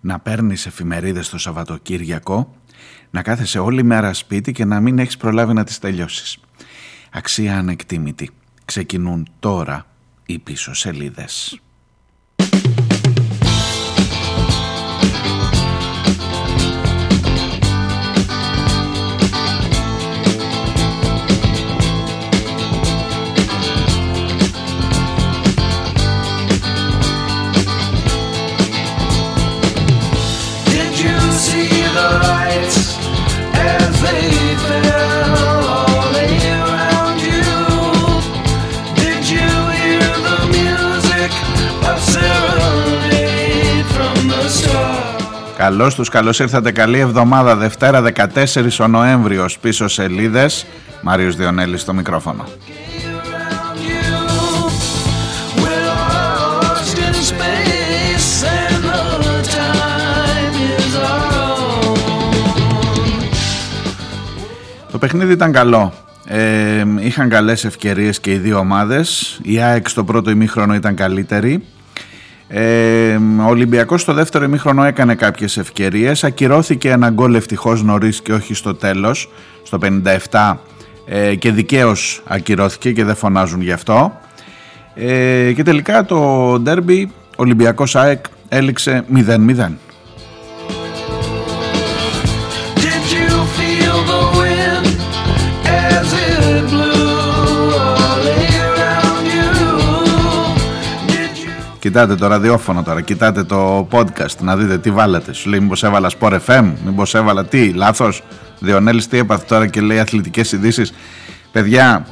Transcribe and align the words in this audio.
να 0.00 0.18
παίρνεις 0.18 0.66
εφημερίδες 0.66 1.28
το 1.28 1.38
Σαββατοκύριακο, 1.38 2.54
να 3.10 3.22
κάθεσαι 3.22 3.58
όλη 3.58 3.82
μέρα 3.82 4.12
σπίτι 4.12 4.52
και 4.52 4.64
να 4.64 4.80
μην 4.80 4.98
έχεις 4.98 5.16
προλάβει 5.16 5.52
να 5.52 5.64
τις 5.64 5.78
τελειώσεις. 5.78 6.38
Αξία 7.10 7.58
ανεκτήμητη. 7.58 8.30
Ξεκινούν 8.64 9.26
τώρα 9.38 9.86
οι 10.26 10.38
πίσω 10.38 10.74
σελίδες. 10.74 11.60
Καλώς 45.70 45.94
τους, 45.94 46.08
καλώς 46.08 46.38
ήρθατε. 46.38 46.72
Καλή 46.72 46.98
εβδομάδα. 46.98 47.56
Δευτέρα 47.56 48.00
14 48.00 48.80
ο 48.80 48.86
Νοέμβριος 48.86 49.58
πίσω 49.58 49.88
σελίδες. 49.88 50.66
Μάριος 51.02 51.36
Διονέλης 51.36 51.80
στο 51.80 51.94
μικρόφωνο. 51.94 52.44
Around 52.44 53.78
you, 53.88 54.12
we're 55.62 55.82
lost 55.90 56.98
in 57.06 57.14
space 57.32 58.42
and 58.42 58.84
the 59.26 59.36
time 59.56 60.54
is 60.78 60.94
our 61.08 61.28
own. 61.42 61.98
Το 64.90 64.98
παιχνίδι 64.98 65.32
ήταν 65.32 65.52
καλό. 65.52 65.92
Ε, 66.26 66.84
είχαν 67.00 67.28
καλές 67.28 67.64
ευκαιρίες 67.64 68.20
και 68.20 68.32
οι 68.32 68.36
δύο 68.36 68.58
ομάδες. 68.58 69.38
Η 69.42 69.60
ΑΕΚ 69.60 69.88
στο 69.88 70.04
πρώτο 70.04 70.30
ημίχρονο 70.30 70.74
ήταν 70.74 70.94
καλύτερη. 70.94 71.62
Ε, 72.52 73.16
ο 73.16 73.48
Ολυμπιακός 73.48 74.00
στο 74.00 74.12
δεύτερο 74.12 74.44
ημίχρονο 74.44 74.84
έκανε 74.84 75.14
κάποιες 75.14 75.56
ευκαιρίες. 75.56 76.24
Ακυρώθηκε 76.24 76.90
ένα 76.90 77.10
γκολ 77.10 77.34
ευτυχώς 77.34 77.82
νωρίς 77.82 78.20
και 78.20 78.32
όχι 78.32 78.54
στο 78.54 78.74
τέλος, 78.74 79.30
στο 79.62 79.78
57 80.30 80.56
ε, 81.06 81.34
και 81.34 81.52
δικαίως 81.52 82.22
ακυρώθηκε 82.26 82.92
και 82.92 83.04
δεν 83.04 83.14
φωνάζουν 83.14 83.60
γι' 83.60 83.72
αυτό. 83.72 84.20
Ε, 84.94 85.52
και 85.52 85.62
τελικά 85.62 86.04
το 86.04 86.58
ντέρμπι 86.60 87.12
Ολυμπιακός 87.36 87.96
ΑΕΚ 87.96 88.24
έληξε 88.48 89.04
0-0. 89.14 89.70
Κοιτάτε 101.80 102.14
το 102.14 102.26
ραδιόφωνο 102.26 102.82
τώρα, 102.82 103.00
κοιτάτε 103.00 103.44
το 103.44 103.88
podcast 103.90 104.36
να 104.40 104.56
δείτε 104.56 104.78
τι 104.78 104.90
βάλατε. 104.90 105.32
Σου 105.32 105.48
λέει 105.48 105.60
μήπως 105.60 105.82
έβαλα 105.82 106.10
Sport 106.18 106.38
FM, 106.46 106.72
μήπως 106.84 107.14
έβαλα 107.14 107.44
τι, 107.44 107.72
λάθος. 107.72 108.22
Διονέλης 108.58 109.08
τι 109.08 109.18
έπαθε 109.18 109.44
τώρα 109.48 109.66
και 109.66 109.80
λέει 109.80 109.98
αθλητικές 109.98 110.52
ειδήσεις. 110.52 110.92
Παιδιά, 111.52 112.06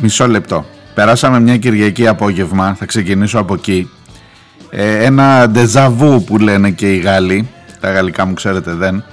μισό 0.00 0.26
λεπτό. 0.26 0.64
Περάσαμε 0.94 1.40
μια 1.40 1.56
Κυριακή 1.56 2.06
απόγευμα, 2.06 2.74
θα 2.74 2.86
ξεκινήσω 2.86 3.38
από 3.38 3.54
εκεί. 3.54 3.90
Ε, 4.70 5.04
ένα 5.04 5.48
ντεζαβού 5.48 6.24
που 6.24 6.38
λένε 6.38 6.70
και 6.70 6.92
οι 6.92 6.96
Γάλλοι, 6.96 7.48
τα 7.80 7.90
γαλλικά 7.90 8.26
μου 8.26 8.34
ξέρετε 8.34 8.74
δεν. 8.74 9.04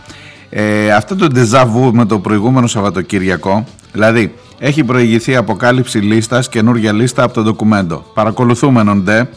Ε, 0.49 0.91
αυτό 0.91 1.15
το 1.15 1.27
ντεζαβού 1.27 1.93
με 1.93 2.05
το 2.05 2.19
προηγούμενο 2.19 2.67
Σαββατοκύριακο, 2.67 3.65
δηλαδή 3.91 4.33
έχει 4.59 4.83
προηγηθεί 4.83 5.35
αποκάλυψη 5.35 5.97
λίστας, 5.97 6.49
καινούργια 6.49 6.93
λίστα 6.93 7.23
από 7.23 7.33
το 7.33 7.43
ντοκουμέντο. 7.43 8.05
Παρακολουθούμενον 8.13 9.03
ντε, 9.03 9.27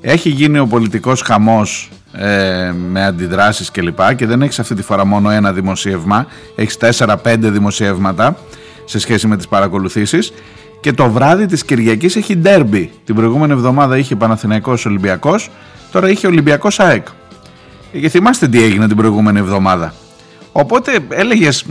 έχει 0.00 0.28
γίνει 0.28 0.58
ο 0.58 0.66
πολιτικός 0.66 1.20
χαμός 1.20 1.90
ε, 2.12 2.72
με 2.90 3.04
αντιδράσεις 3.04 3.70
κλπ. 3.70 4.14
Και 4.16 4.26
δεν 4.26 4.42
έχεις 4.42 4.58
αυτή 4.58 4.74
τη 4.74 4.82
φορά 4.82 5.04
μόνο 5.04 5.30
ένα 5.30 5.52
δημοσίευμα, 5.52 6.26
έχεις 6.54 6.78
4-5 6.98 7.16
δημοσιεύματα 7.38 8.36
σε 8.84 8.98
σχέση 8.98 9.26
με 9.26 9.36
τις 9.36 9.48
παρακολουθήσεις. 9.48 10.32
Και 10.80 10.92
το 10.92 11.10
βράδυ 11.10 11.46
της 11.46 11.64
Κυριακής 11.64 12.16
έχει 12.16 12.36
ντέρμπι. 12.36 12.90
Την 13.04 13.14
προηγούμενη 13.14 13.52
εβδομάδα 13.52 13.98
είχε 13.98 14.16
Παναθηναϊκός 14.16 14.86
Ολυμπιακός, 14.86 15.50
τώρα 15.90 16.10
είχε 16.10 16.26
Ολυμπιακός 16.26 16.80
ΑΕΚ. 16.80 17.06
Και 18.00 18.08
θυμάστε 18.08 18.48
τι 18.48 18.62
έγινε 18.62 18.86
την 18.86 18.96
προηγούμενη 18.96 19.38
εβδομάδα. 19.38 19.94
Οπότε 20.52 20.98
έλεγες 21.08 21.64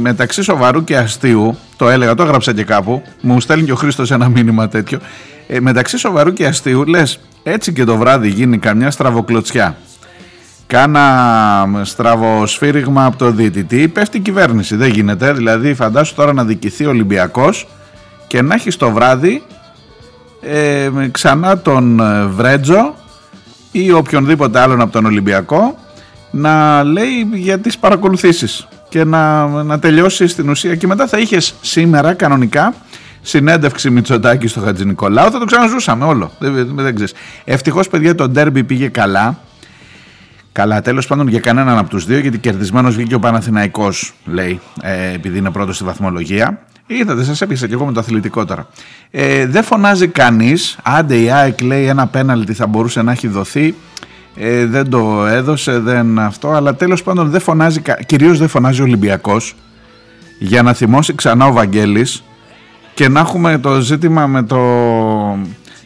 μεταξύ 0.00 0.42
σοβαρού 0.42 0.84
και 0.84 0.96
αστείου, 0.96 1.58
το 1.76 1.88
έλεγα, 1.88 2.14
το 2.14 2.22
έγραψα 2.22 2.52
και 2.52 2.64
κάπου, 2.64 3.02
μου 3.20 3.40
στέλνει 3.40 3.64
και 3.64 3.72
ο 3.72 3.74
Χρήστος 3.74 4.10
ένα 4.10 4.28
μήνυμα 4.28 4.68
τέτοιο. 4.68 4.98
Ε, 5.46 5.60
μεταξύ 5.60 5.98
σοβαρού 5.98 6.32
και 6.32 6.46
αστείου 6.46 6.84
λες, 6.84 7.20
έτσι 7.48 7.72
και 7.72 7.84
το 7.84 7.96
βράδυ 7.96 8.28
γίνει 8.28 8.58
καμιά 8.58 8.90
στραβοκλωτσιά. 8.90 9.76
Κάνα 10.66 11.80
στραβοσφύριγμα 11.82 13.04
από 13.04 13.16
το 13.16 13.30
διαιτητή, 13.30 13.88
πέφτει 13.88 14.16
η 14.16 14.20
κυβέρνηση. 14.20 14.76
Δεν 14.76 14.90
γίνεται. 14.90 15.32
Δηλαδή, 15.32 15.74
φαντάσου 15.74 16.14
τώρα 16.14 16.32
να 16.32 16.44
δικηθεί 16.44 16.86
ο 16.86 16.88
Ολυμπιακός 16.88 17.68
και 18.26 18.42
να 18.42 18.54
έχει 18.54 18.70
το 18.70 18.90
βράδυ 18.90 19.42
ε, 20.40 20.90
ξανά 21.10 21.58
τον 21.58 22.00
ε, 22.00 22.26
Βρέτζο 22.26 22.94
ή 23.72 23.92
οποιονδήποτε 23.92 24.60
άλλον 24.60 24.80
από 24.80 24.92
τον 24.92 25.04
Ολυμπιακό 25.04 25.78
να 26.30 26.84
λέει 26.84 27.28
για 27.32 27.58
τις 27.58 27.78
παρακολουθήσεις 27.78 28.68
και 28.88 29.04
να, 29.04 29.46
να 29.46 29.78
τελειώσει 29.78 30.26
στην 30.26 30.48
ουσία 30.48 30.74
και 30.76 30.86
μετά 30.86 31.06
θα 31.06 31.18
είχες 31.18 31.54
σήμερα 31.60 32.14
κανονικά 32.14 32.74
συνέντευξη 33.26 33.90
Μητσοτάκη 33.90 34.46
στο 34.46 34.60
Χατζη 34.60 34.84
Νικολάου 34.84 35.30
θα 35.30 35.38
το 35.38 35.44
ξαναζούσαμε 35.44 36.04
όλο 36.04 36.30
δεν, 36.38 36.54
δεν, 36.54 36.74
δεν 36.74 36.94
ξέρεις. 36.94 37.14
ευτυχώς 37.44 37.88
παιδιά 37.88 38.14
το 38.14 38.28
ντέρμπι 38.28 38.64
πήγε 38.64 38.88
καλά 38.88 39.38
Καλά, 40.52 40.82
τέλος 40.82 41.06
πάντων 41.06 41.28
για 41.28 41.40
κανέναν 41.40 41.78
από 41.78 41.90
τους 41.90 42.04
δύο, 42.04 42.18
γιατί 42.18 42.38
κερδισμένος 42.38 42.94
βγήκε 42.94 43.14
ο 43.14 43.18
Παναθηναϊκός, 43.18 44.12
λέει, 44.24 44.60
ε, 44.82 45.12
επειδή 45.14 45.38
είναι 45.38 45.50
πρώτος 45.50 45.74
στη 45.74 45.84
βαθμολογία. 45.84 46.58
Είδατε, 46.86 47.24
σας 47.24 47.40
έπεισα 47.40 47.66
και 47.66 47.72
εγώ 47.72 47.84
με 47.84 47.92
το 47.92 48.00
αθλητικό 48.00 48.44
τώρα. 48.44 48.68
Ε, 49.10 49.46
δεν 49.46 49.62
φωνάζει 49.62 50.08
κανείς. 50.08 50.78
Άντε, 50.82 51.16
η 51.16 51.30
ΑΕΚ 51.30 51.60
λέει 51.60 51.86
ένα 51.86 52.06
πέναλτι 52.06 52.52
θα 52.52 52.66
μπορούσε 52.66 53.02
να 53.02 53.12
έχει 53.12 53.28
δοθεί. 53.28 53.74
Ε, 54.36 54.66
δεν 54.66 54.90
το 54.90 55.26
έδωσε, 55.26 55.78
δεν 55.78 56.18
αυτό. 56.18 56.50
Αλλά 56.50 56.74
τέλος 56.74 57.02
πάντων 57.02 57.30
δεν 57.30 57.40
φωνάζει, 57.40 57.82
κυρίως 58.06 58.38
δεν 58.38 58.48
φωνάζει 58.48 58.80
ο 58.80 58.84
Ολυμπιακός 58.84 59.54
για 60.38 60.62
να 60.62 60.72
θυμώσει 60.72 61.14
ξανά 61.14 61.46
ο 61.46 61.52
Βαγγέλης 61.52 62.22
και 62.96 63.08
να 63.08 63.20
έχουμε 63.20 63.58
το 63.58 63.80
ζήτημα 63.80 64.26
με, 64.26 64.42
το, 64.42 64.56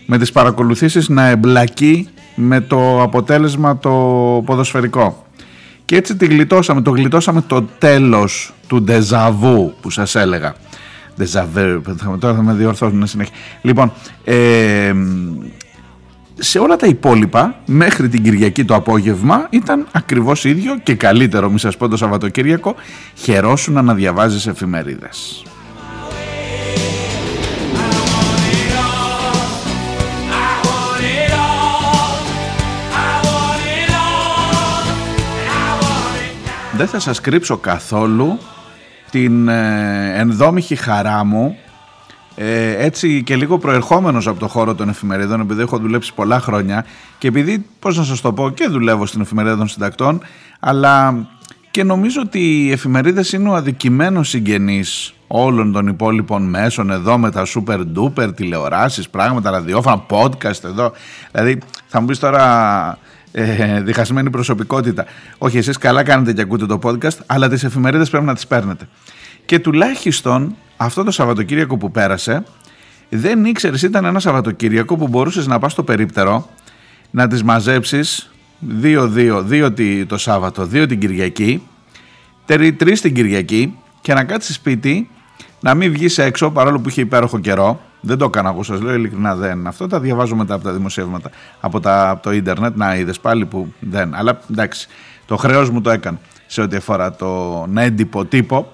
με 0.06 0.18
τις 0.18 0.32
παρακολουθήσεις 0.32 1.08
να 1.08 1.26
εμπλακεί 1.26 2.08
με 2.34 2.60
το 2.60 3.02
αποτέλεσμα 3.02 3.78
το 3.78 3.90
ποδοσφαιρικό. 4.46 5.26
Και 5.84 5.96
έτσι 5.96 6.16
τη 6.16 6.26
γλιτώσαμε, 6.26 6.82
το 6.82 6.90
γλιτώσαμε 6.90 7.42
το 7.46 7.62
τέλος 7.78 8.52
του 8.66 8.82
ντεζαβού 8.82 9.74
που 9.80 9.90
σας 9.90 10.14
έλεγα. 10.14 10.54
Ντεζαβέ, 11.16 11.80
τώρα 12.18 12.34
θα 12.34 12.42
με 12.42 12.52
διορθώσουν 12.52 13.06
συνέχεια. 13.06 13.34
Λοιπόν, 13.62 13.92
ε, 14.24 14.92
σε 16.38 16.58
όλα 16.58 16.76
τα 16.76 16.86
υπόλοιπα, 16.86 17.54
μέχρι 17.66 18.08
την 18.08 18.22
Κυριακή 18.22 18.64
το 18.64 18.74
απόγευμα, 18.74 19.46
ήταν 19.50 19.86
ακριβώς 19.92 20.44
ίδιο 20.44 20.78
και 20.82 20.94
καλύτερο, 20.94 21.50
μη 21.50 21.58
σας 21.58 21.76
πω 21.76 21.88
το 21.88 21.96
Σαββατοκύριακο, 21.96 22.74
χαιρόσουν 23.14 23.84
να 23.84 23.94
διαβάζεις 23.94 24.46
εφημερίδες. 24.46 25.44
Δεν 36.80 36.88
θα 36.88 36.98
σας 36.98 37.20
κρύψω 37.20 37.56
καθόλου 37.56 38.38
την 39.10 39.48
ε, 39.48 40.12
ενδόμηχη 40.18 40.74
χαρά 40.74 41.24
μου 41.24 41.58
ε, 42.34 42.84
έτσι 42.84 43.22
και 43.22 43.36
λίγο 43.36 43.58
προερχόμενος 43.58 44.26
από 44.26 44.38
το 44.38 44.48
χώρο 44.48 44.74
των 44.74 44.88
εφημερίδων 44.88 45.40
επειδή 45.40 45.60
έχω 45.60 45.78
δουλέψει 45.78 46.14
πολλά 46.14 46.40
χρόνια 46.40 46.86
και 47.18 47.28
επειδή, 47.28 47.66
πώς 47.78 47.96
να 47.96 48.04
σας 48.04 48.20
το 48.20 48.32
πω, 48.32 48.50
και 48.50 48.66
δουλεύω 48.68 49.06
στην 49.06 49.20
εφημερίδα 49.20 49.56
των 49.56 49.68
συντακτών 49.68 50.22
αλλά 50.60 51.26
και 51.70 51.84
νομίζω 51.84 52.20
ότι 52.20 52.38
οι 52.38 52.70
εφημερίδες 52.70 53.32
είναι 53.32 53.48
ο 53.48 53.54
αδικημένος 53.54 54.28
συγγενής 54.28 55.14
όλων 55.26 55.72
των 55.72 55.86
υπόλοιπων 55.86 56.42
μέσων 56.42 56.90
εδώ 56.90 57.18
με 57.18 57.30
τα 57.30 57.46
super 57.54 57.80
duper 57.96 58.36
τηλεοράσεις, 58.36 59.08
πράγματα, 59.08 59.50
ραδιόφωνα, 59.50 60.04
podcast 60.10 60.64
εδώ. 60.64 60.92
Δηλαδή 61.32 61.58
θα 61.86 62.00
μου 62.00 62.06
πεις 62.06 62.18
τώρα 62.18 62.98
ε, 63.32 63.80
διχασμένη 63.80 64.30
προσωπικότητα. 64.30 65.04
Όχι, 65.38 65.58
εσείς 65.58 65.78
καλά 65.78 66.02
κάνετε 66.02 66.32
και 66.32 66.40
ακούτε 66.40 66.66
το 66.66 66.78
podcast, 66.82 67.18
αλλά 67.26 67.48
τις 67.48 67.64
εφημερίδες 67.64 68.10
πρέπει 68.10 68.24
να 68.24 68.34
τις 68.34 68.46
παίρνετε. 68.46 68.88
Και 69.46 69.58
τουλάχιστον 69.58 70.54
αυτό 70.76 71.04
το 71.04 71.10
Σαββατοκύριακο 71.10 71.76
που 71.76 71.90
πέρασε, 71.90 72.42
δεν 73.08 73.44
ήξερες, 73.44 73.82
ήταν 73.82 74.04
ένα 74.04 74.20
Σαββατοκύριακο 74.20 74.96
που 74.96 75.08
μπορούσες 75.08 75.46
να 75.46 75.58
πας 75.58 75.72
στο 75.72 75.82
περίπτερο, 75.82 76.48
να 77.10 77.28
τις 77.28 77.42
μαζέψεις 77.42 78.30
δύο-δύο, 78.58 79.42
δύο 79.42 79.72
τη- 79.72 80.06
το 80.06 80.18
Σάββατο, 80.18 80.66
δύο 80.66 80.86
την 80.86 80.98
Κυριακή, 81.00 81.62
τρει 82.44 82.72
τρεις 82.72 83.00
την 83.00 83.14
Κυριακή 83.14 83.74
και 84.00 84.14
να 84.14 84.24
κάτσεις 84.24 84.54
σπίτι, 84.54 85.10
να 85.60 85.74
μην 85.74 85.92
βγεις 85.92 86.18
έξω 86.18 86.50
παρόλο 86.50 86.80
που 86.80 86.88
είχε 86.88 87.00
υπέροχο 87.00 87.38
καιρό. 87.38 87.80
Δεν 88.00 88.18
το 88.18 88.24
έκανα 88.24 88.50
εγώ, 88.50 88.62
σας 88.62 88.80
λέω 88.80 88.94
ειλικρινά 88.94 89.34
δεν. 89.34 89.66
Αυτό 89.66 89.86
τα 89.86 90.00
διαβάζω 90.00 90.36
μετά 90.36 90.54
από 90.54 90.64
τα 90.64 90.72
δημοσιεύματα, 90.72 91.30
από, 91.60 91.80
τα, 91.80 92.10
από 92.10 92.22
το 92.22 92.32
ίντερνετ. 92.32 92.76
Να 92.76 92.96
είδες 92.96 93.20
πάλι 93.20 93.46
που 93.46 93.72
δεν. 93.80 94.14
Αλλά 94.14 94.40
εντάξει, 94.50 94.88
το 95.26 95.36
χρέος 95.36 95.70
μου 95.70 95.80
το 95.80 95.90
έκανε 95.90 96.18
σε 96.46 96.60
ό,τι 96.60 96.76
αφορά 96.76 97.12
τον 97.12 97.78
έντυπο 97.78 98.24
τύπο 98.24 98.72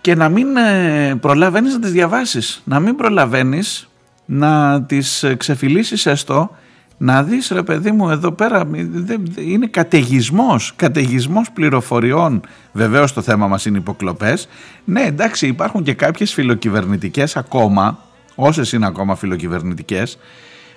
και 0.00 0.14
να 0.14 0.28
μην 0.28 0.56
ε, 0.56 1.14
προλαβαίνεις 1.20 1.72
να 1.72 1.80
τις 1.80 1.92
διαβάσεις, 1.92 2.62
να 2.64 2.80
μην 2.80 2.96
προλαβαίνεις 2.96 3.88
να 4.24 4.82
τις 4.82 5.22
ε, 5.22 5.34
ξεφυλίσεις 5.34 6.06
έστω, 6.06 6.56
να 7.02 7.22
δεις 7.22 7.48
ρε 7.48 7.62
παιδί 7.62 7.90
μου 7.90 8.10
εδώ 8.10 8.32
πέρα 8.32 8.64
μη- 8.64 8.88
δεν- 8.92 9.22
είναι 9.36 9.66
καταιγισμός, 9.66 10.72
καταιγισμός 10.76 11.50
πληροφοριών. 11.50 12.40
Βεβαίως 12.72 13.12
το 13.12 13.22
θέμα 13.22 13.46
μας 13.48 13.64
είναι 13.66 13.78
υποκλοπές. 13.78 14.48
Ναι 14.84 15.00
εντάξει 15.02 15.46
υπάρχουν 15.46 15.82
και 15.82 15.94
κάποιες 15.94 16.32
φιλοκυβερνητικές 16.34 17.36
ακόμα, 17.36 17.98
όσες 18.34 18.72
είναι 18.72 18.86
ακόμα 18.86 19.14
φιλοκυβερνητικές, 19.14 20.18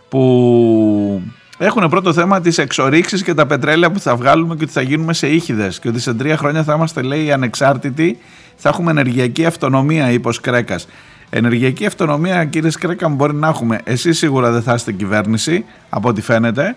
που 0.09 1.21
έχουν 1.57 1.89
πρώτο 1.89 2.13
θέμα 2.13 2.41
τις 2.41 2.57
εξορίξεις 2.57 3.23
και 3.23 3.33
τα 3.33 3.45
πετρέλαια 3.45 3.91
που 3.91 3.99
θα 3.99 4.15
βγάλουμε 4.15 4.55
και 4.55 4.63
ότι 4.63 4.73
θα 4.73 4.81
γίνουμε 4.81 5.13
σε 5.13 5.27
ήχηδες 5.27 5.79
και 5.79 5.87
ότι 5.87 5.99
σε 5.99 6.13
τρία 6.13 6.37
χρόνια 6.37 6.63
θα 6.63 6.73
είμαστε 6.73 7.01
λέει 7.01 7.31
ανεξάρτητοι, 7.31 8.17
θα 8.55 8.69
έχουμε 8.69 8.91
ενεργειακή 8.91 9.45
αυτονομία 9.45 10.11
είπε 10.11 10.27
ο 10.27 10.31
Σκρέκας. 10.31 10.87
Ενεργειακή 11.35 11.85
αυτονομία 11.85 12.45
κύριε 12.45 12.69
Σκρέκα 12.69 13.09
μου 13.09 13.15
μπορεί 13.15 13.33
να 13.33 13.47
έχουμε. 13.47 13.79
Εσείς 13.83 14.17
σίγουρα 14.17 14.51
δεν 14.51 14.61
θα 14.61 14.73
είστε 14.73 14.91
κυβέρνηση 14.91 15.65
από 15.89 16.09
ό,τι 16.09 16.21
φαίνεται. 16.21 16.75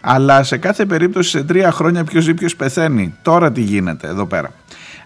Αλλά 0.00 0.42
σε 0.42 0.56
κάθε 0.56 0.86
περίπτωση 0.86 1.30
σε 1.30 1.44
τρία 1.44 1.72
χρόνια 1.72 2.04
ποιος 2.04 2.28
ή 2.28 2.34
ποιος 2.34 2.56
πεθαίνει. 2.56 3.14
Τώρα 3.22 3.52
τι 3.52 3.60
γίνεται 3.60 4.08
εδώ 4.08 4.26
πέρα. 4.26 4.50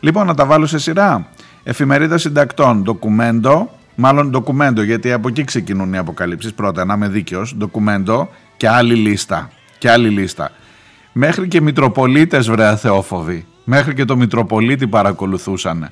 Λοιπόν 0.01 0.27
να 0.27 0.35
τα 0.35 0.47
βάλω 0.47 0.67
σε 0.67 0.79
σειρά. 0.79 1.27
Εφημερίδα 1.63 2.19
συντακτών. 2.19 2.83
Ντοκουμέντο. 2.83 3.71
Μάλλον 3.95 4.31
ντοκουμέντο 4.31 4.83
γιατί 4.83 5.13
από 5.13 5.29
εκεί 5.29 5.45
ξεκινούν 5.45 5.93
οι 5.93 5.99
αποκαλύψεις. 5.99 6.53
Πρώτα 6.53 6.85
να 6.85 6.95
είμαι 6.95 7.09
δίκαιος. 7.09 7.57
Ντοκουμέντο 7.57 8.29
και 8.57 8.69
άλλη 8.69 8.95
λίστα. 8.95 9.51
Και 9.79 9.91
άλλη 9.91 10.09
λίστα. 10.09 10.51
Μέχρι 11.13 11.49
και 11.49 11.61
Μητροπολίτες 11.61 12.51
βρε 12.51 12.67
αθεόφοβοι. 12.67 13.47
Μέχρι 13.65 13.95
και 13.95 14.05
το 14.05 14.17
Μητροπολίτη 14.17 14.87
παρακολουθούσαν. 14.87 15.91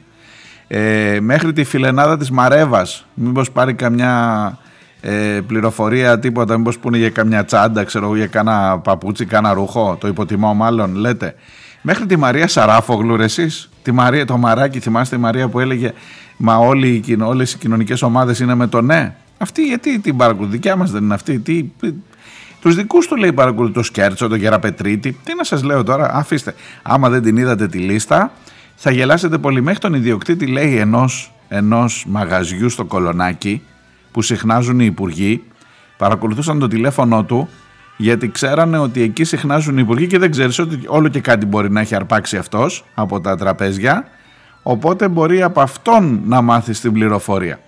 Ε, 0.66 1.18
μέχρι 1.20 1.52
τη 1.52 1.64
φιλενάδα 1.64 2.16
της 2.16 2.30
Μαρέβας. 2.30 3.06
Μήπως 3.14 3.50
πάρει 3.50 3.74
καμιά 3.74 4.58
ε, 5.00 5.40
πληροφορία, 5.46 6.18
τίποτα, 6.18 6.58
μήπως 6.58 6.78
πούνε 6.78 6.98
για 6.98 7.10
καμιά 7.10 7.44
τσάντα, 7.44 7.84
ξέρω 7.84 8.04
εγώ, 8.04 8.16
για 8.16 8.26
κάνα 8.26 8.78
παπούτσι, 8.78 9.24
κάνα 9.24 9.52
ρούχο, 9.52 9.96
το 10.00 10.08
υποτιμώ 10.08 10.54
μάλλον, 10.54 10.94
λέτε. 10.94 11.34
Μέχρι 11.82 12.06
τη 12.06 12.16
Μαρία 12.16 12.48
Σαράφογλου, 12.48 13.16
ρε 13.16 13.24
εσείς, 13.24 13.68
τη 13.82 13.92
Μαρία, 13.92 14.24
το 14.26 14.36
μαράκι, 14.36 14.80
θυμάστε 14.80 15.16
η 15.16 15.18
Μαρία 15.18 15.48
που 15.48 15.60
έλεγε 15.60 15.92
«Μα 16.36 16.56
όλοι, 16.56 16.88
οι 16.88 17.00
κοινο- 17.00 17.28
όλες 17.28 17.52
οι 17.52 17.58
κοινωνικές 17.58 18.02
ομάδες 18.02 18.38
είναι 18.40 18.54
με 18.54 18.66
το 18.66 18.80
ναι». 18.80 19.14
Αυτή 19.38 19.66
γιατί 19.66 19.98
την 19.98 20.16
παρακολουθεί, 20.16 20.52
δικιά 20.52 20.76
μας 20.76 20.90
δεν 20.90 21.02
είναι 21.02 21.14
αυτή, 21.14 21.38
τι, 21.38 21.64
τους 22.60 22.74
δικούς 22.74 23.06
του 23.06 23.16
λέει 23.16 23.32
παρακολουθεί 23.32 23.74
το 23.74 23.82
Σκέρτσο, 23.82 24.28
το 24.28 24.34
Γεραπετρίτη. 24.34 25.18
Τι 25.24 25.34
να 25.34 25.44
σας 25.44 25.62
λέω 25.62 25.82
τώρα, 25.82 26.10
αφήστε. 26.14 26.54
Άμα 26.82 27.08
δεν 27.08 27.22
την 27.22 27.36
είδατε 27.36 27.66
τη 27.66 27.78
λίστα, 27.78 28.32
θα 28.74 28.90
γελάσετε 28.90 29.38
πολύ. 29.38 29.60
Μέχρι 29.60 29.80
τον 29.80 29.94
ιδιοκτήτη 29.94 30.46
λέει 30.46 30.76
ενός 30.76 31.32
ενός 31.48 32.04
μαγαζιού 32.08 32.68
στο 32.68 32.84
Κολονάκι 32.84 33.62
που 34.12 34.22
συχνάζουν 34.22 34.80
οι 34.80 34.84
υπουργοί, 34.86 35.42
παρακολουθούσαν 35.96 36.58
το 36.58 36.68
τηλέφωνο 36.68 37.24
του 37.24 37.48
γιατί 37.96 38.30
ξέρανε 38.30 38.78
ότι 38.78 39.02
εκεί 39.02 39.24
συχνάζουν 39.24 39.78
οι 39.78 39.80
υπουργοί 39.84 40.06
και 40.06 40.18
δεν 40.18 40.30
ξέρεις 40.30 40.58
ότι 40.58 40.80
όλο 40.86 41.08
και 41.08 41.20
κάτι 41.20 41.46
μπορεί 41.46 41.70
να 41.70 41.80
έχει 41.80 41.94
αρπάξει 41.94 42.36
αυτός 42.36 42.84
από 42.94 43.20
τα 43.20 43.36
τραπέζια. 43.36 44.04
Οπότε 44.62 45.08
μπορεί 45.08 45.42
από 45.42 45.60
αυτόν 45.60 46.20
να 46.24 46.42
μάθεις 46.42 46.80
την 46.80 46.92
πληροφορία. 46.92 47.58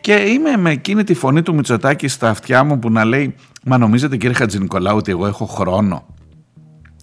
Και 0.00 0.12
είμαι 0.12 0.56
με 0.56 0.70
εκείνη 0.70 1.04
τη 1.04 1.14
φωνή 1.14 1.42
του 1.42 1.54
Μητσοτάκη 1.54 2.08
στα 2.08 2.28
αυτιά 2.28 2.64
μου 2.64 2.78
που 2.78 2.90
να 2.90 3.04
λέει 3.04 3.34
Μα 3.68 3.78
νομίζετε 3.78 4.16
κύριε 4.16 4.34
Χατζηνικολάου 4.34 4.96
ότι 4.96 5.10
εγώ 5.10 5.26
έχω 5.26 5.46
χρόνο 5.46 6.04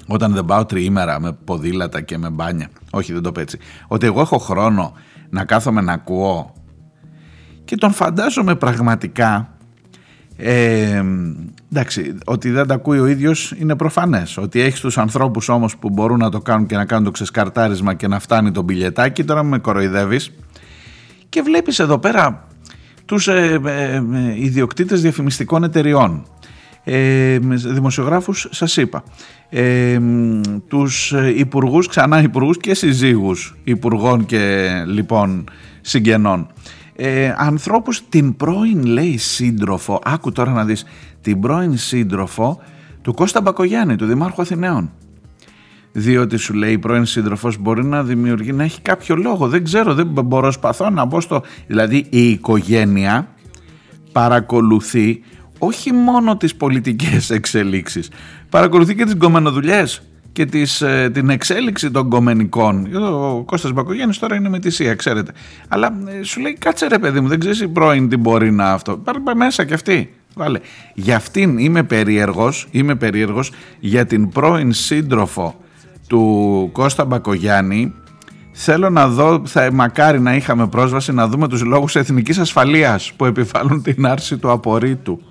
όταν 0.08 0.34
δεν 0.34 0.46
πάω 0.46 0.66
τριήμερα 0.66 1.20
με 1.20 1.32
ποδήλατα 1.32 2.02
και 2.02 2.18
με 2.18 2.30
μπάνια. 2.30 2.70
Όχι 2.92 3.14
δεν 3.14 3.22
το 3.22 3.32
πω 3.32 3.40
έτσι. 3.40 3.58
Ότι 3.88 4.06
εγώ 4.06 4.22
έχω 4.22 4.38
χρόνο 4.38 4.94
να 5.30 5.46
κάθομαι 5.46 5.82
να 5.82 5.94
ακούω 5.94 6.54
και 7.66 7.76
τον 7.76 7.92
φαντάζομαι 7.92 8.56
πραγματικά 8.56 9.54
ε, 10.38 11.04
εντάξει, 11.72 12.18
ότι 12.26 12.50
δεν 12.50 12.68
τα 12.68 12.74
ακούει 12.74 13.00
ο 13.00 13.06
ίδιος 13.06 13.54
είναι 13.58 13.76
προφανές. 13.76 14.38
Ότι 14.38 14.62
έχεις 14.62 14.80
τους 14.80 14.98
ανθρώπους 14.98 15.50
όμως 15.50 15.78
που 15.78 15.90
μπορούν 15.90 16.20
να 16.20 16.30
το 16.30 16.42
κάνουν 16.42 16.68
και 16.68 16.76
να 16.76 16.86
κάνουν 16.86 17.06
το 17.06 17.12
ξεσκαρτάρισμα 17.12 17.94
και 17.94 18.08
να 18.08 18.20
φτάνει 18.20 18.52
το 18.52 18.62
μπιλιετάκι, 18.62 19.24
τώρα 19.24 19.44
με 19.44 19.58
κοροϊδεύεις. 19.58 20.32
Και 21.30 21.42
βλέπεις 21.42 21.80
εδώ 21.80 21.98
πέρα 21.98 22.48
τους 23.06 23.28
ε, 23.28 23.62
ε, 23.66 23.96
ε, 23.96 24.02
ιδιοκτήτες 24.36 25.02
διαφημιστικών 25.02 25.64
εταιριών, 25.64 26.26
ε, 26.84 27.38
δημοσιογράφους 27.50 28.48
σας 28.52 28.78
είπα, 28.78 29.04
ε, 29.50 30.00
τους 30.68 31.14
υπουργούς, 31.36 31.88
ξανά 31.88 32.22
υπουργούς 32.22 32.58
και 32.58 32.74
συζύγους 32.74 33.56
υπουργών 33.64 34.26
και 34.26 34.70
λοιπόν 34.88 35.50
συγγενών. 35.82 36.48
Ε, 36.96 37.34
ανθρώπους 37.38 38.02
την 38.10 38.36
πρώην 38.36 38.86
λέει 38.86 39.18
σύντροφο, 39.18 40.00
άκου 40.04 40.32
τώρα 40.32 40.52
να 40.52 40.66
δεις, 40.66 40.86
την 41.22 41.40
πρώην 41.40 41.78
σύντροφο 41.78 42.62
του 43.02 43.14
Κώστα 43.14 43.42
Μπακογιάννη, 43.42 43.96
του 43.96 44.06
Δημάρχου 44.06 44.42
Αθηναίων. 44.42 44.92
Διότι 45.92 46.38
σου 46.38 46.54
λέει 46.54 46.72
η 46.72 46.78
πρώην 46.78 47.06
σύντροφος 47.06 47.58
μπορεί 47.58 47.86
να 47.86 48.04
δημιουργεί, 48.04 48.52
να 48.52 48.64
έχει 48.64 48.82
κάποιο 48.82 49.16
λόγο. 49.16 49.48
Δεν 49.48 49.64
ξέρω, 49.64 49.94
δεν 49.94 50.08
μπορώ 50.08 50.52
σπαθώ 50.52 50.90
να 50.90 51.06
μπω 51.06 51.22
στο. 51.22 51.42
Δηλαδή 51.68 52.06
η 52.10 52.30
οικογένεια 52.30 53.28
παρακολουθεί 54.12 55.22
όχι 55.66 55.94
μόνο 55.94 56.38
τις 56.38 56.56
πολιτικές 56.56 57.30
εξελίξεις, 57.30 58.10
παρακολουθεί 58.50 58.96
και 58.96 59.04
τις 59.04 59.16
γκομενοδουλειές 59.16 60.02
και 60.32 60.46
τις, 60.46 60.82
ε, 60.82 61.10
την 61.14 61.30
εξέλιξη 61.30 61.92
των 61.92 62.08
γκομενικών. 62.08 62.96
Ο 62.96 63.44
Κώστας 63.44 63.72
Μπακογιάννης 63.72 64.20
τώρα 64.20 64.36
είναι 64.36 64.50
με 64.50 64.60
τη 64.60 64.70
ΣΥΑ, 64.70 64.96
ξέρετε. 64.96 65.32
Αλλά 65.68 65.94
ε, 66.20 66.24
σου 66.24 66.42
λέει 66.42 66.54
κάτσε 66.54 66.88
ρε 66.88 67.00
παιδί 67.00 67.20
μου, 67.20 67.28
δεν 67.28 67.40
ξέρεις 67.40 67.62
η 67.62 67.68
πρώην 67.68 68.10
τι 68.10 68.18
μπορεί 68.18 68.52
να 68.52 68.72
αυτό. 68.72 68.98
Πάρε 68.98 69.20
μέσα 69.36 69.66
κι 69.66 69.74
αυτή. 69.74 70.14
Βάλε. 70.36 70.60
Για 70.94 71.16
αυτήν 71.16 71.58
είμαι 71.58 71.84
περίεργος, 71.84 72.68
είμαι 72.72 72.96
περίεργος 72.96 73.52
για 73.80 74.06
την 74.06 74.30
πρώην 74.30 74.74
σύντροφο 74.74 75.56
του 76.08 76.70
Κώστα 76.72 77.06
Μπακογιάννη 77.06 77.94
Θέλω 78.56 78.90
να 78.90 79.08
δω, 79.08 79.42
θα, 79.46 79.72
μακάρι 79.74 80.20
να 80.20 80.36
είχαμε 80.36 80.68
πρόσβαση 80.68 81.14
να 81.14 81.28
δούμε 81.28 81.48
τους 81.48 81.64
λόγους 81.64 81.96
εθνικής 81.96 82.38
ασφαλείας 82.38 83.14
που 83.16 83.26
επιβάλλουν 83.26 83.82
την 83.82 84.06
άρση 84.06 84.38
του 84.38 84.52
απορρίτου. 84.52 85.22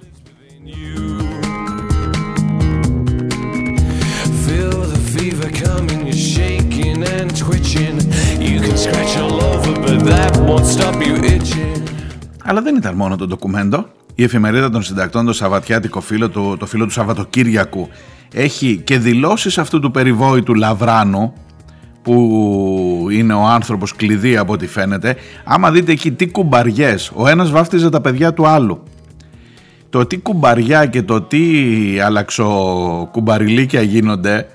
Αλλά 12.45 12.63
δεν 12.63 12.77
ήταν 12.77 12.95
μόνο 12.95 13.17
το 13.17 13.27
ντοκουμέντο. 13.27 13.87
Η 14.15 14.23
εφημερίδα 14.23 14.71
των 14.71 14.83
συντακτών, 14.83 15.27
το 15.27 15.33
Σαββατιάτικο 15.33 16.01
φίλο 16.01 16.29
του, 16.29 16.57
το 16.59 16.67
φίλο 16.67 16.85
του 16.85 16.91
Σαββατοκύριακου, 16.91 17.89
έχει 18.33 18.81
και 18.85 18.99
δηλώσεις 18.99 19.59
αυτού 19.59 19.81
του 19.81 19.91
περιβόητου 19.91 20.55
Λαβράνου, 20.55 21.33
που 22.03 23.07
είναι 23.11 23.35
ο 23.35 23.43
άνθρωπος 23.43 23.97
κλειδί 23.97 24.37
από 24.37 24.53
ό,τι 24.53 24.67
φαίνεται. 24.67 25.17
Άμα 25.45 25.71
δείτε 25.71 25.93
εκεί 25.93 26.13
τι 26.13 26.27
κουμπαριές, 26.27 27.13
ο 27.15 27.29
ένας 27.29 27.51
βάφτιζε 27.51 27.91
τα 27.91 28.01
παιδιά 28.01 28.35
του 28.35 28.47
άλλου. 28.47 28.83
Το 29.93 30.07
τι 30.07 30.19
κουμπαριά 30.19 30.87
και 30.87 31.03
το 31.03 31.23
τι 31.23 31.45
αλλαξοκουμπαριλίκια 32.01 33.83
γίνονται 33.83 34.47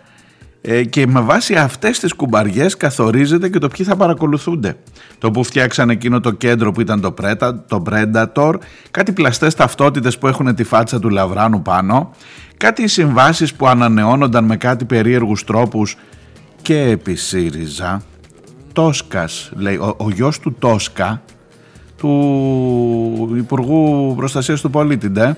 ε, 0.62 0.84
και 0.84 1.08
με 1.08 1.22
βάση 1.22 1.56
αυτές 1.56 2.00
τις 2.00 2.14
κουμπαριές 2.14 2.78
καθορίζεται 2.78 3.50
και 3.50 3.60
το 3.60 3.68
ποιοι 3.68 3.86
θα 3.86 3.96
παρακολουθούνται. 3.96 4.78
Το 5.18 5.32
που 5.32 5.44
φτιάξαν 5.44 5.90
εκείνο 5.90 6.20
το 6.20 6.32
κέντρο 6.32 6.72
που 6.72 6.82
ήταν 6.82 7.02
το, 7.02 7.14
Preta, 7.22 7.54
το 7.68 7.84
Predator, 7.90 8.54
κάτι 8.92 9.12
πλαστές 9.12 9.56
ταυτότητες 9.56 10.18
που 10.18 10.28
έχουν 10.28 10.56
τη 10.56 10.64
φάτσα 10.64 11.00
του 11.00 11.10
Λαβράνου 11.10 11.62
πάνω, 11.62 12.12
κάτι 12.58 12.88
συμβάσεις 12.88 13.54
που 13.54 13.68
ανανεώνονταν 13.68 14.46
με 14.46 14.58
κάτι 14.58 14.86
περίεργους 14.86 15.44
τρόπους 15.44 15.98
και 16.62 16.82
επί 16.82 17.16
ΣΥΡΙΖΑ. 17.16 18.02
Τόσκας, 18.74 19.52
λέει, 19.56 19.76
ο, 19.76 19.96
ο 19.98 20.10
γιος 20.10 20.40
του 20.40 20.56
Τόσκα, 20.60 21.22
του 21.98 23.34
Υπουργού 23.38 24.14
Προστασίας 24.16 24.62
του 24.62 24.70
Πολίτη, 24.70 25.10
ντε. 25.10 25.36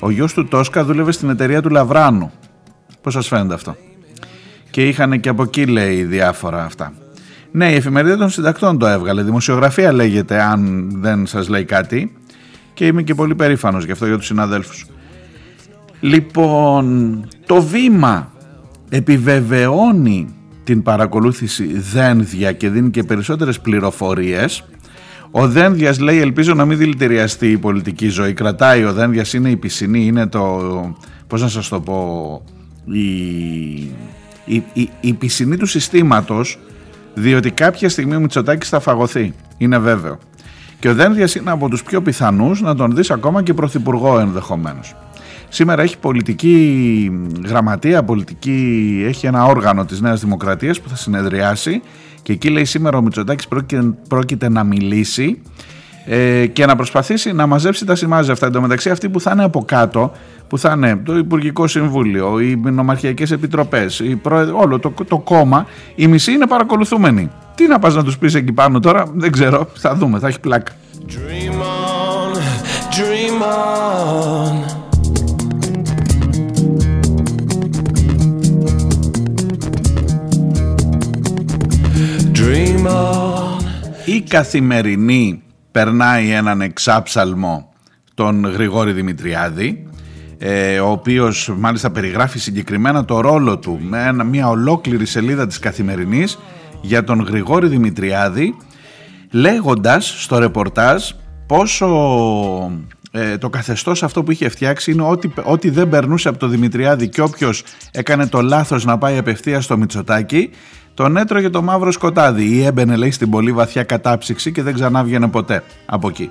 Ο 0.00 0.10
γιος 0.10 0.32
του 0.32 0.48
Τόσκα 0.48 0.84
δούλευε 0.84 1.12
στην 1.12 1.28
εταιρεία 1.28 1.62
του 1.62 1.70
Λαβράνου. 1.70 2.30
Πώς 3.00 3.12
σας 3.12 3.28
φαίνεται 3.28 3.54
αυτό; 3.54 3.76
Και 4.70 4.88
είχαν 4.88 5.20
και 5.20 5.28
από 5.28 5.42
εκεί 5.42 5.66
λέει 5.66 6.04
διάφορα 6.04 6.64
αυτά. 6.64 6.92
Ναι, 7.50 7.72
η 7.72 7.74
εφημερίδα 7.74 8.16
των 8.16 8.30
συντακτών 8.30 8.78
το 8.78 8.86
έβγαλε. 8.86 9.22
Δημοσιογραφία 9.22 9.92
λέγεται, 9.92 10.42
αν 10.42 10.90
δεν 11.00 11.26
σας 11.26 11.48
λέει 11.48 11.64
κάτι. 11.64 12.16
Και 12.74 12.86
είμαι 12.86 13.02
και 13.02 13.14
πολύ 13.14 13.34
περήφανος 13.34 13.84
γι' 13.84 13.92
αυτό 13.92 14.06
για 14.06 14.16
τους 14.16 14.26
συναδέλφους. 14.26 14.86
Λοιπόν, 16.00 17.28
το 17.46 17.62
βήμα 17.62 18.32
επιβεβαιώνει 18.88 20.34
την 20.64 20.82
παρακολούθηση 20.82 21.78
δένδια 21.92 22.52
και 22.52 22.68
δίνει 22.68 22.90
και 22.90 23.02
περισσότερες 23.02 23.60
πληροφορίες. 23.60 24.64
Ο 25.36 25.48
Δένδιας 25.48 25.98
λέει 25.98 26.20
ελπίζω 26.20 26.54
να 26.54 26.64
μην 26.64 26.78
δηλητηριαστεί 26.78 27.50
η 27.50 27.58
πολιτική 27.58 28.08
ζωή. 28.08 28.32
Κρατάει 28.32 28.84
ο 28.84 28.92
Δένδιας 28.92 29.32
είναι 29.32 29.50
η 29.50 29.56
πισινή, 29.56 30.06
είναι 30.06 30.26
το, 30.26 30.60
πώς 31.26 31.42
να 31.42 31.48
σας 31.48 31.68
το 31.68 31.80
πω, 31.80 32.42
η, 32.84 33.02
η, 34.44 34.90
η, 35.00 35.12
πισινή 35.12 35.56
του 35.56 35.66
συστήματος 35.66 36.58
διότι 37.14 37.50
κάποια 37.50 37.88
στιγμή 37.88 38.14
ο 38.14 38.20
Μητσοτάκης 38.20 38.68
θα 38.68 38.80
φαγωθεί. 38.80 39.34
Είναι 39.58 39.78
βέβαιο. 39.78 40.18
Και 40.78 40.88
ο 40.88 40.94
Δένδιας 40.94 41.34
είναι 41.34 41.50
από 41.50 41.68
τους 41.68 41.82
πιο 41.82 42.02
πιθανούς 42.02 42.60
να 42.60 42.74
τον 42.74 42.94
δεις 42.94 43.10
ακόμα 43.10 43.42
και 43.42 43.54
πρωθυπουργό 43.54 44.18
ενδεχομένως. 44.18 44.94
Σήμερα 45.48 45.82
έχει 45.82 45.98
πολιτική 45.98 47.10
γραμματεία, 47.46 48.02
πολιτική, 48.02 49.02
έχει 49.06 49.26
ένα 49.26 49.44
όργανο 49.44 49.84
της 49.84 50.00
Νέας 50.00 50.20
Δημοκρατίας 50.20 50.80
που 50.80 50.88
θα 50.88 50.96
συνεδριάσει 50.96 51.82
και 52.24 52.32
εκεί 52.32 52.48
λέει 52.48 52.64
σήμερα 52.64 52.98
ο 52.98 53.02
Μητσοτάκης 53.02 53.48
πρόκειται, 54.08 54.48
να 54.48 54.64
μιλήσει 54.64 55.42
ε, 56.04 56.46
και 56.46 56.66
να 56.66 56.76
προσπαθήσει 56.76 57.32
να 57.32 57.46
μαζέψει 57.46 57.84
τα 57.84 57.94
σημάδια 57.94 58.32
αυτά. 58.32 58.46
Εν 58.46 58.52
τω 58.52 58.60
μεταξύ 58.60 58.90
αυτοί 58.90 59.08
που 59.08 59.20
θα 59.20 59.30
είναι 59.32 59.44
από 59.44 59.64
κάτω, 59.64 60.12
που 60.48 60.58
θα 60.58 60.72
είναι 60.76 60.96
το 60.96 61.16
Υπουργικό 61.16 61.66
Συμβούλιο, 61.66 62.40
οι 62.40 62.56
νομαρχιακές 62.56 63.30
επιτροπές, 63.30 63.98
η 63.98 64.20
όλο 64.52 64.78
το, 64.78 64.94
το 65.08 65.18
κόμμα, 65.18 65.66
οι 65.94 66.06
μισοί 66.06 66.32
είναι 66.32 66.46
παρακολουθούμενοι. 66.46 67.30
Τι 67.54 67.66
να 67.66 67.78
πας 67.78 67.94
να 67.94 68.04
τους 68.04 68.18
πεις 68.18 68.34
εκεί 68.34 68.52
πάνω 68.52 68.80
τώρα, 68.80 69.04
δεν 69.14 69.32
ξέρω, 69.32 69.68
θα 69.74 69.94
δούμε, 69.94 70.18
θα 70.18 70.28
έχει 70.28 70.40
πλάκα. 70.40 70.72
Dream 71.08 71.60
on, 71.60 72.38
dream 72.96 73.42
on. 73.42 74.83
Η 84.04 84.20
καθημερινή 84.20 85.42
περνάει 85.70 86.30
έναν 86.30 86.60
εξάψαλμο 86.60 87.72
τον 88.14 88.44
Γρηγόρη 88.44 88.92
Δημητριάδη 88.92 89.86
ε, 90.38 90.80
ο 90.80 90.90
οποίος 90.90 91.54
μάλιστα 91.58 91.90
περιγράφει 91.90 92.38
συγκεκριμένα 92.38 93.04
το 93.04 93.20
ρόλο 93.20 93.58
του 93.58 93.78
με 93.82 94.24
μια 94.24 94.48
ολόκληρη 94.48 95.06
σελίδα 95.06 95.46
της 95.46 95.58
καθημερινής 95.58 96.38
για 96.80 97.04
τον 97.04 97.20
Γρηγόρη 97.20 97.68
Δημητριάδη 97.68 98.56
λέγοντας 99.30 100.14
στο 100.22 100.38
ρεπορτάζ 100.38 101.10
πόσο 101.46 101.86
ε, 103.10 103.38
το 103.38 103.50
καθεστώς 103.50 104.02
αυτό 104.02 104.22
που 104.22 104.30
είχε 104.30 104.48
φτιάξει 104.48 104.92
είναι 104.92 105.02
ότι, 105.02 105.32
ότι 105.42 105.70
δεν 105.70 105.88
περνούσε 105.88 106.28
από 106.28 106.38
το 106.38 106.46
Δημητριάδη 106.48 107.08
και 107.08 107.20
όποιος 107.20 107.64
έκανε 107.92 108.26
το 108.26 108.42
λάθος 108.42 108.84
να 108.84 108.98
πάει 108.98 109.18
απευθείας 109.18 109.64
στο 109.64 109.76
Μητσοτάκι 109.76 110.50
τον 110.94 111.16
έτρωγε 111.16 111.50
το 111.50 111.62
μαύρο 111.62 111.92
σκοτάδι 111.92 112.44
ή 112.44 112.64
έμπαινε 112.64 112.96
λέει 112.96 113.10
στην 113.10 113.30
πολύ 113.30 113.52
βαθιά 113.52 113.82
κατάψυξη 113.82 114.52
και 114.52 114.62
δεν 114.62 114.74
ξανά 114.74 115.04
βγαινε 115.04 115.28
ποτέ 115.28 115.62
από 115.86 116.08
εκεί. 116.08 116.30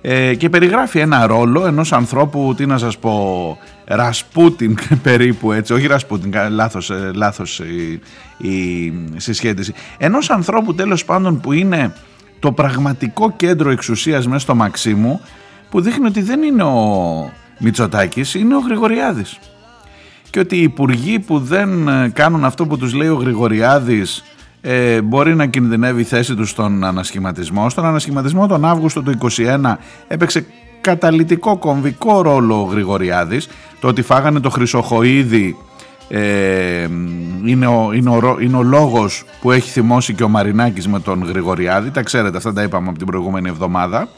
Ε, 0.00 0.34
και 0.34 0.48
περιγράφει 0.48 0.98
ένα 0.98 1.26
ρόλο 1.26 1.66
ενός 1.66 1.92
ανθρώπου, 1.92 2.54
τι 2.56 2.66
να 2.66 2.78
σας 2.78 2.98
πω, 2.98 3.58
Ρασπούτιν 3.84 4.78
περίπου 5.02 5.52
έτσι, 5.52 5.72
όχι 5.72 5.86
Ρασπούτιν, 5.86 6.32
λάθος, 6.50 6.90
ε, 6.90 7.10
λάθος 7.14 7.58
η, 7.58 8.00
η 8.48 8.92
συσχέτιση. 9.16 9.74
Ενός 9.98 10.30
ανθρώπου 10.30 10.74
τέλος 10.74 11.04
πάντων 11.04 11.40
που 11.40 11.52
είναι 11.52 11.92
το 12.38 12.52
πραγματικό 12.52 13.32
κέντρο 13.36 13.70
εξουσίας 13.70 14.26
μέσα 14.26 14.38
στο 14.38 14.54
Μαξίμου 14.54 15.20
που 15.70 15.80
δείχνει 15.80 16.06
ότι 16.06 16.22
δεν 16.22 16.42
είναι 16.42 16.62
ο 16.62 17.32
Μητσοτάκης, 17.58 18.34
είναι 18.34 18.54
ο 18.54 18.58
Γρηγοριάδης 18.58 19.38
και 20.32 20.38
ότι 20.38 20.56
οι 20.56 20.62
υπουργοί 20.62 21.18
που 21.18 21.38
δεν 21.38 21.88
ε, 21.88 22.08
κάνουν 22.08 22.44
αυτό 22.44 22.66
που 22.66 22.78
τους 22.78 22.94
λέει 22.94 23.08
ο 23.08 23.14
Γρηγοριάδης 23.14 24.24
ε, 24.60 25.02
μπορεί 25.02 25.34
να 25.34 25.46
κινδυνεύει 25.46 26.00
η 26.00 26.04
θέση 26.04 26.34
τους 26.34 26.50
στον 26.50 26.84
ανασχηματισμό. 26.84 27.70
Στον 27.70 27.84
ανασχηματισμό 27.84 28.46
τον 28.46 28.64
Αύγουστο 28.64 29.02
του 29.02 29.18
2021 29.36 29.74
έπαιξε 30.08 30.46
καταλητικό 30.80 31.56
κομβικό 31.56 32.22
ρόλο 32.22 32.60
ο 32.60 32.64
Γρηγοριάδης. 32.64 33.48
Το 33.80 33.88
ότι 33.88 34.02
φάγανε 34.02 34.40
το 34.40 34.50
Χρυσοχοίδη 34.50 35.56
ε, 36.08 36.88
είναι, 37.44 37.66
ο, 37.66 37.92
είναι, 37.92 38.10
ο, 38.10 38.36
είναι 38.40 38.56
ο 38.56 38.62
λόγος 38.62 39.24
που 39.40 39.50
έχει 39.50 39.70
θυμώσει 39.70 40.14
και 40.14 40.22
ο 40.22 40.28
Μαρινάκης 40.28 40.88
με 40.88 41.00
τον 41.00 41.24
Γρηγοριάδη. 41.24 41.90
Τα 41.90 42.02
ξέρετε, 42.02 42.36
αυτά 42.36 42.52
τα 42.52 42.62
είπαμε 42.62 42.88
από 42.88 42.98
την 42.98 43.06
προηγούμενη 43.06 43.48
εβδομάδα. 43.48 44.08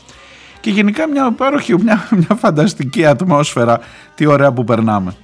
Και 0.60 0.70
γενικά 0.70 1.08
μια 1.08 1.28
υπέροχη, 1.30 1.82
μια, 1.82 2.08
μια 2.28 2.36
φανταστική 2.38 3.06
ατμόσφαιρα. 3.06 3.80
Τι 4.14 4.26
ωραία 4.26 4.52
που 4.52 4.64
περνάμε. 4.64 5.14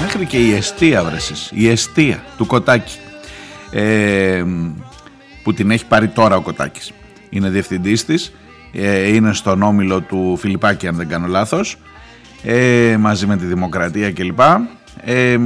Μέχρι 0.00 0.26
και 0.26 0.36
η 0.36 0.54
αιστεία 0.54 1.04
βρεσείς, 1.04 1.50
η 1.54 1.68
αιστεία 1.68 2.22
του 2.36 2.46
Κοτάκη. 2.46 2.98
Ε, 3.70 4.44
που 5.42 5.54
την 5.54 5.70
έχει 5.70 5.86
πάρει 5.86 6.08
τώρα 6.08 6.36
ο 6.36 6.40
Κοτάκης. 6.40 6.92
Είναι 7.30 7.48
διευθυντής 7.48 8.04
της, 8.04 8.32
ε, 8.72 9.14
είναι 9.14 9.32
στον 9.32 9.62
όμιλο 9.62 10.00
του 10.00 10.36
Φιλιππάκη 10.36 10.86
αν 10.86 10.96
δεν 10.96 11.08
κάνω 11.08 11.26
λάθος, 11.26 11.76
ε, 12.42 12.96
μαζί 12.98 13.26
με 13.26 13.36
τη 13.36 13.44
Δημοκρατία 13.44 14.12
κλπ. 14.12 14.40
Ε, 15.04 15.38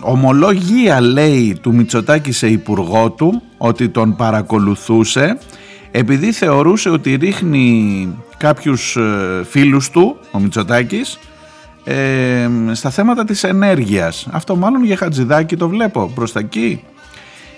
ομολόγια 0.00 1.00
λέει 1.00 1.58
του 1.60 1.74
Μητσοτάκη 1.74 2.32
σε 2.32 2.48
υπουργό 2.48 3.10
του 3.10 3.42
ότι 3.56 3.88
τον 3.88 4.16
παρακολουθούσε 4.16 5.38
επειδή 5.90 6.32
θεωρούσε 6.32 6.88
ότι 6.88 7.14
ρίχνει 7.14 8.08
κάποιους 8.38 8.96
ε, 8.96 9.44
φίλους 9.48 9.90
του, 9.90 10.16
ο 10.30 10.38
Μητσοτάκης, 10.38 11.18
ε, 11.84 12.48
στα 12.72 12.90
θέματα 12.90 13.24
της 13.24 13.44
ενέργειας. 13.44 14.28
Αυτό 14.30 14.56
μάλλον 14.56 14.84
για 14.84 14.96
Χατζηδάκη 14.96 15.56
το 15.56 15.68
βλέπω 15.68 16.12
προς 16.14 16.32
τα 16.32 16.40
εκεί. 16.40 16.82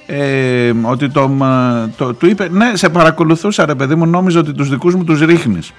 Ε, 0.06 0.72
ότι 0.82 1.08
το, 1.08 1.36
το, 1.96 2.14
του 2.14 2.26
είπε 2.26 2.48
ναι 2.50 2.70
σε 2.74 2.88
παρακολουθούσα 2.88 3.66
ρε 3.66 3.74
παιδί 3.74 3.94
μου 3.94 4.06
νόμιζα 4.06 4.38
ότι 4.38 4.52
τους 4.52 4.68
δικούς 4.68 4.94
μου 4.94 5.04
τους 5.04 5.20
ρίχνεις 5.20 5.72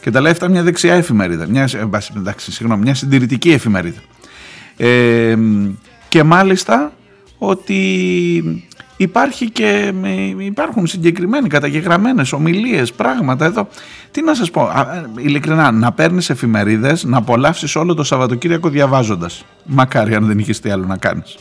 και 0.00 0.10
τα 0.10 0.20
λέει 0.20 0.32
αυτά 0.32 0.48
μια 0.48 0.62
δεξιά 0.62 0.94
εφημερίδα 0.94 1.46
μια, 1.46 1.68
εντάξει, 2.16 2.52
συγγνώμη, 2.52 2.82
μια 2.82 2.94
συντηρητική 2.94 3.50
εφημερίδα 3.50 3.98
ε, 4.76 5.36
και 6.08 6.22
μάλιστα 6.22 6.92
ότι 7.38 8.66
υπάρχει 9.02 9.50
και, 9.50 9.92
υπάρχουν 10.38 10.86
συγκεκριμένοι 10.86 11.48
καταγεγραμμένες 11.48 12.32
ομιλίες, 12.32 12.92
πράγματα 12.92 13.44
εδώ. 13.44 13.68
Τι 14.10 14.22
να 14.22 14.34
σας 14.34 14.50
πω, 14.50 14.68
ειλικρινά, 15.16 15.70
να 15.70 15.92
παίρνεις 15.92 16.30
εφημερίδες, 16.30 17.04
να 17.04 17.16
απολαύσεις 17.16 17.76
όλο 17.76 17.94
το 17.94 18.02
Σαββατοκύριακο 18.02 18.68
διαβάζοντας. 18.68 19.44
Μακάρι 19.64 20.14
αν 20.14 20.26
δεν 20.26 20.38
είχες 20.38 20.60
τι 20.60 20.70
άλλο 20.70 20.86
να 20.86 20.96
κάνεις. 20.96 21.36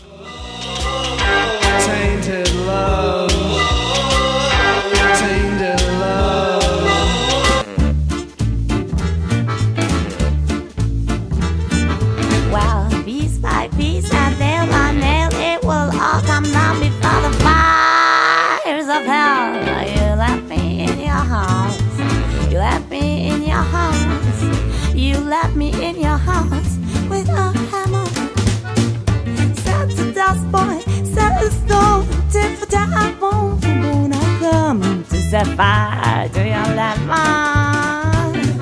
Set 31.50 31.68
the 31.68 31.68
stone. 31.68 32.06
Tip 32.32 32.58
for 32.58 32.66
tat, 32.66 33.20
bone 33.20 33.60
for 33.60 33.68
bone. 33.68 34.14
I 34.14 34.40
come 34.40 35.04
to 35.04 35.22
set 35.30 35.48
fire 35.58 36.30
to 36.30 36.40
your 36.40 36.70
landmine. 36.78 38.58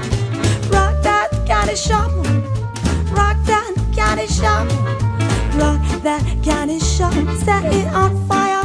Rock 0.71 1.03
that 1.03 1.29
candy 1.45 1.75
shop, 1.75 2.11
rock 3.11 3.37
that 3.45 3.73
candy 3.95 4.27
shop, 4.27 4.67
rock 5.55 5.81
that 6.03 6.23
candy 6.43 6.79
shop, 6.79 7.13
set 7.39 7.65
it 7.65 7.87
on 7.93 8.27
fire. 8.27 8.63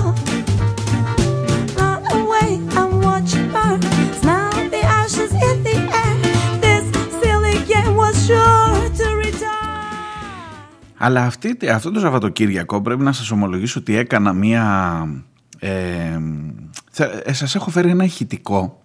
Run 1.76 2.02
away 2.12 2.60
and 2.76 3.04
watch 3.04 3.34
it 3.34 3.52
burn. 3.52 3.80
Smell 4.20 4.50
the 4.70 4.82
ashes 4.84 5.32
in 5.32 5.62
the 5.62 5.76
air. 5.76 6.12
Αλλά 11.04 11.24
αυτή, 11.24 11.56
αυτό 11.72 11.90
το 11.90 12.00
Σαββατοκύριακο 12.00 12.82
πρέπει 12.82 13.02
να 13.02 13.12
σας 13.12 13.30
ομολογήσω 13.30 13.80
ότι 13.80 13.96
έκανα 13.96 14.32
μία... 14.32 14.64
Ε, 15.58 16.18
ε, 17.24 17.32
σας 17.32 17.54
έχω 17.54 17.70
φέρει 17.70 17.90
ένα 17.90 18.04
ηχητικό 18.04 18.82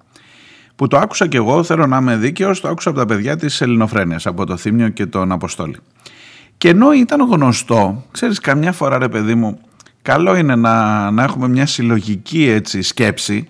που 0.75 0.87
το 0.87 0.97
άκουσα 0.97 1.27
και 1.27 1.37
εγώ, 1.37 1.63
θέλω 1.63 1.87
να 1.87 1.97
είμαι 1.97 2.15
δίκαιος, 2.15 2.61
το 2.61 2.67
άκουσα 2.67 2.89
από 2.89 2.97
τα 2.97 3.05
παιδιά 3.05 3.35
της 3.35 3.61
Ελληνοφρένειας, 3.61 4.25
από 4.25 4.45
το 4.45 4.57
Θήμιο 4.57 4.89
και 4.89 5.05
τον 5.05 5.31
Αποστόλη. 5.31 5.77
Και 6.57 6.69
ενώ 6.69 6.93
ήταν 6.93 7.21
γνωστό, 7.21 8.05
ξέρεις 8.11 8.39
καμιά 8.39 8.71
φορά 8.71 8.97
ρε 8.97 9.09
παιδί 9.09 9.35
μου, 9.35 9.59
καλό 10.01 10.35
είναι 10.35 10.55
να, 10.55 11.11
να 11.11 11.23
έχουμε 11.23 11.47
μια 11.47 11.65
συλλογική 11.65 12.47
έτσι 12.47 12.81
σκέψη 12.81 13.47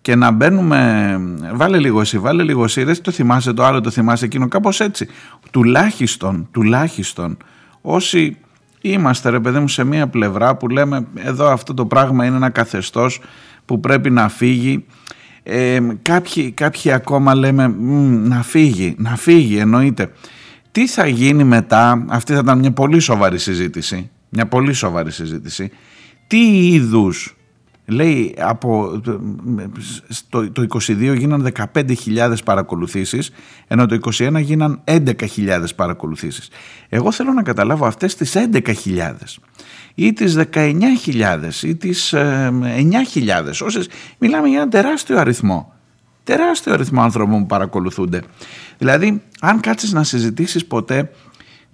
και 0.00 0.14
να 0.14 0.30
μπαίνουμε, 0.30 1.20
βάλε 1.54 1.78
λίγο 1.78 2.00
εσύ, 2.00 2.18
βάλε 2.18 2.42
λίγο 2.42 2.64
εσύ, 2.64 2.82
ρε, 2.82 2.94
το 2.94 3.10
θυμάσαι 3.10 3.52
το 3.52 3.64
άλλο, 3.64 3.80
το 3.80 3.90
θυμάσαι 3.90 4.24
εκείνο, 4.24 4.48
κάπως 4.48 4.80
έτσι. 4.80 5.08
Τουλάχιστον, 5.50 6.48
τουλάχιστον, 6.50 7.36
όσοι 7.88 8.36
είμαστε 8.80 9.30
ρε 9.30 9.40
παιδί 9.40 9.58
μου 9.58 9.68
σε 9.68 9.84
μία 9.84 10.06
πλευρά 10.06 10.56
που 10.56 10.68
λέμε 10.68 11.06
εδώ 11.14 11.50
αυτό 11.50 11.74
το 11.74 11.86
πράγμα 11.86 12.24
είναι 12.24 12.36
ένα 12.36 12.50
καθεστώς 12.50 13.20
που 13.64 13.80
πρέπει 13.80 14.10
να 14.10 14.28
φύγει, 14.28 14.84
ε, 15.42 15.78
κάποιοι, 16.02 16.50
κάποιοι 16.50 16.92
ακόμα 16.92 17.34
λέμε 17.34 17.74
να 18.28 18.42
φύγει, 18.42 18.94
να 18.98 19.16
φύγει 19.16 19.56
εννοείται. 19.56 20.12
Τι 20.70 20.86
θα 20.86 21.06
γίνει 21.06 21.44
μετά, 21.44 22.04
αυτή 22.08 22.32
θα 22.32 22.38
ήταν 22.38 22.58
μια 22.58 22.72
πολύ 22.72 23.00
σοβαρή 23.00 23.38
συζήτηση, 23.38 24.10
μια 24.28 24.46
πολύ 24.46 24.72
σοβαρή 24.72 25.10
συζήτηση, 25.10 25.70
τι 26.26 26.68
είδους 26.68 27.35
Λέει 27.88 28.34
από 28.38 29.00
το, 30.30 30.50
το 30.50 30.66
22 30.68 31.16
γίναν 31.18 31.52
15.000 31.74 32.34
παρακολουθήσεις 32.44 33.30
ενώ 33.66 33.86
το 33.86 33.98
21 34.18 34.40
γίναν 34.40 34.80
11.000 34.84 35.64
παρακολουθήσεις. 35.76 36.48
Εγώ 36.88 37.12
θέλω 37.12 37.32
να 37.32 37.42
καταλάβω 37.42 37.86
αυτές 37.86 38.14
τις 38.14 38.36
11.000 38.52 39.12
ή 39.94 40.12
τις 40.12 40.38
19.000 40.52 41.62
ή 41.62 41.74
τις 41.74 42.14
9.000 42.16 42.52
όσες 43.62 43.88
μιλάμε 44.18 44.48
για 44.48 44.60
ένα 44.60 44.68
τεράστιο 44.68 45.18
αριθμό. 45.18 45.72
Τεράστιο 46.24 46.72
αριθμό 46.72 47.02
άνθρωπων 47.02 47.40
που 47.40 47.46
παρακολουθούνται. 47.46 48.22
Δηλαδή 48.78 49.22
αν 49.40 49.60
κάτσεις 49.60 49.92
να 49.92 50.04
συζητήσεις 50.04 50.66
ποτέ 50.66 51.10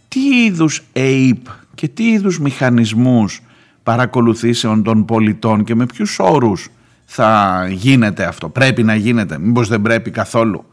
τι 0.09 0.21
είδους 0.45 0.83
ΑΕΠ 0.97 1.47
και 1.75 1.88
τι 1.88 2.09
είδους 2.09 2.40
μηχανισμούς 2.40 3.42
παρακολουθήσεων 3.83 4.83
των 4.83 5.05
πολιτών 5.05 5.65
και 5.65 5.75
με 5.75 5.87
ποιους 5.87 6.19
όρους 6.19 6.69
θα 7.05 7.67
γίνεται 7.71 8.25
αυτό. 8.25 8.49
Πρέπει 8.49 8.83
να 8.83 8.95
γίνεται, 8.95 9.39
μήπως 9.39 9.69
δεν 9.69 9.83
πρέπει 9.83 10.11
καθόλου. 10.11 10.65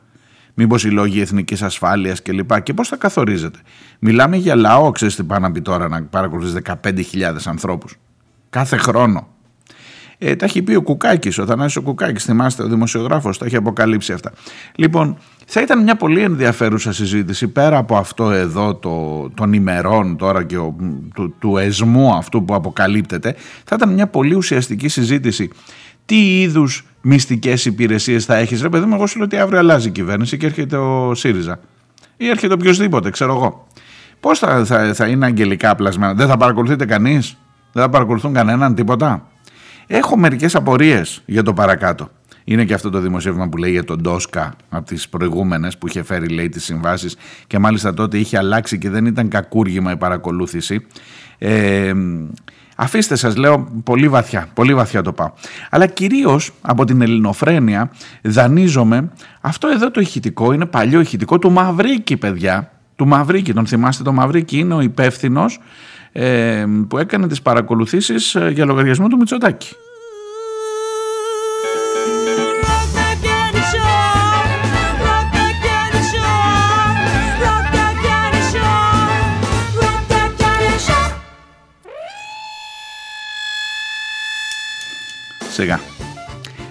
Μήπως 0.53 0.83
οι 0.83 0.89
λόγοι 0.89 1.21
εθνικής 1.21 1.61
ασφάλειας 1.61 2.21
και 2.21 2.31
λοιπά. 2.31 2.59
Και 2.59 2.73
πώς 2.73 2.87
θα 2.87 2.95
καθορίζεται. 2.95 3.59
Μιλάμε 3.99 4.37
για 4.37 4.55
λαό, 4.55 4.91
ξέρεις 4.91 5.15
τι 5.15 5.23
πάνε 5.23 5.47
να 5.47 5.53
πει 5.53 5.61
τώρα, 5.61 5.87
να 5.87 6.03
παρακολουθείς 6.03 6.53
15.000 6.53 7.47
ανθρώπους. 7.47 7.95
Κάθε 8.49 8.77
χρόνο. 8.77 9.27
Ε, 10.17 10.35
τα 10.35 10.45
έχει 10.45 10.61
πει 10.61 10.75
ο 10.75 10.81
Κουκάκης, 10.81 11.37
ο 11.37 11.45
Θανάσης 11.45 11.75
ο 11.75 11.81
Κουκάκης, 11.81 12.23
θυμάστε, 12.23 12.63
ο 12.63 12.67
δημοσιογράφος, 12.67 13.37
τα 13.37 13.45
έχει 13.45 13.55
αποκαλύψει 13.55 14.13
αυτά. 14.13 14.31
Λοιπόν, 14.75 15.17
θα 15.51 15.61
ήταν 15.61 15.83
μια 15.83 15.95
πολύ 15.95 16.21
ενδιαφέρουσα 16.21 16.93
συζήτηση 16.93 17.47
πέρα 17.47 17.77
από 17.77 17.97
αυτό 17.97 18.31
εδώ 18.31 18.75
το, 18.75 19.29
των 19.33 19.53
ημερών 19.53 20.17
τώρα 20.17 20.43
και 20.43 20.57
ο, 20.57 20.75
του, 21.13 21.35
του 21.39 21.57
εσμού 21.57 22.13
αυτού 22.13 22.45
που 22.45 22.53
αποκαλύπτεται. 22.53 23.35
Θα 23.63 23.75
ήταν 23.75 23.93
μια 23.93 24.07
πολύ 24.07 24.35
ουσιαστική 24.35 24.87
συζήτηση. 24.87 25.49
Τι 26.05 26.41
είδους 26.41 26.85
μυστικές 27.01 27.65
υπηρεσίες 27.65 28.25
θα 28.25 28.35
έχεις. 28.35 28.61
Ρε 28.61 28.69
παιδί 28.69 28.85
μου, 28.85 28.95
εγώ 28.95 29.07
σου 29.07 29.17
λέω 29.17 29.25
ότι 29.25 29.37
αύριο 29.37 29.59
αλλάζει 29.59 29.87
η 29.87 29.91
κυβέρνηση 29.91 30.37
και 30.37 30.45
έρχεται 30.45 30.77
ο 30.77 31.15
ΣΥΡΙΖΑ. 31.15 31.59
Ή 32.17 32.27
έρχεται 32.27 32.53
οποιοδήποτε, 32.53 33.09
ξέρω 33.09 33.35
εγώ. 33.35 33.67
Πώς 34.19 34.39
θα, 34.39 34.65
θα, 34.65 34.93
θα 34.93 35.07
είναι 35.07 35.25
αγγελικά 35.25 35.75
πλασμένα; 35.75 36.13
Δεν 36.13 36.27
θα 36.27 36.37
παρακολουθείτε 36.37 36.85
κανείς; 36.85 37.37
Δεν 37.71 37.83
θα 37.83 37.89
παρακολουθούν 37.89 38.33
κανέναν 38.33 38.75
τίποτα; 38.75 39.27
Έχω 39.87 40.17
μερικές 40.17 40.55
απορίες 40.55 41.21
για 41.25 41.43
το 41.43 41.53
παρακάτω. 41.53 42.09
Είναι 42.49 42.65
και 42.65 42.73
αυτό 42.73 42.89
το 42.89 42.99
δημοσίευμα 42.99 43.49
που 43.49 43.57
λέει 43.57 43.71
για 43.71 43.83
τον 43.83 44.01
Ντόσκα 44.01 44.55
από 44.69 44.85
τις 44.85 45.09
προηγούμενες 45.09 45.77
που 45.77 45.87
είχε 45.87 46.03
φέρει 46.03 46.27
λέει 46.27 46.49
τις 46.49 46.63
συμβάσεις 46.63 47.17
και 47.47 47.59
μάλιστα 47.59 47.93
τότε 47.93 48.17
είχε 48.17 48.37
αλλάξει 48.37 48.77
και 48.77 48.89
δεν 48.89 49.05
ήταν 49.05 49.27
κακούργημα 49.27 49.91
η 49.91 49.97
παρακολούθηση. 49.97 50.85
Ε, 51.37 51.93
αφήστε 52.75 53.15
σας 53.15 53.35
λέω 53.35 53.81
πολύ 53.83 54.07
βαθιά, 54.07 54.47
πολύ 54.53 54.73
βαθιά 54.73 55.01
το 55.01 55.13
πάω. 55.13 55.31
Αλλά 55.69 55.85
κυρίως 55.85 56.51
από 56.61 56.85
την 56.85 57.01
ελληνοφρένεια 57.01 57.91
δανείζομαι 58.21 59.11
αυτό 59.41 59.67
εδώ 59.67 59.91
το 59.91 60.01
ηχητικό 60.01 60.53
είναι 60.53 60.65
παλιό 60.65 60.99
ηχητικό 60.99 61.39
του 61.39 61.51
Μαυρίκη 61.51 62.17
παιδιά. 62.17 62.71
Του 62.95 63.07
Μαυρίκη, 63.07 63.53
τον 63.53 63.65
θυμάστε 63.67 64.03
το 64.03 64.11
Μαυρίκη 64.11 64.57
είναι 64.57 64.73
ο 64.73 64.81
υπεύθυνος 64.81 65.59
ε, 66.11 66.65
που 66.87 66.97
έκανε 66.97 67.27
τις 67.27 67.41
παρακολουθήσεις 67.41 68.35
ε, 68.35 68.49
για 68.53 68.65
λογαριασμό 68.65 69.07
του 69.07 69.17
Μητσοτάκη. 69.17 69.75
Σιγά. 85.59 85.79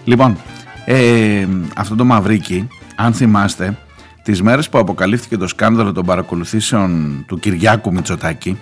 Λοιπόν, 0.05 0.37
ε, 0.85 1.47
αυτό 1.77 1.95
το 1.95 2.05
Μαυρίκι, 2.05 2.69
αν 2.97 3.13
θυμάστε, 3.13 3.79
τις 4.23 4.43
μέρες 4.43 4.69
που 4.69 4.79
αποκαλύφθηκε 4.79 5.37
το 5.37 5.47
σκάνδαλο 5.47 5.93
των 5.93 6.05
παρακολουθήσεων 6.05 7.23
του 7.27 7.39
Κυριάκου 7.39 7.93
Μητσοτάκη, 7.93 8.59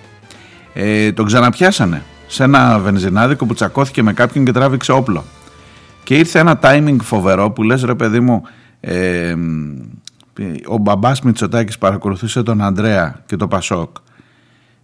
ε, 0.73 1.11
τον 1.11 1.25
ξαναπιάσανε 1.25 2.03
σε 2.27 2.43
ένα 2.43 2.79
βενζινάδικο 2.79 3.45
που 3.45 3.53
τσακώθηκε 3.53 4.03
με 4.03 4.13
κάποιον 4.13 4.45
και 4.45 4.51
τράβηξε 4.51 4.91
όπλο. 4.91 5.23
Και 6.03 6.15
ήρθε 6.17 6.39
ένα 6.39 6.59
timing 6.63 6.97
φοβερό 7.01 7.51
που 7.51 7.63
λες 7.63 7.83
ρε 7.83 7.95
παιδί 7.95 8.19
μου 8.19 8.41
ε, 8.79 9.35
ο 10.67 10.77
μπαμπάς 10.77 11.21
Μητσοτάκης 11.21 11.77
παρακολουθούσε 11.77 12.43
τον 12.43 12.61
Ανδρέα 12.61 13.23
και 13.25 13.35
το 13.35 13.47
Πασόκ. 13.47 13.95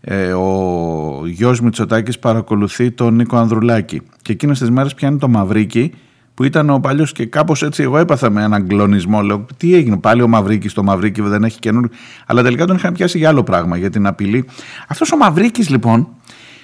Ε, 0.05 0.33
ο 0.33 1.21
γιος 1.25 1.61
Μητσοτάκης 1.61 2.19
παρακολουθεί 2.19 2.91
τον 2.91 3.15
Νίκο 3.15 3.37
Ανδρουλάκη. 3.37 4.01
Και 4.21 4.31
εκείνες 4.31 4.59
τις 4.59 4.69
μέρες 4.69 4.93
πιάνει 4.93 5.17
το 5.17 5.27
Μαυρίκη 5.27 5.93
που 6.33 6.43
ήταν 6.43 6.69
ο 6.69 6.79
παλιός 6.79 7.11
και 7.11 7.25
κάπως 7.25 7.63
έτσι 7.63 7.83
εγώ 7.83 7.97
έπαθα 7.97 8.29
με 8.29 8.43
έναν 8.43 8.67
κλονισμό. 8.67 9.21
Λέω, 9.21 9.45
τι 9.57 9.75
έγινε, 9.75 9.97
πάλι 9.97 10.21
ο 10.21 10.27
Μαυρίκης, 10.27 10.73
το 10.73 10.83
Μαυρίκη 10.83 11.21
δεν 11.21 11.43
έχει 11.43 11.59
καινούριο. 11.59 11.89
Αλλά 12.25 12.43
τελικά 12.43 12.65
τον 12.65 12.75
είχαν 12.75 12.93
πιάσει 12.93 13.17
για 13.17 13.29
άλλο 13.29 13.43
πράγμα, 13.43 13.77
για 13.77 13.89
την 13.89 14.07
απειλή. 14.07 14.45
Αυτός 14.87 15.11
ο 15.11 15.17
Μαυρίκης 15.17 15.69
λοιπόν, 15.69 16.07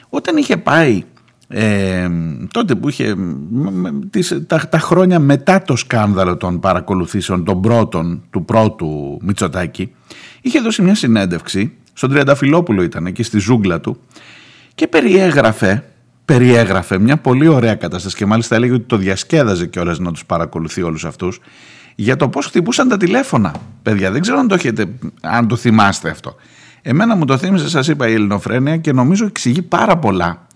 όταν 0.09 0.37
είχε 0.37 0.57
πάει 0.57 1.03
ε, 1.47 2.09
τότε 2.51 2.75
που 2.75 2.89
είχε 2.89 3.15
τις, 4.09 4.41
τα, 4.47 4.67
τα, 4.69 4.79
χρόνια 4.79 5.19
μετά 5.19 5.61
το 5.61 5.75
σκάνδαλο 5.75 6.37
των 6.37 6.59
παρακολουθήσεων 6.59 7.43
των 7.43 7.61
πρώτων 7.61 8.23
του 8.29 8.45
πρώτου 8.45 9.19
Μητσοτάκη 9.21 9.91
είχε 10.41 10.59
δώσει 10.59 10.81
μια 10.81 10.95
συνέντευξη 10.95 11.73
στον 11.99 12.11
Τριανταφυλόπουλο 12.11 12.83
ήταν 12.83 13.05
εκεί 13.05 13.23
στη 13.23 13.39
ζούγκλα 13.39 13.79
του 13.79 13.99
και 14.75 14.87
περιέγραφε 14.87 15.83
περιέγραφε 16.25 16.99
μια 16.99 17.17
πολύ 17.17 17.47
ωραία 17.47 17.75
κατάσταση 17.75 18.15
και 18.15 18.25
μάλιστα 18.25 18.55
έλεγε 18.55 18.73
ότι 18.73 18.83
το 18.83 18.97
διασκέδαζε 18.97 19.67
κιόλας 19.67 19.99
να 19.99 20.11
τους 20.11 20.25
παρακολουθεί 20.25 20.81
όλους 20.81 21.05
αυτούς 21.05 21.39
για 21.95 22.15
το 22.15 22.29
πώς 22.29 22.45
χτυπούσαν 22.45 22.87
τα 22.87 22.97
τηλέφωνα. 22.97 23.53
Παιδιά, 23.83 24.11
δεν 24.11 24.21
ξέρω 24.21 24.37
αν 24.37 24.47
το, 24.47 24.55
έχετε, 24.55 24.85
αν 25.21 25.47
το 25.47 25.55
θυμάστε 25.55 26.09
αυτό. 26.09 26.35
Εμένα 26.81 27.15
μου 27.15 27.25
το 27.25 27.37
θύμισε, 27.37 27.69
σας 27.69 27.87
είπα, 27.87 28.07
η 28.07 28.13
Ελληνοφρένεια 28.13 28.77
και 28.77 28.91
νομίζω 28.91 29.25
εξηγεί 29.25 29.61
πάρα 29.61 29.97
πολλά 29.97 30.47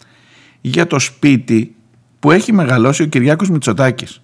για 0.61 0.87
το 0.87 0.99
σπίτι 0.99 1.75
που 2.19 2.31
έχει 2.31 2.53
μεγαλώσει 2.53 3.03
ο 3.03 3.05
Κυριάκος 3.05 3.49
Μητσοτάκης. 3.49 4.21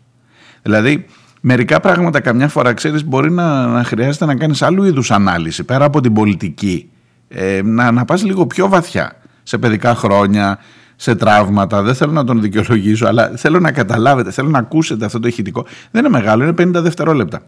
Δηλαδή, 0.61 1.05
μερικά 1.41 1.79
πράγματα 1.79 2.19
καμιά 2.19 2.47
φορά, 2.47 2.73
ξέρεις, 2.73 3.05
μπορεί 3.05 3.31
να, 3.31 3.67
να 3.67 3.83
χρειάζεται 3.83 4.25
να 4.25 4.35
κάνεις 4.35 4.61
άλλου 4.61 4.83
είδους 4.83 5.11
ανάλυση, 5.11 5.63
πέρα 5.63 5.85
από 5.85 6.01
την 6.01 6.13
πολιτική, 6.13 6.89
ε, 7.29 7.61
να, 7.63 7.91
να 7.91 8.05
πας 8.05 8.23
λίγο 8.23 8.47
πιο 8.47 8.67
βαθιά 8.67 9.15
σε 9.43 9.57
παιδικά 9.57 9.95
χρόνια, 9.95 10.59
σε 10.95 11.15
τραύματα. 11.15 11.81
Δεν 11.81 11.95
θέλω 11.95 12.11
να 12.11 12.23
τον 12.23 12.41
δικαιολογήσω, 12.41 13.07
αλλά 13.07 13.31
θέλω 13.35 13.59
να 13.59 13.71
καταλάβετε, 13.71 14.31
θέλω 14.31 14.49
να 14.49 14.59
ακούσετε 14.59 15.05
αυτό 15.05 15.19
το 15.19 15.27
ηχητικό. 15.27 15.65
Δεν 15.91 16.05
είναι 16.05 16.17
μεγάλο, 16.17 16.43
είναι 16.43 16.77
50 16.77 16.81
δευτερόλεπτα. 16.81 17.41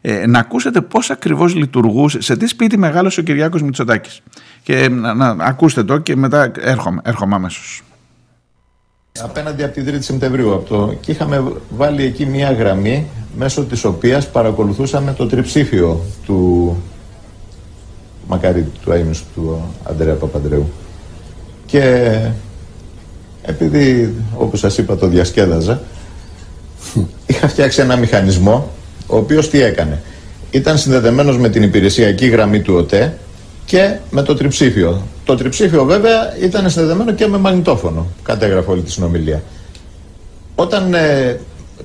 Ε, 0.00 0.26
να 0.26 0.38
ακούσετε 0.38 0.80
πώς 0.80 1.10
ακριβώς 1.10 1.54
λειτουργούσε, 1.54 2.20
σε 2.20 2.36
τι 2.36 2.46
σπίτι 2.46 2.78
μεγάλωσε 2.78 3.20
ο 3.20 3.22
Κυριάκος 3.22 3.62
Μητσοτάκης. 3.62 4.22
Και 4.62 4.88
να, 4.88 5.14
να, 5.14 5.36
ακούστε 5.38 5.84
το 5.84 5.98
και 5.98 6.16
μετά 6.16 6.52
έρχομαι, 6.60 7.00
έρχομαι 7.04 7.34
αμέσως. 7.34 7.82
Απέναντι 9.22 9.62
από 9.62 9.72
την 9.72 9.86
3η 9.88 9.98
Σεπτεμβρίου 9.98 10.54
από 10.54 10.68
το... 10.68 10.94
και 11.00 11.10
είχαμε 11.10 11.52
βάλει 11.70 12.02
εκεί 12.02 12.26
μια 12.26 12.52
γραμμή 12.52 13.06
μέσω 13.36 13.64
της 13.64 13.84
οποίας 13.84 14.30
παρακολουθούσαμε 14.30 15.12
το 15.12 15.26
τριψήφιο 15.26 16.00
του 16.26 16.76
μακάρι 18.28 18.66
του 18.82 18.92
αίμνου 18.92 19.18
του 19.34 19.62
Αντρέα 19.82 20.14
Παπαντρέου. 20.14 20.70
Και 21.66 22.16
επειδή 23.42 24.14
όπως 24.36 24.60
σας 24.60 24.78
είπα 24.78 24.96
το 24.96 25.06
διασκέδαζα 25.06 25.80
είχα 27.26 27.48
φτιάξει 27.48 27.80
ένα 27.80 27.96
μηχανισμό 27.96 28.70
ο 29.06 29.16
οποίος 29.16 29.50
τι 29.50 29.62
έκανε. 29.62 30.00
Ήταν 30.50 30.78
συνδεδεμένος 30.78 31.38
με 31.38 31.48
την 31.48 31.62
υπηρεσιακή 31.62 32.26
γραμμή 32.26 32.60
του 32.60 32.74
ΟΤΕ 32.74 33.18
και 33.64 33.96
με 34.10 34.22
το 34.22 34.34
τριψήφιο. 34.34 35.02
Το 35.24 35.34
τριψήφιο 35.34 35.84
βέβαια 35.84 36.36
ήταν 36.40 36.70
συνδεδεμένο 36.70 37.12
και 37.12 37.26
με 37.26 37.38
μαγνητόφωνο 37.38 38.06
κατέγραφε 38.22 38.70
όλη 38.70 38.82
τη 38.82 38.90
συνομιλία. 38.90 39.42
Όταν 40.54 40.94
ε, 40.94 41.40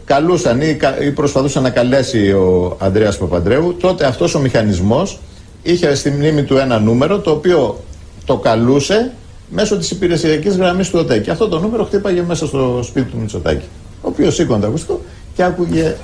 καλούσαν 0.06 0.62
ή, 0.62 0.77
ή 1.01 1.12
προσπαθούσαν 1.12 1.63
να 1.63 1.69
καλέσει 1.69 2.32
ο 2.32 2.77
Ανδρέας 2.80 3.17
Παπαντρέου 3.17 3.75
τότε 3.80 4.06
αυτός 4.06 4.36
ο 4.36 4.39
μηχανισμός 4.39 5.19
είχε 5.63 5.95
στη 5.95 6.10
μνήμη 6.12 6.43
του 6.43 6.58
ένα 6.58 6.80
νούμερο 6.80 7.19
το 7.19 7.32
οποίο 7.32 7.84
το 8.26 8.38
καλούσε 8.38 9.12
μέσω 9.50 9.78
της 9.78 9.91
υπηρεσιακής 9.91 10.56
γραμμής 10.56 10.89
του 10.89 11.00
ΟΤΕ. 11.00 11.19
Και 11.19 11.32
αυτό 11.32 11.47
το 11.47 11.60
νούμερο 11.60 11.84
χτύπαγε 11.84 12.21
μέσα 12.21 12.47
στο 12.47 12.80
σπίτι 12.84 13.12
του 13.12 13.17
Μητσοτάκη. 13.17 13.65
Ο 14.02 14.08
οποίος 14.08 14.36
σήκωνε 14.36 14.62
το 14.62 14.67
ακουστικό 14.67 15.02
και 15.36 15.43
άκουγε. 15.43 15.95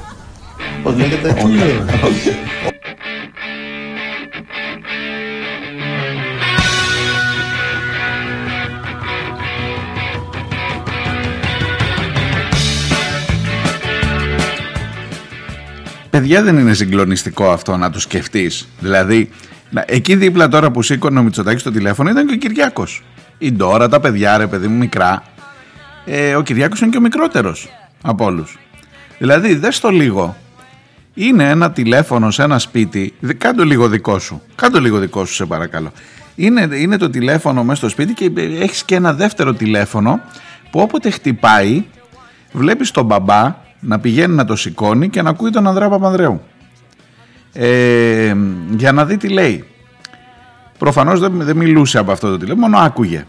Πώς 0.84 0.96
λέγεται, 0.96 1.36
Παιδιά 16.10 16.43
δεν 16.43 16.58
είναι 16.58 16.74
συγκλονιστικό 16.74 17.52
αυτό 17.52 17.78
να 17.78 17.89
το 17.89 18.00
σκεφτείς. 18.00 18.67
Δηλαδή, 18.80 19.30
να- 19.70 19.84
εκεί 19.88 20.15
δίπλα 20.15 20.48
τώρα 20.48 20.72
που 20.72 20.82
σήκωνε 20.82 21.20
ο 21.20 21.24
Μητσοτάκης 21.24 21.62
στο 21.62 21.72
τηλέφωνο 21.72 22.10
ήταν 22.10 22.28
και 22.28 22.34
ο 22.34 22.38
Κυριάκος. 22.38 23.04
Η 23.38 23.52
Ντόρα, 23.52 23.89
τα 23.89 24.00
παιδιά, 24.00 24.38
ρε 24.38 24.48
παιδί 24.48 24.67
μου, 24.67 24.78
μικρά. 24.78 25.24
Ε, 26.06 26.36
ο 26.36 26.41
Κυριάκος 26.41 26.80
είναι 26.82 26.89
και 26.89 26.98
ο 26.98 27.02
μικρότερος 27.02 27.70
από 28.02 28.26
όλους. 28.26 28.58
Δηλαδή, 29.17 29.56
δες 29.56 29.80
το 29.80 29.89
λίγο. 29.89 30.36
Είναι 31.13 31.50
ένα 31.50 31.72
τηλέφωνο 31.72 32.32
σε 32.32 32.43
ένα 32.43 32.60
σπίτι. 32.60 33.13
Δε- 33.20 33.34
Κάντο 33.34 33.63
λίγο 33.65 33.88
δικό 33.88 34.20
σου. 34.20 34.41
Κάντο 34.56 34.80
λίγο 34.80 34.98
δικό 35.00 35.26
σου, 35.26 35.34
σε 35.34 35.46
παρακαλώ. 35.46 35.91
Είναι, 36.36 36.70
είναι 36.76 36.98
το 36.98 37.10
τηλέφωνο 37.10 37.63
μέσα 37.63 37.78
στο 37.78 37.89
σπίτι 37.89 38.13
και 38.13 38.32
έχεις 38.60 38.84
και 38.84 38.96
ένα 38.96 39.13
δεύτερο 39.13 39.54
τηλέφωνο 39.54 40.20
που 40.72 40.80
όποτε 40.80 41.10
χτυπάει, 41.10 41.84
βλέπεις 42.52 42.91
τον 42.91 43.06
μπαμπά 43.06 43.56
να 43.80 44.00
πηγαίνει 44.00 44.36
να 44.36 44.46
το 44.46 44.56
σηκώνει 44.56 45.10
και 45.10 45.22
να 45.22 45.30
ακούει 45.30 45.50
τον 45.50 45.68
Ανδρέα 45.68 45.90
Παπανδρέου. 45.90 46.42
Ε, 47.54 48.36
για 48.76 48.92
να 48.92 49.06
δει 49.06 49.18
τι 49.18 49.28
λέει. 49.28 49.68
Προφανώς 50.78 51.20
δεν, 51.20 51.32
δεν 51.36 51.56
μιλούσε 51.58 51.98
από 51.98 52.12
αυτό 52.12 52.30
το 52.30 52.38
τηλέφωνο, 52.38 52.68
μόνο 52.68 52.78
άκουγε. 52.86 53.26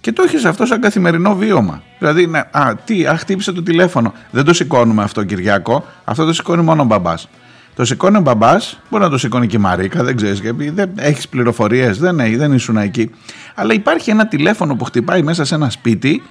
Και 0.00 0.12
το 0.12 0.22
έχει 0.26 0.46
αυτό 0.46 0.66
σαν 0.66 0.80
καθημερινό 0.80 1.34
βίωμα. 1.36 1.82
Δηλαδή, 1.98 2.26
ναι, 2.26 2.38
α, 2.50 2.74
τι, 2.84 3.06
α, 3.06 3.16
χτύπησε 3.16 3.52
το 3.52 3.62
τηλέφωνο. 3.62 4.12
Δεν 4.30 4.44
το 4.44 4.52
σηκώνουμε 4.54 5.02
αυτό, 5.02 5.24
Κυριακό. 5.24 5.84
Αυτό 6.04 6.24
το 6.24 6.32
σηκώνει 6.32 6.62
μόνο 6.62 6.82
ο 6.82 6.84
μπαμπάς. 6.84 7.28
Το 7.74 7.84
σηκώνει 7.84 8.16
ο 8.16 8.20
μπαμπάς, 8.20 8.80
μπορεί 8.90 9.02
να 9.02 9.10
το 9.10 9.18
σηκώνει 9.18 9.46
και 9.46 9.56
η 9.56 9.60
Μαρίκα, 9.60 10.04
δεν 10.04 10.16
ξέρεις. 10.16 10.40
Δεν 10.72 10.90
έχεις 10.96 11.28
πληροφορίες, 11.28 11.98
δεν, 11.98 12.20
έχει- 12.20 12.36
δεν 12.36 12.52
ήσουν 12.52 12.76
εκεί. 12.76 13.10
Αλλά 13.54 13.74
υπάρχει 13.74 14.10
ένα 14.10 14.26
τηλέφωνο 14.26 14.74
που 14.76 14.84
χτυπάει 14.84 15.22
μέσα 15.22 15.44
σε 15.44 15.54
ένα 15.54 15.70
σπίτι 15.70 16.22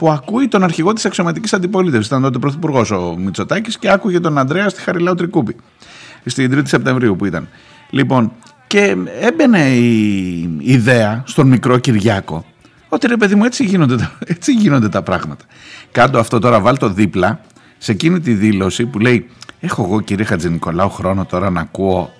που 0.00 0.10
ακούει 0.10 0.48
τον 0.48 0.62
αρχηγό 0.62 0.92
της 0.92 1.04
αξιωματικής 1.04 1.52
αντιπολίτευσης. 1.52 2.06
Ήταν 2.06 2.22
τότε 2.22 2.38
πρωθυπουργός 2.38 2.90
ο 2.90 3.14
Μητσοτάκης 3.18 3.78
και 3.78 3.90
άκουγε 3.90 4.20
τον 4.20 4.38
Ανδρέα 4.38 4.68
στη 4.68 4.82
Χαριλάου 4.82 5.14
Τρικούπη. 5.14 5.56
Στην 6.24 6.52
3η 6.54 6.62
Σεπτεμβρίου 6.64 7.16
που 7.16 7.24
ήταν. 7.24 7.48
Λοιπόν, 7.90 8.32
και 8.66 8.96
έμπαινε 9.20 9.68
η 9.68 10.58
ιδέα 10.60 11.22
στον 11.26 11.48
μικρό 11.48 11.78
Κυριάκο 11.78 12.44
ότι 12.88 13.06
ρε 13.06 13.16
παιδί 13.16 13.34
μου 13.34 13.44
έτσι 13.44 13.64
γίνονται, 13.64 13.96
τα- 13.96 14.12
έτσι 14.34 14.52
γίνονται 14.52 14.88
τα 14.88 15.02
πράγματα. 15.02 15.44
Κάντο 15.92 16.18
αυτό 16.18 16.38
τώρα, 16.38 16.60
βάλ 16.60 16.76
το 16.76 16.88
δίπλα 16.88 17.40
σε 17.78 17.92
εκείνη 17.92 18.20
τη 18.20 18.32
δήλωση 18.32 18.86
που 18.86 18.98
λέει 18.98 19.28
Έχω 19.60 19.82
εγώ 19.82 20.00
κύριε 20.00 20.24
Χατζηνικολάου 20.24 20.90
χρόνο 20.90 21.24
τώρα 21.24 21.50
να 21.50 21.60
ακούω. 21.60 22.10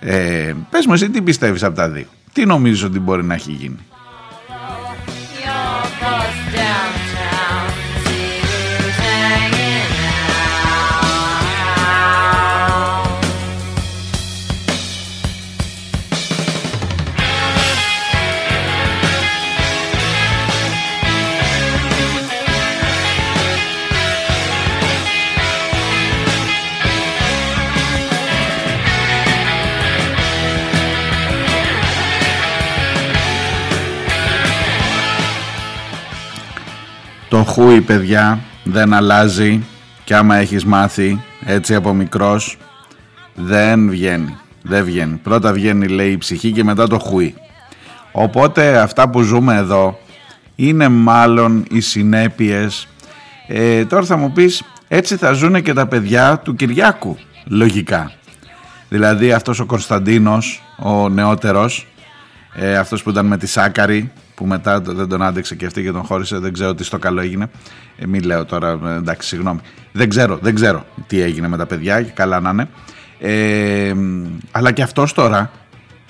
Ε, 0.00 0.52
πες 0.70 0.86
μου 0.86 0.92
εσύ 0.92 1.10
τι 1.10 1.22
πιστεύεις 1.22 1.62
από 1.62 1.76
τα 1.76 1.88
δύο; 1.88 2.06
Τι 2.32 2.46
νομίζεις 2.46 2.82
ότι 2.82 2.98
μπορεί 2.98 3.24
να 3.24 3.34
έχει 3.34 3.52
γίνει; 3.52 3.78
Το 37.34 37.42
χούι 37.42 37.80
παιδιά 37.80 38.38
δεν 38.64 38.94
αλλάζει 38.94 39.64
και 40.04 40.14
άμα 40.14 40.36
έχεις 40.36 40.64
μάθει 40.64 41.20
έτσι 41.44 41.74
από 41.74 41.92
μικρός 41.92 42.58
δεν 43.34 43.90
βγαίνει. 43.90 44.36
Δεν 44.62 44.84
βγαίνει. 44.84 45.16
Πρώτα 45.16 45.52
βγαίνει 45.52 45.88
λέει 45.88 46.10
η 46.10 46.18
ψυχή 46.18 46.52
και 46.52 46.64
μετά 46.64 46.86
το 46.86 46.98
χούι. 46.98 47.34
Οπότε 48.12 48.78
αυτά 48.78 49.08
που 49.08 49.20
ζούμε 49.22 49.56
εδώ 49.56 49.98
είναι 50.54 50.88
μάλλον 50.88 51.64
οι 51.70 51.80
συνέπειες. 51.80 52.88
Ε, 53.46 53.84
τώρα 53.84 54.04
θα 54.04 54.16
μου 54.16 54.32
πεις 54.32 54.62
έτσι 54.88 55.16
θα 55.16 55.32
ζουνε 55.32 55.60
και 55.60 55.72
τα 55.72 55.86
παιδιά 55.86 56.38
του 56.38 56.54
Κυριάκου 56.54 57.16
λογικά. 57.46 58.12
Δηλαδή 58.88 59.32
αυτός 59.32 59.60
ο 59.60 59.66
Κωνσταντίνος, 59.66 60.62
ο 60.78 61.08
νεότερος, 61.08 61.86
ε, 62.54 62.76
αυτός 62.76 63.02
που 63.02 63.10
ήταν 63.10 63.26
με 63.26 63.36
τη 63.36 63.46
Σάκαρη, 63.46 64.12
που 64.34 64.46
μετά 64.46 64.82
το- 64.82 64.94
δεν 64.94 65.08
τον 65.08 65.22
άντεξε 65.22 65.54
και 65.54 65.66
αυτή 65.66 65.82
και 65.82 65.92
τον 65.92 66.02
χώρισε, 66.04 66.38
δεν 66.38 66.52
ξέρω 66.52 66.74
τι 66.74 66.84
στο 66.84 66.98
καλό 66.98 67.20
έγινε. 67.20 67.50
Ε, 67.96 68.06
μην 68.06 68.24
λέω 68.24 68.44
τώρα, 68.44 68.78
ε, 68.86 68.94
εντάξει, 68.96 69.28
συγγνώμη. 69.28 69.60
Δεν 69.92 70.08
ξέρω, 70.08 70.38
δεν 70.42 70.54
ξέρω 70.54 70.86
τι 71.06 71.20
έγινε 71.20 71.48
με 71.48 71.56
τα 71.56 71.66
παιδιά 71.66 72.02
και 72.02 72.10
καλά 72.14 72.40
να 72.40 72.50
είναι. 72.50 72.68
Ε, 73.18 73.92
μ, 73.94 74.24
αλλά 74.50 74.70
και 74.72 74.82
αυτός 74.82 75.12
τώρα 75.12 75.50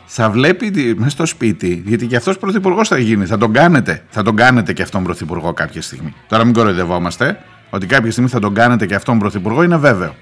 θα 0.04 0.30
βλέπει 0.30 0.70
τη- 0.70 0.94
μέσα 0.96 1.10
στο 1.10 1.26
σπίτι, 1.26 1.82
γιατί 1.86 2.06
και 2.06 2.16
αυτός 2.16 2.38
πρωθυπουργός 2.38 2.88
θα 2.88 2.98
γίνει, 2.98 3.26
θα 3.26 3.38
τον 3.38 3.52
κάνετε, 3.52 4.04
θα 4.08 4.22
τον 4.22 4.36
κάνετε 4.36 4.72
και 4.72 4.82
αυτόν 4.82 5.02
πρωθυπουργό 5.02 5.52
κάποια 5.52 5.82
στιγμή. 5.82 6.14
Τώρα 6.28 6.44
μην 6.44 6.54
κοροϊδευόμαστε, 6.54 7.38
ότι 7.70 7.86
κάποια 7.86 8.10
στιγμή 8.10 8.30
θα 8.30 8.38
τον 8.38 8.54
κάνετε 8.54 8.86
και 8.86 8.94
αυτόν 8.94 9.18
πρωθυπουργό 9.18 9.62
είναι 9.62 9.76
βέβαιο. 9.76 10.14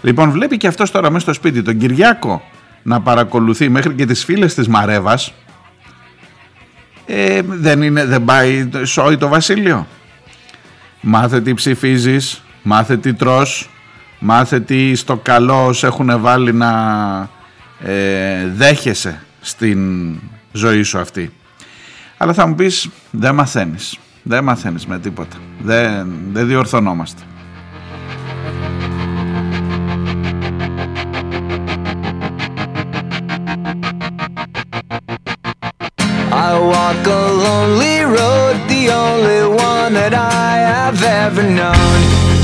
Λοιπόν, 0.00 0.30
βλέπει 0.30 0.56
και 0.56 0.66
αυτός 0.66 0.90
τώρα 0.90 1.08
μέσα 1.10 1.20
στο 1.20 1.32
σπίτι 1.32 1.62
τον 1.62 1.78
Κυριάκο 1.78 2.42
να 2.82 3.00
παρακολουθεί 3.00 3.68
μέχρι 3.68 3.92
και 3.94 4.06
τις 4.06 4.24
φίλες 4.24 4.54
της 4.54 4.68
Μαρέβας. 4.68 5.34
Ε, 7.06 7.40
δεν, 7.44 7.82
είναι, 7.82 8.04
δεν 8.04 8.24
πάει 8.24 8.70
σόι 8.84 9.16
το 9.16 9.28
βασίλειο. 9.28 9.86
Μάθε 11.00 11.40
τι 11.40 11.54
ψηφίζεις, 11.54 12.42
μάθε 12.62 12.96
τι 12.96 13.14
τρως, 13.14 13.70
μάθε 14.18 14.60
τι 14.60 14.94
στο 14.94 15.16
καλό 15.16 15.72
σε 15.72 15.86
έχουν 15.86 16.20
βάλει 16.20 16.52
να 16.52 16.70
ε, 17.80 18.48
δέχεσαι 18.54 19.22
στην 19.40 19.80
ζωή 20.52 20.82
σου 20.82 20.98
αυτή. 20.98 21.32
Αλλά 22.16 22.32
θα 22.32 22.46
μου 22.46 22.54
πεις 22.54 22.88
δεν 23.10 23.34
μαθαίνεις, 23.34 23.98
δεν 24.22 24.44
μαθαίνεις 24.44 24.86
με 24.86 24.98
τίποτα, 24.98 25.36
δεν, 25.62 26.08
δεν 26.32 26.46
διορθωνόμαστε. 26.46 27.22
Ever 41.26 41.42
known. 41.42 41.98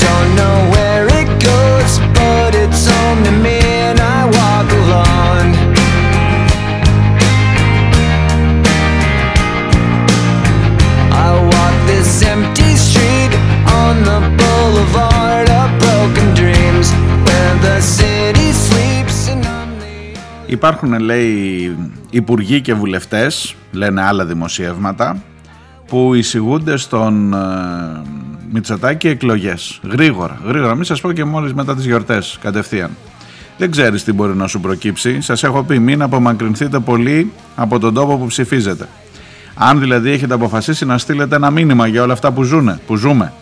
Don't 0.06 0.30
know 0.40 0.56
where 0.74 1.06
it 1.20 1.28
goes, 1.50 1.92
but 2.18 2.50
it's 2.62 2.82
home 2.92 3.20
to 3.28 3.32
me, 3.44 3.58
and 3.88 3.98
I 4.16 4.20
walk 4.38 4.68
alone. 4.80 5.50
I 11.26 11.28
walk 11.52 11.76
this 11.92 12.10
empty 12.34 12.72
street 12.86 13.32
on 13.80 13.94
the 14.10 14.18
boulevard 14.40 15.48
of 15.60 15.68
broken 15.84 16.26
dreams, 16.40 16.86
where 17.26 17.54
the 17.66 17.76
city 17.98 18.48
sleeps 18.66 19.18
and 19.32 19.44
I'm 19.46 19.70
the 19.78 20.20
Υπάρχουν 20.46 20.98
λέει 21.00 21.76
υπουργοί 22.10 22.60
και 22.60 22.74
βουλευτές, 22.74 23.54
λένε 23.72 24.02
άλλα 24.02 24.24
δημοσιεύματα, 24.24 25.22
που 25.86 26.14
εισηγούνται 26.14 26.76
στον 26.76 27.32
ε, 27.32 27.38
Μητσοτάκη 28.54 29.08
εκλογές. 29.08 29.80
Γρήγορα, 29.90 30.40
γρήγορα. 30.46 30.74
Μην 30.74 30.84
σας 30.84 31.00
πω 31.00 31.12
και 31.12 31.24
μόλις 31.24 31.54
μετά 31.54 31.74
τις 31.74 31.84
γιορτές, 31.84 32.38
κατευθείαν. 32.40 32.90
Δεν 33.58 33.70
ξέρεις 33.70 34.04
τι 34.04 34.12
μπορεί 34.12 34.34
να 34.36 34.46
σου 34.46 34.60
προκύψει. 34.60 35.20
Σας 35.20 35.42
έχω 35.42 35.62
πει 35.62 35.78
μην 35.78 36.02
απομακρυνθείτε 36.02 36.78
πολύ 36.78 37.32
από 37.56 37.78
τον 37.78 37.94
τόπο 37.94 38.16
που 38.16 38.26
ψηφίζετε. 38.26 38.88
Αν 39.54 39.80
δηλαδή 39.80 40.10
έχετε 40.10 40.34
αποφασίσει 40.34 40.84
να 40.84 40.98
στείλετε 40.98 41.36
ένα 41.36 41.50
μήνυμα 41.50 41.86
για 41.86 42.02
όλα 42.02 42.12
αυτά 42.12 42.32
που 42.32 42.42
ζουνε, 42.42 42.80
που 42.86 42.96
ζούμε, 42.96 43.32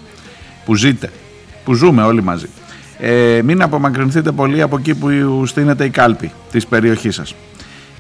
που 0.65 0.75
ζείτε, 0.75 1.11
που 1.65 1.75
ζούμε 1.75 2.03
όλοι 2.03 2.23
μαζί. 2.23 2.47
Ε, 2.99 3.41
μην 3.45 3.63
απομακρυνθείτε 3.63 4.33
πολύ 4.33 4.63
από 4.63 4.77
εκεί 4.77 4.95
που 4.95 5.47
στείνεται 5.47 5.85
η 5.85 5.91
κάλπη 5.91 6.33
της 6.51 6.67
περιοχής 6.67 7.15
σας. 7.15 7.35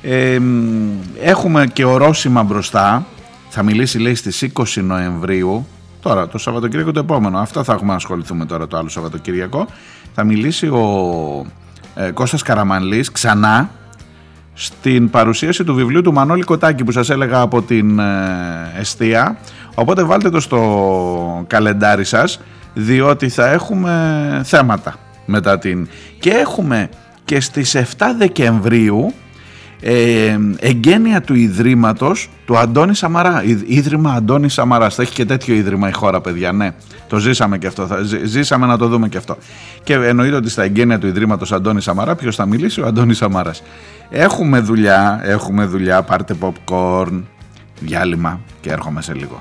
Ε, 0.02 0.38
μ, 0.38 0.90
έχουμε 1.22 1.66
και 1.66 1.84
ορόσημα 1.84 2.42
μπροστά. 2.42 3.06
Θα 3.48 3.62
μιλήσει 3.62 3.98
λέει 3.98 4.14
στις 4.14 4.42
20 4.42 4.82
Νοεμβρίου. 4.82 5.66
Τώρα 6.00 6.28
το 6.28 6.38
Σαββατοκύριακο 6.38 6.92
το 6.92 7.00
επόμενο. 7.00 7.38
Αυτά 7.38 7.62
θα 7.62 7.72
έχουμε 7.72 7.90
να 7.90 7.96
ασχοληθούμε 7.96 8.46
τώρα 8.46 8.66
το 8.66 8.76
άλλο 8.76 8.88
Σαββατοκύριακο. 8.88 9.66
Θα 10.14 10.24
μιλήσει 10.24 10.66
ο 10.66 11.46
ε, 11.94 12.10
Κώστας 12.10 12.42
Καραμανλής 12.42 13.12
ξανά 13.12 13.70
στην 14.54 15.10
παρουσίαση 15.10 15.64
του 15.64 15.74
βιβλίου 15.74 16.02
του 16.02 16.12
Μανώλη 16.12 16.42
Κοτάκη 16.42 16.84
που 16.84 16.92
σας 16.92 17.10
έλεγα 17.10 17.40
από 17.40 17.62
την 17.62 17.98
ε, 17.98 18.72
Εστία 18.78 19.38
Οπότε 19.74 20.02
βάλτε 20.02 20.30
το 20.30 20.40
στο 20.40 21.44
καλεντάρι 21.46 22.04
σας 22.04 22.40
διότι 22.74 23.28
θα 23.28 23.50
έχουμε 23.50 24.40
θέματα 24.44 24.94
μετά 25.26 25.58
την... 25.58 25.88
Και 26.18 26.30
έχουμε 26.30 26.88
και 27.24 27.40
στις 27.40 27.76
7 27.76 27.82
Δεκεμβρίου 28.18 29.12
ε, 29.80 30.36
εγγένεια 30.58 31.20
του 31.20 31.34
Ιδρύματος 31.34 32.28
του 32.44 32.58
Αντώνη 32.58 32.94
Σαμαρά. 32.94 33.42
Ι- 33.44 33.62
Ίδρυμα 33.66 34.12
Αντώνη 34.12 34.48
Σαμαράς. 34.48 34.94
Θα 34.94 35.02
έχει 35.02 35.12
και 35.12 35.24
τέτοιο 35.24 35.54
ίδρυμα 35.54 35.88
η 35.88 35.92
χώρα, 35.92 36.20
παιδιά. 36.20 36.52
Ναι, 36.52 36.70
το 37.08 37.18
ζήσαμε 37.18 37.58
και 37.58 37.66
αυτό. 37.66 37.86
Θα, 37.86 38.02
ζη- 38.02 38.24
ζήσαμε 38.24 38.66
να 38.66 38.78
το 38.78 38.88
δούμε 38.88 39.08
και 39.08 39.16
αυτό. 39.16 39.36
Και 39.84 39.94
εννοείται 39.94 40.36
ότι 40.36 40.50
στα 40.50 40.62
εγγένεια 40.62 40.98
του 40.98 41.06
Ιδρύματος 41.06 41.52
Αντώνη 41.52 41.80
Σαμαρά, 41.82 42.14
ποιος 42.14 42.36
θα 42.36 42.46
μιλήσει, 42.46 42.80
ο 42.80 42.86
Αντώνης 42.86 43.16
Σαμαράς. 43.16 43.62
Έχουμε 44.10 44.60
δουλειά, 44.60 45.20
έχουμε 45.22 45.64
δουλειά. 45.64 46.02
Πάρτε 46.02 46.34
popcorn, 46.40 47.22
διάλειμμα 47.80 48.40
και 48.60 48.70
έρχομαι 48.70 49.02
σε 49.02 49.14
λίγο. 49.14 49.40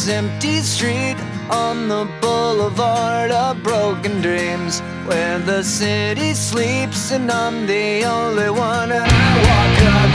This 0.00 0.08
empty 0.08 0.60
street 0.60 1.16
on 1.50 1.86
the 1.88 2.08
boulevard 2.22 3.30
of 3.30 3.62
broken 3.62 4.22
dreams 4.22 4.80
where 5.04 5.38
the 5.40 5.62
city 5.62 6.32
sleeps 6.32 7.12
and 7.12 7.30
I'm 7.30 7.66
the 7.66 8.04
only 8.04 8.48
one. 8.48 8.92
I 8.92 9.04
walk 9.48 9.78
up 9.98 10.10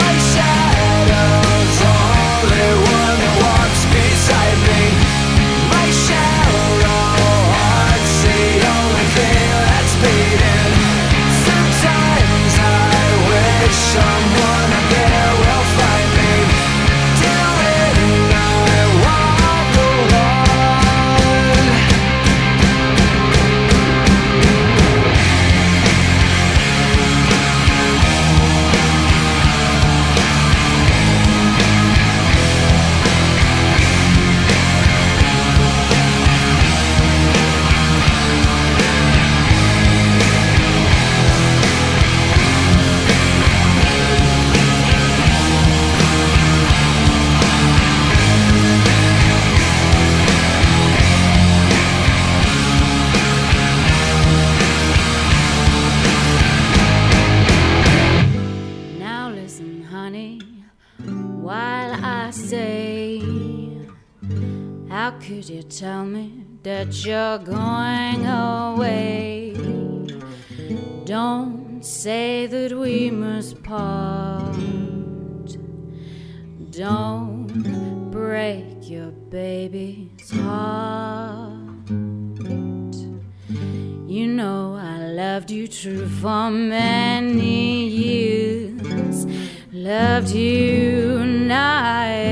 my 0.00 0.14
shadow's 0.32 1.78
only 1.92 2.70
one 2.96 3.18
that 3.22 3.36
walks 3.44 3.82
beside 3.92 4.58
me. 4.70 4.82
My 5.68 5.88
shallow 6.04 6.72
heart's 7.52 8.16
the 8.24 8.44
only 8.76 9.06
thing 9.16 9.48
that's 9.68 9.94
beating. 10.00 10.72
Sometimes 11.48 12.54
I 12.64 13.04
wish 13.28 13.76
someone 13.92 14.71
that 66.62 67.04
you're 67.04 67.38
going 67.38 68.24
away? 68.26 69.52
Don't 71.04 71.82
say 71.84 72.46
that 72.46 72.72
we 72.72 73.10
must 73.10 73.62
part. 73.62 74.56
Don't 76.70 78.10
break 78.10 78.88
your 78.88 79.10
baby's 79.10 80.30
heart. 80.30 81.58
You 84.06 84.26
know 84.28 84.76
I 84.76 84.98
loved 84.98 85.50
you 85.50 85.66
true 85.66 86.06
for 86.06 86.50
many 86.50 87.88
years. 87.88 89.26
Loved 89.72 90.30
you 90.30 91.24
night 91.24 92.31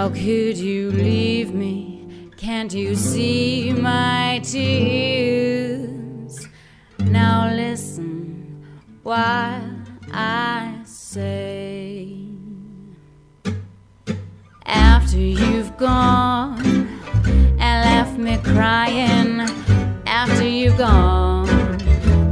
How 0.00 0.08
could 0.08 0.56
you 0.56 0.90
leave 0.92 1.52
me? 1.52 2.30
Can't 2.38 2.72
you 2.72 2.94
see 2.94 3.70
my 3.74 4.40
tears? 4.42 6.48
Now 7.00 7.52
listen 7.54 8.64
while 9.02 9.60
I 10.10 10.80
say. 10.86 12.16
After 14.64 15.18
you've 15.18 15.76
gone 15.76 16.64
and 17.60 17.78
left 17.90 18.16
me 18.16 18.38
crying, 18.38 19.40
after 20.06 20.48
you've 20.48 20.78
gone, 20.78 21.76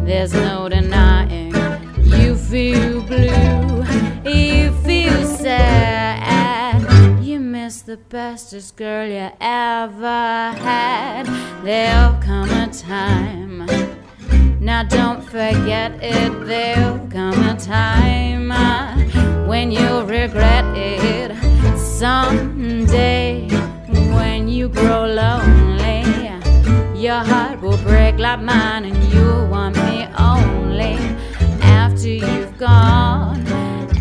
there's 0.07 0.33
no 0.33 0.70
denying 0.70 1.54
you 2.02 2.35
feel 2.35 3.02
blue, 3.02 3.85
you 4.24 4.72
feel 4.87 5.26
sad. 5.26 5.97
The 7.88 7.96
bestest 7.96 8.77
girl 8.77 9.07
you 9.09 9.31
ever 9.40 10.53
had. 10.61 11.24
There'll 11.64 12.20
come 12.20 12.51
a 12.51 12.68
time. 12.70 13.64
Now 14.61 14.83
don't 14.83 15.22
forget 15.24 15.92
it, 16.03 16.44
there'll 16.44 16.98
come 17.09 17.42
a 17.48 17.57
time 17.57 18.53
uh, 18.53 18.94
when 19.46 19.70
you'll 19.70 20.05
regret 20.05 20.66
it 20.77 21.35
someday. 21.79 23.48
When 24.12 24.48
you 24.48 24.68
grow 24.68 25.07
lonely, 25.07 26.03
your 26.94 27.24
heart 27.24 27.62
will 27.62 27.79
break 27.79 28.18
like 28.18 28.42
mine, 28.42 28.85
and 28.85 29.03
you'll 29.14 29.48
want 29.48 29.77
me 29.77 30.07
only 30.18 30.98
after 31.62 32.11
you've 32.11 32.59
gone, 32.59 33.46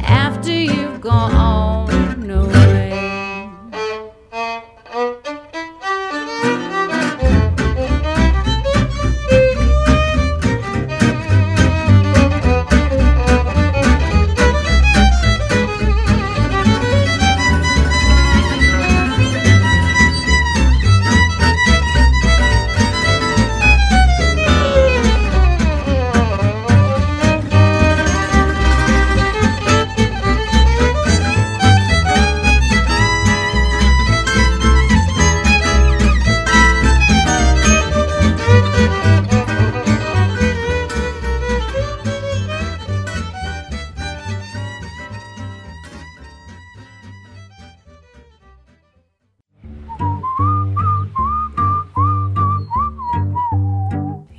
after 0.04 0.52
you've 0.52 1.00
gone 1.00 1.67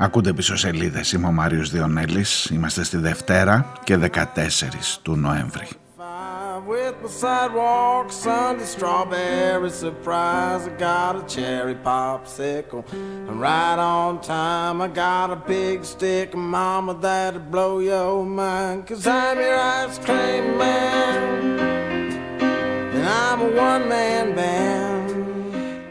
Ακούτε 0.00 0.32
πίσω 0.32 0.56
σελίδε. 0.56 1.00
Είμαι 1.14 1.26
ο 1.26 1.32
Μάριο 1.32 1.62
Διονέλη. 1.62 2.24
Είμαστε 2.50 2.84
στη 2.84 2.96
Δευτέρα 2.96 3.72
και 3.84 3.98
14 3.98 4.18
του 5.02 5.16
Νοέμβρη. 5.16 5.68
With 6.68 6.96
my 7.02 7.10
sidewalk, 7.22 8.06
Sunday 8.24 8.68
strawberry 8.74 9.70
surprise. 9.70 10.62
I 10.70 10.72
got 10.88 11.12
a 11.20 11.22
cherry 11.34 11.76
popsicle. 11.90 12.82
And 13.28 13.40
right 13.40 13.78
on 13.96 14.20
time, 14.20 14.76
I 14.86 14.88
got 14.88 15.28
a 15.30 15.40
big 15.54 15.76
stick 15.92 16.28
of 16.34 16.42
mama 16.58 16.92
that'll 17.04 17.48
blow 17.54 17.74
your 17.92 18.26
mind. 18.42 18.78
Cause 18.88 19.06
I'm 19.06 19.38
your 19.46 19.58
ice 19.80 19.98
cream 20.06 20.44
man. 20.62 21.20
And 22.96 23.04
I'm 23.24 23.40
a 23.48 23.50
one 23.68 23.84
man 23.94 24.26
band. 24.38 25.07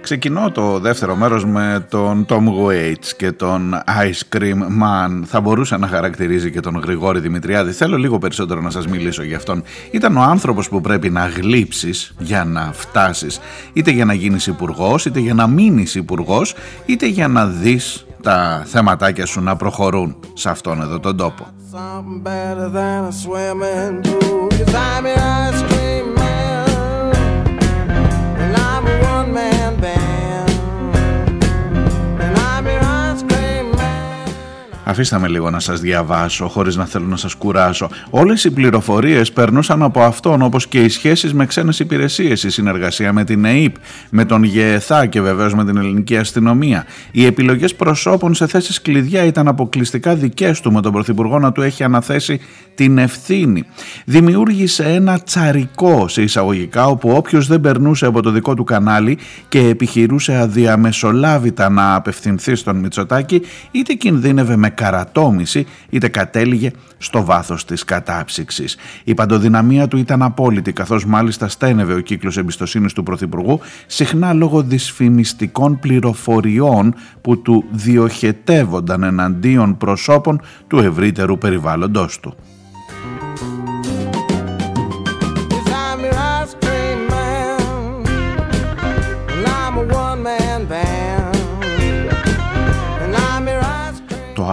Ξεκινώ 0.07 0.51
το 0.51 0.79
δεύτερο 0.79 1.15
μέρος 1.15 1.45
με 1.45 1.85
τον 1.89 2.25
Tom 2.29 2.43
Waits 2.47 3.05
και 3.17 3.31
τον 3.31 3.75
Ice 3.87 4.37
Cream 4.37 4.61
Man. 4.61 5.21
Θα 5.25 5.41
μπορούσε 5.41 5.77
να 5.77 5.87
χαρακτηρίζει 5.87 6.51
και 6.51 6.59
τον 6.59 6.75
Γρηγόρη 6.75 7.19
Δημητριάδη. 7.19 7.71
Θέλω 7.71 7.97
λίγο 7.97 8.17
περισσότερο 8.17 8.61
να 8.61 8.69
σας 8.69 8.87
μιλήσω 8.87 9.23
για 9.23 9.37
αυτόν. 9.37 9.63
Ήταν 9.91 10.17
ο 10.17 10.21
άνθρωπος 10.21 10.69
που 10.69 10.81
πρέπει 10.81 11.09
να 11.09 11.27
γλύψεις 11.27 12.13
για 12.19 12.45
να 12.45 12.71
φτάσεις. 12.73 13.39
Είτε 13.73 13.91
για 13.91 14.05
να 14.05 14.13
γίνεις 14.13 14.47
υπουργός, 14.47 15.05
είτε 15.05 15.19
για 15.19 15.33
να 15.33 15.47
μείνεις 15.47 15.95
υπουργός, 15.95 16.55
είτε 16.85 17.07
για 17.07 17.27
να 17.27 17.47
δεις 17.47 18.05
τα 18.21 18.63
θέματάκια 18.65 19.25
σου 19.25 19.41
να 19.41 19.55
προχωρούν 19.55 20.15
σε 20.33 20.49
αυτόν 20.49 20.81
εδώ 20.81 20.99
τον 20.99 21.17
τόπο. 21.17 21.47
Αφήστε 34.89 35.19
με 35.19 35.27
λίγο 35.27 35.49
να 35.49 35.59
σας 35.59 35.79
διαβάσω 35.79 36.47
χωρίς 36.47 36.75
να 36.75 36.85
θέλω 36.85 37.05
να 37.05 37.15
σας 37.15 37.33
κουράσω. 37.33 37.89
Όλες 38.09 38.43
οι 38.43 38.51
πληροφορίες 38.51 39.31
περνούσαν 39.31 39.83
από 39.83 40.01
αυτόν 40.01 40.41
όπως 40.41 40.67
και 40.67 40.83
οι 40.83 40.89
σχέσεις 40.89 41.33
με 41.33 41.45
ξένες 41.45 41.79
υπηρεσίες, 41.79 42.43
η 42.43 42.49
συνεργασία 42.49 43.13
με 43.13 43.23
την 43.23 43.45
ΕΕΠ, 43.45 43.75
με 44.09 44.25
τον 44.25 44.43
ΓΕΘΑ 44.43 45.05
και 45.05 45.21
βεβαίως 45.21 45.53
με 45.53 45.65
την 45.65 45.77
ελληνική 45.77 46.17
αστυνομία. 46.17 46.85
Οι 47.11 47.25
επιλογές 47.25 47.75
προσώπων 47.75 48.33
σε 48.33 48.47
θέσεις 48.47 48.81
κλειδιά 48.81 49.23
ήταν 49.23 49.47
αποκλειστικά 49.47 50.15
δικές 50.15 50.61
του 50.61 50.71
με 50.71 50.81
τον 50.81 50.91
Πρωθυπουργό 50.91 51.39
να 51.39 51.51
του 51.51 51.61
έχει 51.61 51.83
αναθέσει 51.83 52.39
την 52.75 52.97
ευθύνη. 52.97 53.63
Δημιούργησε 54.05 54.83
ένα 54.83 55.19
τσαρικό 55.19 56.07
σε 56.07 56.21
εισαγωγικά 56.21 56.85
όπου 56.85 57.09
όποιος 57.09 57.47
δεν 57.47 57.61
περνούσε 57.61 58.05
από 58.05 58.21
το 58.21 58.31
δικό 58.31 58.53
του 58.53 58.63
κανάλι 58.63 59.17
και 59.47 59.59
επιχειρούσε 59.59 60.35
αδιαμεσολάβητα 60.35 61.69
να 61.69 61.95
απευθυνθεί 61.95 62.55
στον 62.55 62.75
Μητσοτάκη 62.75 63.41
είτε 63.71 63.93
κινδύνευε 63.93 64.55
με 64.55 64.69
καρατόμηση 64.77 65.65
είτε 65.89 66.07
κατέληγε 66.07 66.71
στο 66.97 67.23
βάθος 67.23 67.65
της 67.65 67.83
κατάψυξης. 67.83 68.77
Η 69.03 69.13
παντοδυναμία 69.13 69.87
του 69.87 69.97
ήταν 69.97 70.21
απόλυτη 70.21 70.71
καθώς 70.71 71.05
μάλιστα 71.05 71.47
στένευε 71.47 71.93
ο 71.93 71.99
κύκλος 71.99 72.37
εμπιστοσύνης 72.37 72.93
του 72.93 73.03
Πρωθυπουργού 73.03 73.59
συχνά 73.87 74.33
λόγω 74.33 74.61
δυσφημιστικών 74.61 75.79
πληροφοριών 75.79 76.95
που 77.21 77.41
του 77.41 77.65
διοχετεύονταν 77.71 79.03
εναντίον 79.03 79.77
προσώπων 79.77 80.41
του 80.67 80.77
ευρύτερου 80.77 81.37
περιβάλλοντος 81.37 82.19
του. 82.19 82.35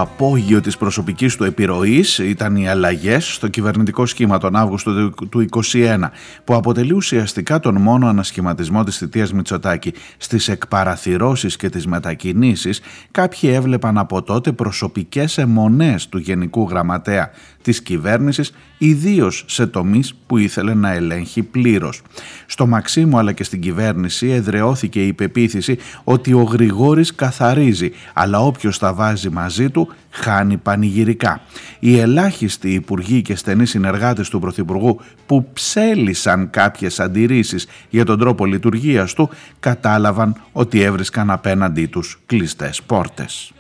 Απόγειο 0.01 0.61
της 0.61 0.77
προσωπικής 0.77 1.37
του 1.37 1.45
επιρροής 1.45 2.19
ήταν 2.19 2.57
οι 2.57 2.69
αλλαγές 2.69 3.35
στο 3.35 3.49
κυβερνητικό 3.49 4.07
σχήμα 4.07 4.39
τον 4.39 4.57
Αύγουστο 4.57 5.11
του 5.11 5.47
2021 5.73 6.11
που 6.45 6.55
αποτελεί 6.55 6.93
ουσιαστικά 6.93 7.61
τον 7.61 7.81
μόνο 7.81 8.07
ανασχηματισμό 8.07 8.85
της 8.85 8.97
θητείας 8.97 9.33
Μητσοτάκη. 9.33 9.93
Στις 10.17 10.49
εκπαραθυρώσεις 10.49 11.57
και 11.57 11.69
τις 11.69 11.87
μετακινήσεις 11.87 12.81
κάποιοι 13.11 13.51
έβλεπαν 13.53 13.99
από 13.99 14.23
τότε 14.23 14.53
προσωπικές 14.53 15.39
αιμονές 15.39 16.09
του 16.09 16.19
Γενικού 16.19 16.69
Γραμματέα 16.71 17.31
της 17.63 17.83
κυβέρνησης, 17.83 18.53
ιδίως 18.79 19.45
σε 19.47 19.67
τομείς 19.67 20.15
που 20.27 20.39
ήθελε 20.39 20.75
να 20.75 20.93
ελέγχει 20.93 21.43
πλήρως. 21.43 22.03
Στο 22.47 22.67
Μαξίμου 22.67 23.19
αλλά 23.19 23.33
και 23.33 23.45
στην 23.45 23.61
κυβέρνηση 23.61 24.29
εδρεώθηκε 24.29 25.07
η 25.07 25.13
πεποίθηση 25.13 25.79
ότι 26.05 26.33
ο 26.33 26.43
Γρηγόρης 26.43 27.15
καθαρίζει, 27.15 27.91
αλλά 28.13 28.41
όποιος 28.41 28.79
τα 28.79 28.93
βάζει 28.93 29.31
μαζί 29.31 29.71
του 29.71 29.84
χάνει 30.11 30.57
πανηγυρικά. 30.57 31.41
Οι 31.79 31.99
ελάχιστοι 31.99 32.73
υπουργοί 32.73 33.23
και 33.23 33.37
στενοί 33.37 33.67
συνεργάτες 33.67 34.29
του 34.29 34.41
Πρωθυπουργού 34.41 35.01
που 35.27 35.49
ψέλισαν 35.53 36.51
κάποιες 36.51 37.01
αντιρρήσεις 37.01 37.67
για 37.91 38.05
τον 38.05 38.19
τρόπο 38.19 38.47
λειτουργίας 38.47 39.13
του 39.13 39.31
κατάλαβαν 39.61 40.43
ότι 40.53 40.81
έβρισκαν 40.81 41.31
απέναντί 41.31 41.87
τους 41.87 42.19
κλειστές 42.27 42.83
πόρτες. 42.83 43.53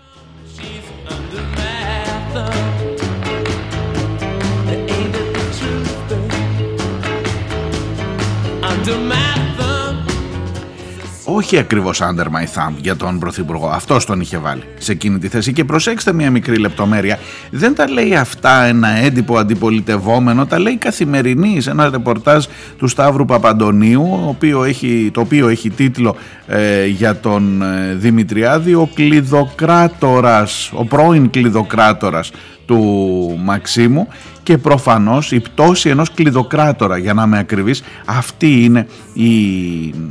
Όχι 11.24 11.58
ακριβώς 11.58 12.00
under 12.02 12.24
my 12.24 12.42
thumb 12.42 12.72
για 12.80 12.96
τον 12.96 13.18
Πρωθυπουργό. 13.18 13.68
Αυτό 13.68 13.98
τον 14.06 14.20
είχε 14.20 14.38
βάλει 14.38 14.62
σε 14.78 14.92
εκείνη 14.92 15.18
τη 15.18 15.28
θέση. 15.28 15.52
Και 15.52 15.64
προσέξτε 15.64 16.12
μια 16.12 16.30
μικρή 16.30 16.56
λεπτομέρεια. 16.56 17.18
Δεν 17.50 17.74
τα 17.74 17.90
λέει 17.90 18.14
αυτά 18.14 18.64
ένα 18.64 18.88
έντυπο 18.88 19.38
αντιπολιτευόμενο, 19.38 20.46
τα 20.46 20.58
λέει 20.58 20.76
καθημερινής 20.76 21.64
σε 21.64 21.70
ένα 21.70 21.90
ρεπορτάζ 21.90 22.44
του 22.78 22.88
Σταύρου 22.88 23.24
Παπαντονίου, 23.24 24.24
οποίο 24.26 24.64
έχει, 24.64 25.10
το 25.12 25.20
οποίο 25.20 25.48
έχει 25.48 25.70
τίτλο 25.70 26.16
ε, 26.46 26.86
για 26.86 27.16
τον 27.16 27.62
ε, 27.62 27.94
Δημητριάδη, 27.94 28.74
ο 28.74 28.90
κλειδοκράτορας, 28.94 30.70
ο 30.74 30.84
πρώην 30.84 31.30
κλειδοκράτορας 31.30 32.30
του 32.66 33.40
Μαξίμου 33.42 34.08
και 34.44 34.58
προφανώς 34.58 35.32
η 35.32 35.40
πτώση 35.40 35.88
ενός 35.88 36.14
κλειδοκράτορα 36.14 36.98
για 36.98 37.14
να 37.14 37.22
είμαι 37.22 37.38
ακριβής 37.38 37.82
αυτή 38.04 38.64
είναι 38.64 38.86
η... 39.12 39.30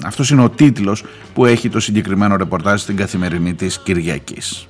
αυτός 0.04 0.30
είναι 0.30 0.44
ο 0.44 0.50
τίτλος 0.50 1.04
που 1.34 1.46
έχει 1.46 1.70
το 1.70 1.80
συγκεκριμένο 1.80 2.36
ρεπορτάζ 2.36 2.82
στην 2.82 2.96
καθημερινή 2.96 3.54
της 3.54 3.80
Κυριακής. 3.80 4.68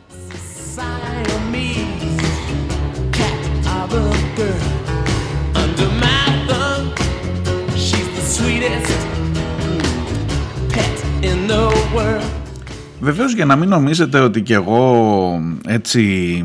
Βεβαίως 12.99 13.33
για 13.33 13.45
να 13.45 13.55
μην 13.55 13.69
νομίζετε 13.69 14.19
ότι 14.19 14.41
και 14.41 14.53
εγώ 14.53 15.41
έτσι 15.67 16.43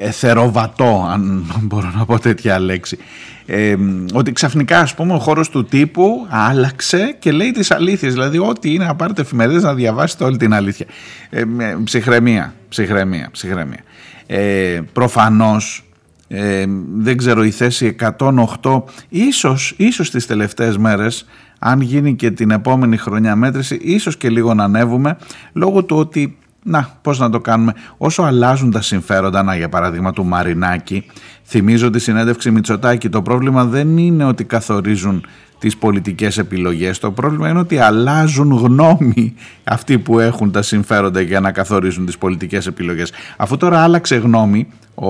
εθεροβατό 0.00 1.08
αν 1.10 1.46
μπορώ 1.60 1.92
να 1.96 2.04
πω 2.04 2.18
τέτοια 2.18 2.58
λέξη. 2.58 2.98
Ε, 3.46 3.76
ότι 4.12 4.32
ξαφνικά 4.32 4.78
ας 4.78 4.94
πούμε 4.94 5.14
ο 5.14 5.18
χώρος 5.18 5.48
του 5.48 5.64
τύπου 5.64 6.26
άλλαξε 6.28 7.16
και 7.18 7.32
λέει 7.32 7.50
τις 7.50 7.70
αλήθειες. 7.70 8.12
Δηλαδή 8.12 8.38
ό,τι 8.38 8.74
είναι 8.74 8.84
να 8.84 8.94
πάρετε 8.94 9.20
εφημερίδες 9.20 9.62
να 9.62 9.74
διαβάσετε 9.74 10.24
όλη 10.24 10.36
την 10.36 10.54
αλήθεια. 10.54 10.86
Ε, 11.30 11.44
ψυχραιμία, 11.84 12.54
ψυχραιμία, 12.68 13.28
ψυχραιμία. 13.32 13.82
Ε, 14.26 14.80
προφανώς 14.92 15.84
ε, 16.28 16.64
δεν 16.96 17.16
ξέρω 17.16 17.44
η 17.44 17.50
θέση 17.50 17.96
108 18.18 18.82
ίσως, 19.08 19.74
ίσως 19.76 20.10
τις 20.10 20.26
τελευταίες 20.26 20.76
μέρες 20.76 21.26
αν 21.58 21.80
γίνει 21.80 22.14
και 22.14 22.30
την 22.30 22.50
επόμενη 22.50 22.96
χρονιά 22.96 23.36
μέτρηση 23.36 23.74
ίσως 23.74 24.16
και 24.16 24.30
λίγο 24.30 24.54
να 24.54 24.64
ανέβουμε 24.64 25.16
λόγω 25.52 25.84
του 25.84 25.96
ότι 25.96 26.38
να 26.62 26.98
πώς 27.02 27.18
να 27.18 27.30
το 27.30 27.40
κάνουμε. 27.40 27.74
Όσο 27.96 28.22
αλλάζουν 28.22 28.70
τα 28.70 28.82
συμφέροντα 28.82 29.42
να 29.42 29.56
για 29.56 29.68
παράδειγμα 29.68 30.12
του 30.12 30.24
Μαρινάκη 30.24 31.04
θυμίζω 31.44 31.90
τη 31.90 31.98
συνέντευξη 31.98 32.50
Μητσοτάκη. 32.50 33.08
Το 33.08 33.22
πρόβλημα 33.22 33.64
δεν 33.64 33.98
είναι 33.98 34.24
ότι 34.24 34.44
καθορίζουν 34.44 35.24
τις 35.58 35.76
πολιτικές 35.76 36.38
επιλογές. 36.38 36.98
Το 36.98 37.10
πρόβλημα 37.10 37.48
είναι 37.48 37.58
ότι 37.58 37.78
αλλάζουν 37.78 38.52
γνώμη 38.52 39.34
αυτοί 39.64 39.98
που 39.98 40.18
έχουν 40.18 40.50
τα 40.50 40.62
συμφέροντα 40.62 41.20
για 41.20 41.40
να 41.40 41.52
καθορίζουν 41.52 42.06
τις 42.06 42.18
πολιτικές 42.18 42.66
επιλογές. 42.66 43.12
Αφού 43.36 43.56
τώρα 43.56 43.82
άλλαξε 43.82 44.16
γνώμη 44.16 44.66
ο 44.94 45.08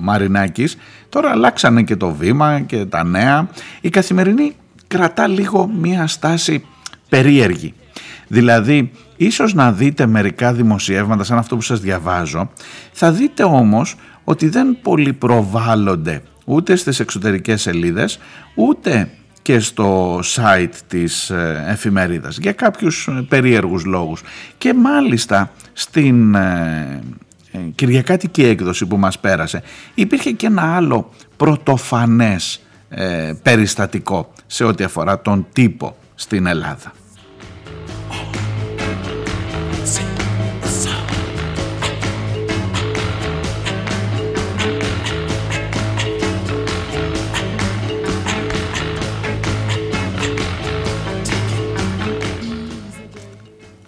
Μαρινάκης 0.00 0.76
τώρα 1.08 1.30
αλλάξανε 1.30 1.82
και 1.82 1.96
το 1.96 2.10
βήμα 2.10 2.60
και 2.60 2.84
τα 2.84 3.04
νέα. 3.04 3.48
Η 3.80 3.88
καθημερινή 3.88 4.52
κρατά 4.86 5.26
λίγο 5.26 5.70
μία 5.80 6.06
στάση 6.06 6.64
περίεργη. 7.08 7.74
Δηλαδή, 8.28 8.90
ίσως 9.24 9.54
να 9.54 9.72
δείτε 9.72 10.06
μερικά 10.06 10.52
δημοσιεύματα 10.52 11.24
σαν 11.24 11.38
αυτό 11.38 11.56
που 11.56 11.62
σας 11.62 11.80
διαβάζω, 11.80 12.50
θα 12.92 13.12
δείτε 13.12 13.44
όμως 13.44 13.96
ότι 14.24 14.48
δεν 14.48 14.78
πολύ 14.82 15.12
προβάλλονται 15.12 16.22
ούτε 16.44 16.76
στις 16.76 17.00
εξωτερικές 17.00 17.60
σελίδες, 17.60 18.18
ούτε 18.54 19.10
και 19.42 19.58
στο 19.58 20.18
site 20.18 20.74
της 20.88 21.30
ε, 21.30 21.64
εφημερίδας 21.68 22.38
για 22.38 22.52
κάποιους 22.52 23.08
ε, 23.08 23.24
περίεργους 23.28 23.84
λόγους. 23.84 24.22
Και 24.58 24.74
μάλιστα 24.74 25.52
στην 25.72 26.34
ε, 26.34 27.00
κυριακάτικη 27.74 28.44
έκδοση 28.44 28.86
που 28.86 28.96
μας 28.96 29.18
πέρασε 29.18 29.62
υπήρχε 29.94 30.30
και 30.30 30.46
ένα 30.46 30.74
άλλο 30.76 31.10
πρωτοφανές 31.36 32.60
περιστατικό 33.42 34.32
σε 34.46 34.64
ό,τι 34.64 34.84
αφορά 34.84 35.20
τον 35.20 35.46
τύπο 35.52 35.96
στην 36.14 36.46
Ελλάδα. 36.46 36.92
Sí. 39.84 40.11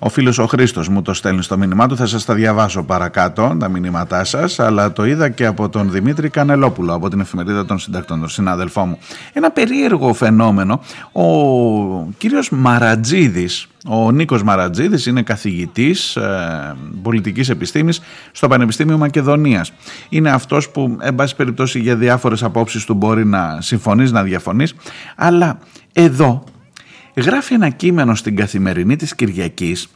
Ο 0.05 0.09
φίλος 0.09 0.39
ο 0.39 0.47
Χρήστος 0.47 0.89
μου 0.89 1.03
το 1.03 1.15
στέλνει 1.15 1.43
στο 1.43 1.59
μήνυμά 1.59 1.89
του, 1.89 1.97
θα 1.97 2.07
σας 2.07 2.25
τα 2.25 2.35
διαβάσω 2.35 2.83
παρακάτω 2.83 3.57
τα 3.59 3.69
μηνύματά 3.69 4.25
σας, 4.25 4.59
αλλά 4.59 4.93
το 4.93 5.05
είδα 5.05 5.29
και 5.29 5.47
από 5.47 5.69
τον 5.69 5.91
Δημήτρη 5.91 6.29
Κανελόπουλο, 6.29 6.95
από 6.95 7.09
την 7.09 7.21
εφημερίδα 7.21 7.65
των 7.65 7.79
συντακτών, 7.79 8.21
τον 8.21 8.29
συνάδελφό 8.29 8.87
μου. 8.87 8.99
Ένα 9.33 9.51
περίεργο 9.51 10.15
φαινόμενο, 10.15 10.81
ο 11.13 11.25
κύριος 12.19 12.51
Μαρατζίδης, 12.51 13.67
ο 13.87 14.11
Νίκος 14.11 14.43
Μαρατζίδης 14.43 15.07
είναι 15.07 15.23
καθηγητής 15.23 16.17
ε, 16.17 16.77
πολιτικής 17.03 17.49
επιστήμης 17.49 18.01
στο 18.33 18.49
Πανεπιστήμιο 18.49 18.99
Μακεδονίας. 18.99 19.73
Είναι 20.09 20.31
αυτός 20.31 20.71
που, 20.71 20.97
εν 21.01 21.15
πάση 21.15 21.37
περιπτώσει, 21.37 21.79
για 21.79 21.97
διάφορες 21.97 22.43
απόψεις 22.43 22.85
του 22.85 22.95
μπορεί 22.95 23.27
να 23.27 23.59
συμφωνείς, 23.61 24.13
να 24.13 24.23
διαφωνείς, 24.23 24.75
αλλά 25.17 25.59
εδώ 25.93 26.45
γράφει 27.17 27.55
ένα 27.55 27.69
κείμενο 27.69 28.15
στην 28.15 28.37
καθημερινή 28.37 28.97
της 28.97 29.15
Κυριακής 29.15 29.89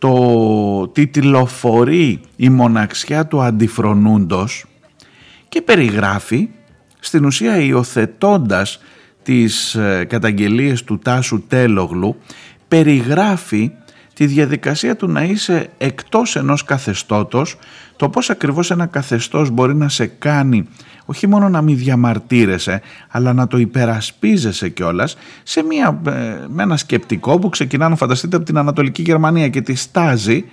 το 0.00 0.88
τιτλοφορεί 0.92 2.20
η 2.36 2.48
μοναξιά 2.48 3.26
του 3.26 3.42
αντιφρονούντος 3.42 4.64
και 5.48 5.62
περιγράφει 5.62 6.48
στην 7.00 7.24
ουσία 7.24 7.58
υιοθετώντας 7.58 8.80
τις 9.22 9.74
ε, 9.74 10.04
καταγγελίες 10.08 10.84
του 10.84 10.98
Τάσου 10.98 11.46
Τέλογλου 11.48 12.16
περιγράφει 12.68 13.70
τη 14.20 14.26
διαδικασία 14.26 14.96
του 14.96 15.08
να 15.08 15.22
είσαι 15.22 15.70
εκτός 15.78 16.36
ενός 16.36 16.64
καθεστώτος 16.64 17.56
το 17.96 18.08
πώς 18.08 18.30
ακριβώς 18.30 18.70
ένα 18.70 18.86
καθεστώς 18.86 19.50
μπορεί 19.50 19.74
να 19.74 19.88
σε 19.88 20.06
κάνει 20.06 20.68
όχι 21.04 21.26
μόνο 21.26 21.48
να 21.48 21.62
μην 21.62 21.76
διαμαρτύρεσαι, 21.76 22.82
αλλά 23.08 23.32
να 23.32 23.46
το 23.46 23.58
υπερασπίζεσαι 23.58 24.68
κιόλας 24.68 25.16
σε 25.42 25.62
μια, 25.62 26.00
ε, 26.06 26.10
με 26.48 26.62
ένα 26.62 26.76
σκεπτικό 26.76 27.38
που 27.38 27.48
ξεκινά 27.48 27.88
να 27.88 27.96
φανταστείτε 27.96 28.36
από 28.36 28.44
την 28.44 28.58
Ανατολική 28.58 29.02
Γερμανία 29.02 29.48
και 29.48 29.60
τη 29.60 29.74
στάζει 29.74 30.44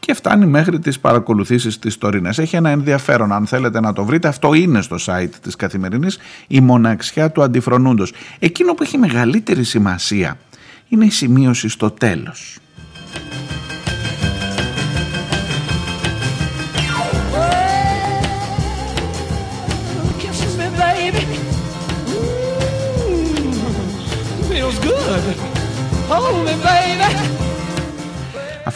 και 0.00 0.14
φτάνει 0.14 0.46
μέχρι 0.46 0.78
τις 0.78 0.98
παρακολουθήσεις 0.98 1.78
της 1.78 1.98
τωρινές. 1.98 2.38
Έχει 2.38 2.56
ένα 2.56 2.70
ενδιαφέρον 2.70 3.32
αν 3.32 3.46
θέλετε 3.46 3.80
να 3.80 3.92
το 3.92 4.04
βρείτε. 4.04 4.28
Αυτό 4.28 4.54
είναι 4.54 4.80
στο 4.80 4.96
site 5.06 5.30
της 5.42 5.56
Καθημερινής 5.56 6.18
η 6.46 6.60
μοναξιά 6.60 7.30
του 7.30 7.42
αντιφρονούντος. 7.42 8.12
Εκείνο 8.38 8.74
που 8.74 8.82
έχει 8.82 8.98
μεγαλύτερη 8.98 9.64
σημασία 9.64 10.38
είναι 10.88 11.04
η 11.04 11.10
σημείωση 11.10 11.68
στο 11.68 11.90
τέλος. 11.90 12.58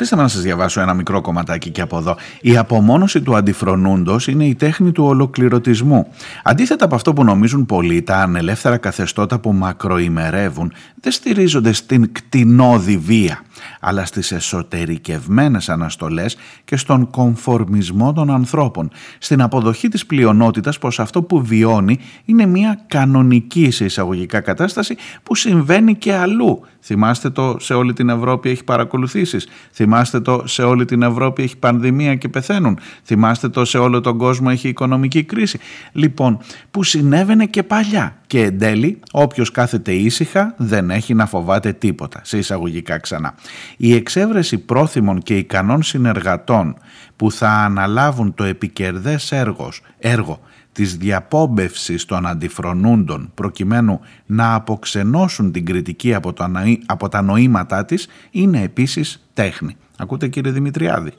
Αφήστε 0.01 0.17
με 0.17 0.23
να 0.23 0.29
σας 0.29 0.43
διαβάσω 0.43 0.81
ένα 0.81 0.95
μικρό 0.95 1.21
κομματάκι 1.21 1.71
και 1.71 1.81
από 1.81 1.99
εδώ. 1.99 2.17
Η 2.41 2.57
απομόνωση 2.57 3.23
του 3.23 3.37
αντιφρονούντος 3.37 4.27
είναι 4.27 4.45
η 4.45 4.55
τέχνη 4.55 4.93
του 4.93 5.05
ολοκληρωτισμού. 5.05 6.07
Αντίθετα 6.43 6.85
από 6.85 6.95
αυτό 6.95 7.13
που 7.13 7.25
νομίζουν 7.25 7.67
πολλοί, 7.67 8.03
τα 8.03 8.17
ανελεύθερα 8.17 8.77
καθεστώτα 8.77 9.39
που 9.39 9.53
μακροημερεύουν 9.53 10.73
δεν 11.01 11.13
στηρίζονται 11.13 11.73
στην 11.73 12.13
κτηνόδη 12.13 12.97
βία 12.97 13.43
αλλά 13.81 14.05
στις 14.05 14.33
εσωτερικευμένες 14.33 15.69
αναστολές 15.69 16.37
και 16.65 16.77
στον 16.77 17.11
κομφορμισμό 17.11 18.13
των 18.13 18.31
ανθρώπων, 18.31 18.91
στην 19.19 19.43
αποδοχή 19.43 19.89
της 19.89 20.07
πλειονότητας 20.07 20.79
πως 20.79 21.01
αυτό 21.01 21.23
που 21.23 21.45
βιώνει 21.45 21.99
είναι 22.25 22.47
μια 22.47 22.85
κανονική 22.87 23.71
σε 23.71 23.85
εισαγωγικά 23.85 24.41
κατάσταση 24.41 24.97
που 25.23 25.35
συμβαίνει 25.35 25.95
και 25.95 26.15
αλλού. 26.15 26.61
Θυμάστε 26.83 27.31
το 27.31 27.57
σε 27.61 27.75
όλη 27.75 27.93
την 27.93 28.09
Ευρώπη 28.09 28.51
έχει 28.51 28.65
παρακολουθήσεις, 28.65 29.49
θυμάστε 29.73 30.21
το 30.21 30.43
σε 30.47 30.63
όλη 30.63 30.85
την 30.85 31.03
Ευρώπη 31.03 31.43
έχει 31.43 31.57
πανδημία 31.57 32.15
και 32.15 32.29
πεθαίνουν, 32.29 32.79
θυμάστε 33.05 33.49
το 33.49 33.65
σε 33.65 33.79
όλο 33.79 34.01
τον 34.01 34.19
κόσμο 34.19 34.49
έχει 34.51 34.69
οικονομική 34.69 35.25
κρίση. 35.25 35.59
Λοιπόν, 35.93 36.39
που 36.71 36.83
συνέβαινε 36.83 37.47
και 37.47 37.63
παλιά 37.63 38.17
και 38.27 38.43
εν 38.43 38.59
τέλει 38.59 39.01
όποιος 39.11 39.51
κάθεται 39.51 39.93
ήσυχα 39.93 40.55
δεν 40.57 40.91
έχει 40.91 41.15
να 41.15 41.27
φοβάται 41.27 41.73
τίποτα, 41.73 42.21
σε 42.25 42.39
εισαγωγικά 42.39 42.99
ξανά. 42.99 43.35
Η 43.77 43.95
εξέβρεση 43.95 44.59
πρόθυμων 44.59 45.23
και 45.23 45.37
ικανών 45.37 45.83
συνεργατών 45.83 46.77
που 47.17 47.33
θα 47.33 47.51
αναλάβουν 47.51 48.35
το 48.35 48.45
επικερδές 48.45 49.33
έργος, 49.33 49.83
έργο 49.99 50.41
της 50.73 50.97
διαπόμπευσης 50.97 52.05
των 52.05 52.27
αντιφρονούντων 52.27 53.31
προκειμένου 53.35 54.01
να 54.27 54.55
αποξενώσουν 54.55 55.53
την 55.53 55.65
κριτική 55.65 56.15
από, 56.15 56.33
το, 56.33 56.51
από 56.87 57.09
τα 57.09 57.23
νοήματά 57.23 57.85
της 57.85 58.09
είναι 58.31 58.63
επίσης 58.63 59.27
τέχνη. 59.35 59.77
Ακούτε 59.97 60.29
κύριε 60.29 60.53
Δημητριάδη. 60.53 61.13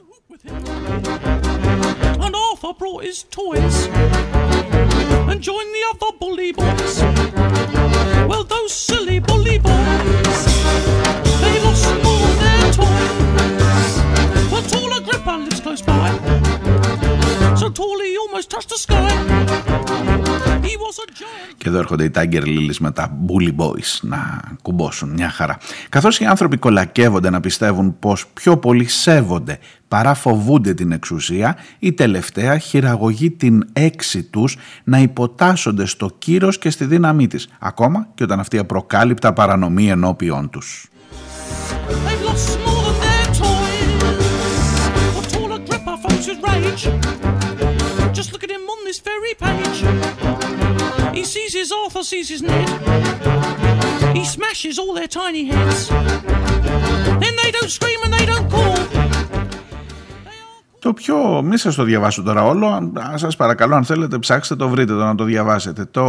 Well, 8.28 8.44
those 8.54 8.72
silly 8.86 9.02
bully 9.02 9.11
boys, 9.11 9.11
Και 21.56 21.68
εδώ 21.68 21.78
έρχονται 21.78 22.04
οι 22.04 22.10
Tiger 22.14 22.42
Lilies 22.42 22.76
με 22.78 22.90
τα 22.90 23.18
Bully 23.26 23.56
Boys 23.56 23.98
να 24.00 24.42
κουμπώσουν 24.62 25.08
μια 25.08 25.30
χαρά. 25.30 25.58
Καθώς 25.88 26.20
οι 26.20 26.24
άνθρωποι 26.24 26.56
κολακεύονται 26.56 27.30
να 27.30 27.40
πιστεύουν 27.40 27.98
πως 27.98 28.26
πιο 28.26 28.56
πολύ 28.56 28.88
σέβονται 28.88 29.58
παρά 29.88 30.14
φοβούνται 30.14 30.74
την 30.74 30.92
εξουσία, 30.92 31.56
η 31.78 31.92
τελευταία 31.92 32.58
χειραγωγεί 32.58 33.30
την 33.30 33.64
έξι 33.72 34.22
τους 34.22 34.56
να 34.84 34.98
υποτάσσονται 34.98 35.86
στο 35.86 36.10
κύρος 36.18 36.58
και 36.58 36.70
στη 36.70 36.84
δύναμή 36.84 37.26
της, 37.26 37.48
ακόμα 37.58 38.08
και 38.14 38.24
όταν 38.24 38.40
αυτή 38.40 38.58
απροκάλυπτα 38.58 39.32
παρανομεί 39.32 39.90
ενώπιόν 39.90 40.50
τους. 40.50 40.90
Το 60.78 60.92
πιο, 60.92 61.42
μη 61.42 61.56
στο 61.56 61.74
το 61.74 61.82
διαβάσω 61.82 62.22
τώρα 62.22 62.44
όλο, 62.44 62.66
Αν 62.66 63.18
σας 63.18 63.36
παρακαλώ 63.36 63.74
αν 63.74 63.84
θέλετε 63.84 64.18
ψάξτε 64.18 64.56
το 64.56 64.68
βρείτε 64.68 64.92
το 64.92 65.04
να 65.04 65.14
το 65.14 65.24
διαβάσετε. 65.24 65.84
Το, 65.84 66.04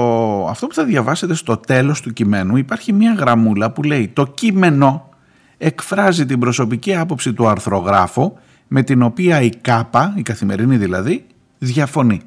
αυτό 0.47 0.67
που 0.67 0.73
θα 0.73 0.83
διαβάσετε 0.83 1.33
στο 1.33 1.57
τέλος 1.57 2.01
του 2.01 2.13
κειμένου 2.13 2.57
υπάρχει 2.57 2.93
μια 2.93 3.13
γραμμούλα 3.13 3.71
που 3.71 3.83
λέει 3.83 4.07
το 4.07 4.25
κείμενο 4.25 5.09
εκφράζει 5.57 6.25
την 6.25 6.39
προσωπική 6.39 6.95
άποψη 6.95 7.33
του 7.33 7.47
αρθρογράφου 7.47 8.33
με 8.67 8.83
την 8.83 9.01
οποία 9.01 9.41
η 9.41 9.49
ΚΑΠΑ, 9.49 10.13
η 10.17 10.21
καθημερινή 10.21 10.77
δηλαδή, 10.77 11.25
διαφωνεί. 11.57 12.21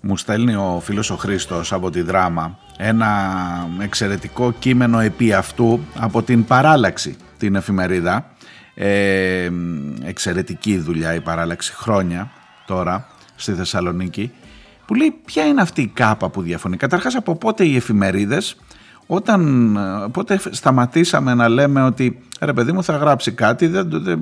Μου 0.00 0.16
στέλνει 0.16 0.54
ο 0.54 0.80
φίλος 0.84 1.10
ο 1.10 1.16
Χρήστος 1.16 1.72
από 1.72 1.90
τη 1.90 2.02
δράμα 2.02 2.58
ένα 2.76 3.08
εξαιρετικό 3.80 4.52
κείμενο 4.52 5.00
επί 5.00 5.32
αυτού 5.32 5.80
από 5.98 6.22
την 6.22 6.44
Παράλαξη, 6.44 7.16
την 7.38 7.54
εφημερίδα. 7.54 8.30
Ε, 8.74 9.50
εξαιρετική 10.04 10.78
δουλειά 10.78 11.14
η 11.14 11.20
Παράλαξη, 11.20 11.72
χρόνια 11.72 12.30
τώρα 12.66 13.06
στη 13.36 13.52
Θεσσαλονίκη 13.52 14.32
που 14.86 14.94
λέει 14.94 15.14
ποια 15.24 15.44
είναι 15.44 15.60
αυτή 15.60 15.82
η 15.82 15.86
κάπα 15.86 16.28
που 16.28 16.42
διαφωνεί; 16.42 16.76
Καταρχάς 16.76 17.14
από 17.14 17.36
πότε 17.36 17.64
οι 17.64 17.76
εφημερίδες 17.76 18.56
όταν 19.10 19.76
ε, 19.76 20.08
πότε 20.12 20.40
σταματήσαμε 20.50 21.34
να 21.34 21.48
λέμε 21.48 21.82
ότι 21.82 22.18
ρε 22.40 22.52
παιδί 22.52 22.72
μου 22.72 22.82
θα 22.82 22.96
γράψει 22.96 23.32
κάτι 23.32 23.66
δεν, 23.66 23.88
δεν- 23.90 24.20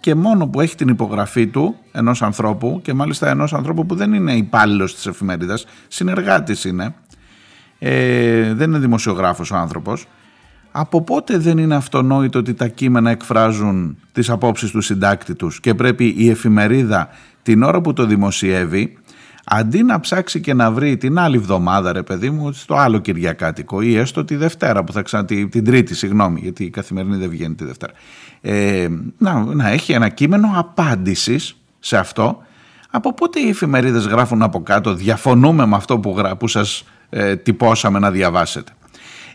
και 0.00 0.14
μόνο 0.14 0.46
που 0.46 0.60
έχει 0.60 0.76
την 0.76 0.88
υπογραφή 0.88 1.46
του 1.46 1.74
ενός 1.92 2.22
ανθρώπου 2.22 2.80
και 2.82 2.92
μάλιστα 2.94 3.28
ενός 3.28 3.54
ανθρώπου 3.54 3.86
που 3.86 3.94
δεν 3.94 4.12
είναι 4.12 4.32
υπάλληλος 4.32 4.94
της 4.94 5.06
εφημερίδας, 5.06 5.66
συνεργάτης 5.88 6.64
είναι, 6.64 6.94
ε, 7.78 8.54
δεν 8.54 8.68
είναι 8.70 8.78
δημοσιογράφος 8.78 9.50
ο 9.50 9.56
άνθρωπος, 9.56 10.06
από 10.72 11.02
πότε 11.02 11.38
δεν 11.38 11.58
είναι 11.58 11.74
αυτονόητο 11.74 12.38
ότι 12.38 12.54
τα 12.54 12.68
κείμενα 12.68 13.10
εκφράζουν 13.10 13.96
τις 14.12 14.30
απόψεις 14.30 14.70
του 14.70 14.80
συντάκτη 14.80 15.34
τους 15.34 15.60
και 15.60 15.74
πρέπει 15.74 16.14
η 16.16 16.30
εφημερίδα 16.30 17.08
την 17.42 17.62
ώρα 17.62 17.80
που 17.80 17.92
το 17.92 18.06
δημοσιεύει 18.06 18.98
αντί 19.44 19.82
να 19.82 20.00
ψάξει 20.00 20.40
και 20.40 20.54
να 20.54 20.70
βρει 20.70 20.96
την 20.96 21.18
άλλη 21.18 21.36
εβδομάδα 21.36 21.92
ρε 21.92 22.02
παιδί 22.02 22.30
μου 22.30 22.52
στο 22.52 22.74
άλλο 22.74 22.98
Κυριακάτικο 22.98 23.80
ή 23.80 23.96
έστω 23.96 24.24
τη 24.24 24.36
Δευτέρα 24.36 24.84
που 24.84 24.92
θα 24.92 25.02
ξανα, 25.02 25.24
τη- 25.24 25.48
την 25.48 25.64
Τρίτη 25.64 25.94
συγγνώμη 25.94 26.40
γιατί 26.42 26.64
η 26.64 26.70
καθημερινή 26.70 27.16
δεν 27.16 27.30
βγαίνει 27.30 27.54
τη 27.54 27.64
Δευτέρα. 27.64 27.92
Ε, 28.40 28.88
να, 29.18 29.44
να 29.44 29.68
έχει 29.68 29.92
ένα 29.92 30.08
κείμενο 30.08 30.52
απάντησης 30.54 31.56
σε 31.78 31.96
αυτό. 31.96 32.42
Από 32.90 33.14
πότε 33.14 33.40
οι 33.40 33.48
εφημερίδες 33.48 34.06
γράφουν 34.06 34.42
από 34.42 34.62
κάτω 34.62 34.94
διαφωνούμε 34.94 35.66
με 35.66 35.76
αυτό 35.76 35.98
που, 35.98 36.14
γρα, 36.16 36.36
που 36.36 36.48
σας 36.48 36.84
ε, 37.10 37.36
τυπώσαμε 37.36 37.98
να 37.98 38.10
διαβάσετε. 38.10 38.72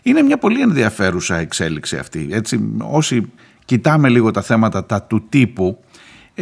Είναι 0.02 0.22
μια 0.22 0.38
πολύ 0.38 0.60
ενδιαφέρουσα 0.60 1.36
εξέλιξη 1.36 1.96
αυτή. 1.96 2.28
Έτσι, 2.30 2.72
όσοι 2.78 3.32
κοιτάμε 3.64 4.08
λίγο 4.08 4.30
τα 4.30 4.42
θέματα 4.42 4.86
τα 4.86 5.02
του 5.02 5.26
τύπου, 5.28 5.78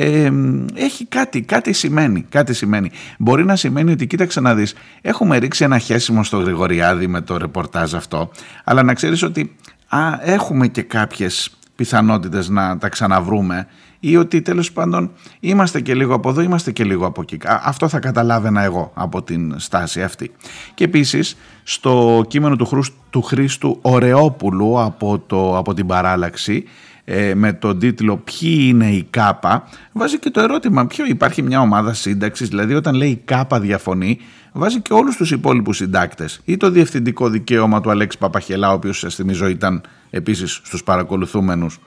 ε, 0.00 0.32
έχει 0.74 1.06
κάτι, 1.06 1.42
κάτι 1.42 1.72
σημαίνει, 1.72 2.26
κάτι 2.28 2.54
σημαίνει. 2.54 2.90
Μπορεί 3.18 3.44
να 3.44 3.56
σημαίνει 3.56 3.92
ότι 3.92 4.06
κοίταξε 4.06 4.40
να 4.40 4.54
δεις, 4.54 4.74
έχουμε 5.00 5.38
ρίξει 5.38 5.64
ένα 5.64 5.78
χέσιμο 5.78 6.24
στο 6.24 6.38
Γρηγοριάδη 6.38 7.06
με 7.06 7.20
το 7.20 7.36
ρεπορτάζ 7.36 7.94
αυτό, 7.94 8.30
αλλά 8.64 8.82
να 8.82 8.94
ξέρεις 8.94 9.22
ότι 9.22 9.54
α, 9.88 9.98
έχουμε 10.20 10.68
και 10.68 10.82
κάποιες 10.82 11.50
πιθανότητες 11.76 12.48
να 12.48 12.78
τα 12.78 12.88
ξαναβρούμε 12.88 13.66
ή 14.00 14.16
ότι 14.16 14.42
τέλος 14.42 14.72
πάντων 14.72 15.10
είμαστε 15.40 15.80
και 15.80 15.94
λίγο 15.94 16.14
από 16.14 16.28
εδώ, 16.28 16.40
είμαστε 16.40 16.72
και 16.72 16.84
λίγο 16.84 17.06
από 17.06 17.20
εκεί. 17.20 17.34
Α, 17.46 17.60
Αυτό 17.64 17.88
θα 17.88 17.98
καταλάβαινα 17.98 18.62
εγώ 18.62 18.90
από 18.94 19.22
την 19.22 19.54
στάση 19.58 20.02
αυτή. 20.02 20.30
Και 20.74 20.84
επίσης 20.84 21.36
στο 21.62 22.24
κείμενο 22.28 22.56
του, 22.56 22.66
Χρούς- 22.66 22.92
του 23.10 23.22
Χρήστου 23.22 23.78
Ωρεόπουλου 23.82 24.80
από, 24.80 25.18
το, 25.26 25.56
από 25.56 25.74
την 25.74 25.86
παράλαξη 25.86 26.64
ε, 27.10 27.34
με 27.34 27.52
τον 27.52 27.78
τίτλο 27.78 28.16
«Ποιοι 28.16 28.58
είναι 28.60 28.90
η 28.90 29.06
ΚΑΠΑ» 29.10 29.68
βάζει 29.92 30.18
και 30.18 30.30
το 30.30 30.40
ερώτημα 30.40 30.86
ποιο 30.86 31.04
υπάρχει 31.06 31.42
μια 31.42 31.60
ομάδα 31.60 31.94
σύνταξης, 31.94 32.48
δηλαδή 32.48 32.74
όταν 32.74 32.94
λέει 32.94 33.08
η 33.08 33.20
ΚΑΠΑ 33.24 33.60
διαφωνεί 33.60 34.18
βάζει 34.52 34.80
και 34.80 34.92
όλους 34.92 35.16
τους 35.16 35.30
υπόλοιπους 35.30 35.76
συντάκτες 35.76 36.40
ή 36.44 36.56
το 36.56 36.70
διευθυντικό 36.70 37.28
δικαίωμα 37.28 37.80
του 37.80 37.90
Αλέξη 37.90 38.18
Παπαχελά 38.18 38.70
ο 38.70 38.72
οποίος 38.72 38.98
σας 38.98 39.14
θυμίζω 39.14 39.48
ήταν 39.48 39.82
επίσης 40.10 40.60
στους 40.64 40.82
παρακολουθούμενους 40.82 41.78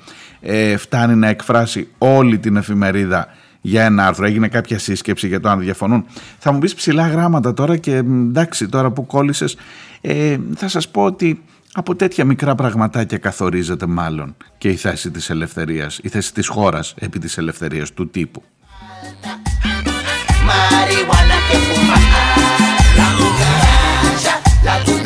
ε, 0.42 0.78
φτάνει 0.78 1.16
να 1.16 1.28
εκφράσει 1.28 1.88
όλη 1.98 2.40
την 2.40 2.56
εφημερίδα 2.56 3.28
για 3.62 3.84
ένα 3.84 4.08
άρθρο. 4.08 4.26
Έγινε 4.26 4.48
κάποια 4.48 4.80
σύσκεψη 4.80 5.28
για 5.28 5.40
το 5.40 5.50
αν 5.50 5.60
διαφωνούν. 5.60 6.06
Θα 6.38 6.52
μου 6.52 6.60
πεις 6.60 6.76
ψηλά 6.76 7.08
γράμματα 7.08 7.54
τώρα 7.54 7.78
και 7.78 8.02
μ, 8.02 8.30
εντάξει 8.30 8.68
τώρα 8.68 8.92
που 8.92 9.06
κόλλησες 9.06 9.58
ε, 10.02 10.38
θα 10.56 10.68
σας 10.68 10.90
πω 10.90 11.04
ότι 11.04 11.42
από 11.74 11.96
τέτοια 11.96 12.26
μικρά 12.26 12.56
πραγματάκια 12.56 13.18
καθορίζεται 13.18 13.86
μάλλον 13.86 14.36
και 14.58 14.70
η 14.70 14.76
θέση 14.76 15.12
της 15.12 15.30
ελευθερίας, 15.30 16.00
η 16.04 16.10
θέση 16.10 16.34
της 16.34 16.48
χώρας 16.48 16.94
επί 17.00 17.20
της 17.20 17.38
ελευθερίας 17.38 17.94
του 17.94 18.10
τύπου. 18.10 18.44
marihuana 20.52 21.38
que 21.48 21.58
fuma. 21.68 21.98
La 23.00 23.08
cucaracha, 23.18 24.34
la 24.68 24.76
cucaracha 24.86 25.01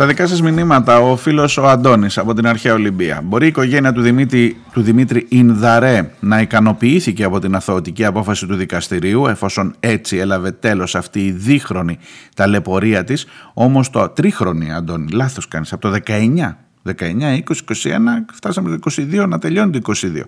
Στα 0.00 0.08
δικά 0.08 0.26
σας 0.26 0.42
μηνύματα 0.42 1.00
ο 1.00 1.16
φίλος 1.16 1.56
ο 1.56 1.68
Αντώνης 1.68 2.18
από 2.18 2.34
την 2.34 2.46
αρχαία 2.46 2.72
Ολυμπία. 2.72 3.20
Μπορεί 3.24 3.44
η 3.44 3.48
οικογένεια 3.48 3.92
του 3.92 4.00
Δημήτρη, 4.00 4.56
του 4.72 4.82
Δημήτρη 4.82 5.26
Ινδαρέ 5.28 6.10
να 6.20 6.40
ικανοποιήθηκε 6.40 7.24
από 7.24 7.38
την 7.38 7.54
αθωωτική 7.54 8.04
απόφαση 8.04 8.46
του 8.46 8.54
δικαστηρίου 8.54 9.26
εφόσον 9.26 9.74
έτσι 9.80 10.16
έλαβε 10.16 10.50
τέλος 10.50 10.94
αυτή 10.94 11.24
η 11.24 11.30
δίχρονη 11.30 11.98
ταλαιπωρία 12.34 13.04
της 13.04 13.26
όμως 13.54 13.90
το 13.90 14.08
τρίχρονη 14.08 14.72
Αντώνη, 14.72 15.10
λάθος 15.12 15.48
κάνεις, 15.48 15.72
από 15.72 15.88
το 15.88 15.98
19 16.06 16.56
19, 16.84 16.92
20, 16.92 17.38
21, 17.38 17.98
φτάσαμε 18.32 18.76
το 18.76 18.90
22 18.96 19.28
να 19.28 19.38
τελειώνει 19.38 19.80
το 19.80 19.92
22. 20.00 20.22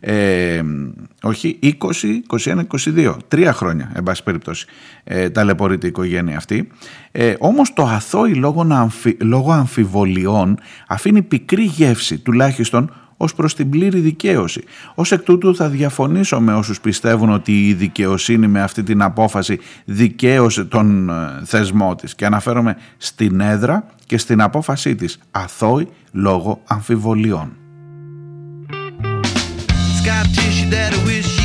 Ε, 0.00 0.62
όχι, 1.22 1.58
20, 1.62 1.68
21, 2.44 2.60
22. 2.94 3.16
Τρία 3.28 3.52
χρόνια, 3.52 3.92
εν 3.94 4.02
πάση 4.02 4.22
περιπτώσει, 4.22 4.66
ε, 5.04 5.30
ταλαιπωρείται 5.30 5.86
η 5.86 5.88
οικογένεια 5.88 6.36
αυτή. 6.36 6.68
Ε, 7.12 7.34
όμως 7.38 7.72
το 7.72 7.82
αθώοι 7.82 8.34
λόγω, 8.34 8.64
να 8.64 8.78
αμφι, 8.78 9.16
λόγω 9.20 9.52
αμφιβολιών 9.52 10.58
αφήνει 10.88 11.22
πικρή 11.22 11.62
γεύση, 11.62 12.18
τουλάχιστον 12.18 12.92
ως 13.20 13.34
προς 13.34 13.54
την 13.54 13.70
πλήρη 13.70 14.00
δικαίωση. 14.00 14.62
Ως 14.94 15.12
εκ 15.12 15.22
τούτου 15.22 15.54
θα 15.54 15.68
διαφωνήσω 15.68 16.40
με 16.40 16.54
όσους 16.54 16.80
πιστεύουν 16.80 17.30
ότι 17.30 17.68
η 17.68 17.74
δικαιοσύνη 17.74 18.46
με 18.46 18.62
αυτή 18.62 18.82
την 18.82 19.02
απόφαση 19.02 19.58
δικαίωσε 19.84 20.64
τον 20.64 21.10
ε, 21.10 21.14
θεσμό 21.44 21.94
της 21.94 22.14
και 22.14 22.26
αναφέρομαι 22.26 22.76
στην 22.96 23.40
έδρα 23.40 23.86
και 24.06 24.18
στην 24.18 24.40
απόφασή 24.40 24.94
της 24.94 25.18
αθώη 25.30 25.88
λόγω 26.12 26.60
αμφιβολιών. 26.66 27.52
Scar 29.98 30.24
tissue 30.36 31.37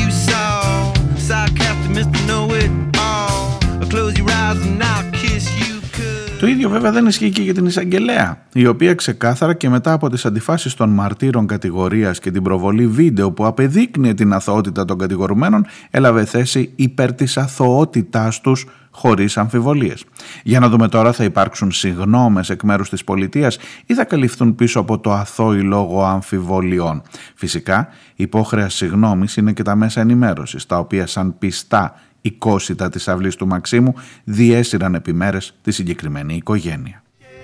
Το 6.44 6.50
ίδιο 6.50 6.68
βέβαια 6.68 6.92
δεν 6.92 7.06
ισχύει 7.06 7.30
και 7.30 7.42
για 7.42 7.54
την 7.54 7.66
εισαγγελέα, 7.66 8.38
η 8.52 8.66
οποία 8.66 8.94
ξεκάθαρα 8.94 9.54
και 9.54 9.68
μετά 9.68 9.92
από 9.92 10.10
τις 10.10 10.24
αντιφάσεις 10.24 10.74
των 10.74 10.90
μαρτύρων 10.90 11.46
κατηγορίας 11.46 12.18
και 12.18 12.30
την 12.30 12.42
προβολή 12.42 12.86
βίντεο 12.86 13.32
που 13.32 13.46
απεδείκνυε 13.46 14.14
την 14.14 14.32
αθωότητα 14.32 14.84
των 14.84 14.98
κατηγορουμένων, 14.98 15.66
έλαβε 15.90 16.24
θέση 16.24 16.72
υπέρ 16.76 17.12
της 17.12 17.36
αθωότητάς 17.36 18.40
τους 18.40 18.66
χωρίς 18.90 19.36
αμφιβολίες. 19.36 20.04
Για 20.42 20.60
να 20.60 20.68
δούμε 20.68 20.88
τώρα 20.88 21.12
θα 21.12 21.24
υπάρξουν 21.24 21.72
συγνώμες 21.72 22.50
εκ 22.50 22.62
μέρους 22.62 22.88
της 22.88 23.04
πολιτείας 23.04 23.58
ή 23.86 23.94
θα 23.94 24.04
καλυφθούν 24.04 24.54
πίσω 24.54 24.80
από 24.80 24.98
το 24.98 25.12
αθώη 25.12 25.60
λόγο 25.60 26.04
αμφιβολιών. 26.04 27.02
Φυσικά, 27.34 27.88
υπόχρεα 28.14 28.68
συγνώμης 28.68 29.36
είναι 29.36 29.52
και 29.52 29.62
τα 29.62 29.74
μέσα 29.74 30.00
ενημέρωσης, 30.00 30.66
τα 30.66 30.78
οποία 30.78 31.06
σαν 31.06 31.38
πιστά 31.38 31.94
οικόσιτα 32.24 32.88
της 32.90 33.08
αυλής 33.08 33.36
του 33.36 33.46
Μαξίμου 33.46 33.94
διέσυραν 34.24 34.94
επιμέρες 34.94 35.54
τη 35.62 35.70
συγκεκριμένη 35.72 36.34
οικογένεια. 36.34 37.02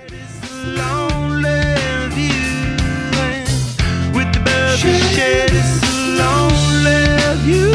this 0.08 0.32
lonely 0.78 1.62
view. 2.16 2.40
And 3.24 3.46
with 4.16 4.30
the 4.34 4.42
birds 4.48 4.80
we 4.86 4.94
share 5.14 5.46
this 5.56 5.72
lonely 6.20 7.02
view. 7.44 7.70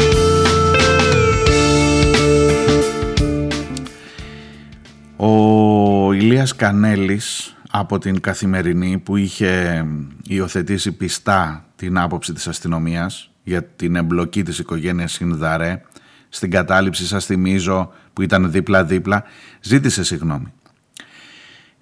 Ο 5.16 6.12
Ηλίας 6.12 6.56
Κανέλης 6.56 7.56
από 7.70 7.98
την 7.98 8.20
Καθημερινή 8.20 8.98
που 8.98 9.16
είχε 9.16 9.84
υιοθετήσει 10.28 10.92
πιστά 10.92 11.64
την 11.76 11.98
άποψη 11.98 12.32
της 12.32 12.46
αστυνομίας 12.48 13.30
για 13.42 13.64
την 13.64 13.96
εμπλοκή 13.96 14.42
της 14.42 14.58
οικογένειας 14.58 15.12
Συνδαρέ 15.12 15.82
στην 16.36 16.50
κατάληψη 16.50 17.06
σας 17.06 17.24
θυμίζω 17.24 17.92
που 18.12 18.22
ήταν 18.22 18.50
δίπλα-δίπλα 18.50 19.24
ζήτησε 19.60 20.04
συγγνώμη. 20.04 20.52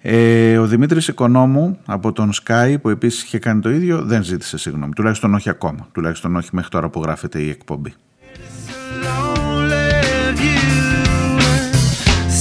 Ε, 0.01 0.57
ο 0.57 0.65
Δημήτρης 0.65 1.07
Οικονόμου 1.07 1.79
από 1.85 2.11
τον 2.11 2.31
Sky 2.43 2.75
που 2.81 2.89
επίσης 2.89 3.23
είχε 3.23 3.39
κάνει 3.39 3.61
το 3.61 3.69
ίδιο 3.69 4.01
δεν 4.01 4.23
ζήτησε 4.23 4.57
συγγνώμη. 4.57 4.93
Τουλάχιστον 4.93 5.33
όχι 5.33 5.49
ακόμα. 5.49 5.87
Τουλάχιστον 5.91 6.35
όχι 6.35 6.49
μέχρι 6.51 6.69
τώρα 6.69 6.89
που 6.89 7.01
γράφεται 7.01 7.41
η 7.41 7.49
εκπομπή. 7.49 7.93
lonely 9.05 9.89
view. 10.41 11.39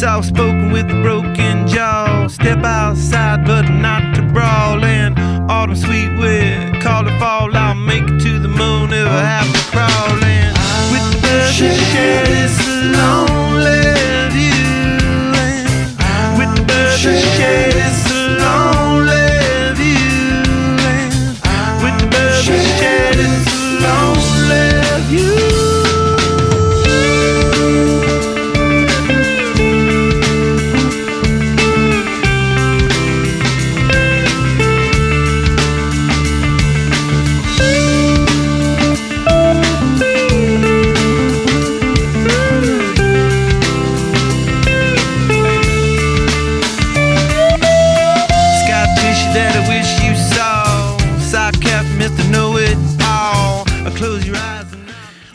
Soft 0.00 0.26
spoken 0.32 0.66
with 0.74 0.86
a 0.96 0.98
broken 1.06 1.66
jaw. 1.74 2.26
Step 2.38 2.60
outside, 2.80 3.40
but 3.50 3.66
not 3.86 4.02
to 4.16 4.22
brawl. 4.34 4.84
And 4.98 5.12
autumn 5.54 5.78
sweet 5.84 6.12
with 6.22 6.82
call 6.84 7.02
it 7.10 7.16
fall. 7.22 7.48
I'll 7.64 7.74
make 7.92 8.06
it 8.12 8.18
to 8.26 8.32
the 8.46 8.52
moon 8.60 8.86
if 9.02 9.08
I 9.22 9.24
have 9.36 9.50
to 9.56 9.62
crawl. 9.72 10.24
And 10.24 10.53
lonely 12.96 13.82
view 14.30 15.32
with 16.38 16.54
the 16.68 16.82
shade 16.96 17.76
is 17.88 18.00
lonely 18.42 19.23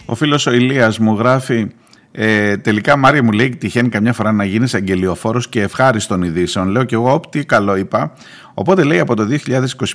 Ο 0.10 0.16
φίλος 0.16 0.45
ο 0.45 0.51
Ηλίας 0.51 0.99
μου 0.99 1.18
γράφει 1.18 1.68
ε, 2.12 2.57
τελικά 2.57 2.97
Μάρια 2.97 3.24
μου 3.24 3.32
λέει 3.32 3.55
τυχαίνει 3.55 3.89
καμιά 3.89 4.14
φορά 4.14 4.32
να 4.32 4.43
γίνεις 4.43 4.74
αγγελιοφόρος 4.74 5.49
και 5.49 5.62
ευχάριστον 5.62 6.22
ειδήσεων. 6.22 6.68
Λέω 6.68 6.84
και 6.84 6.95
εγώ 6.95 7.14
όπ, 7.14 7.28
τι 7.28 7.45
καλό 7.45 7.76
είπα. 7.76 8.14
Οπότε 8.60 8.84
λέει 8.84 8.99
από 8.99 9.16
το 9.16 9.28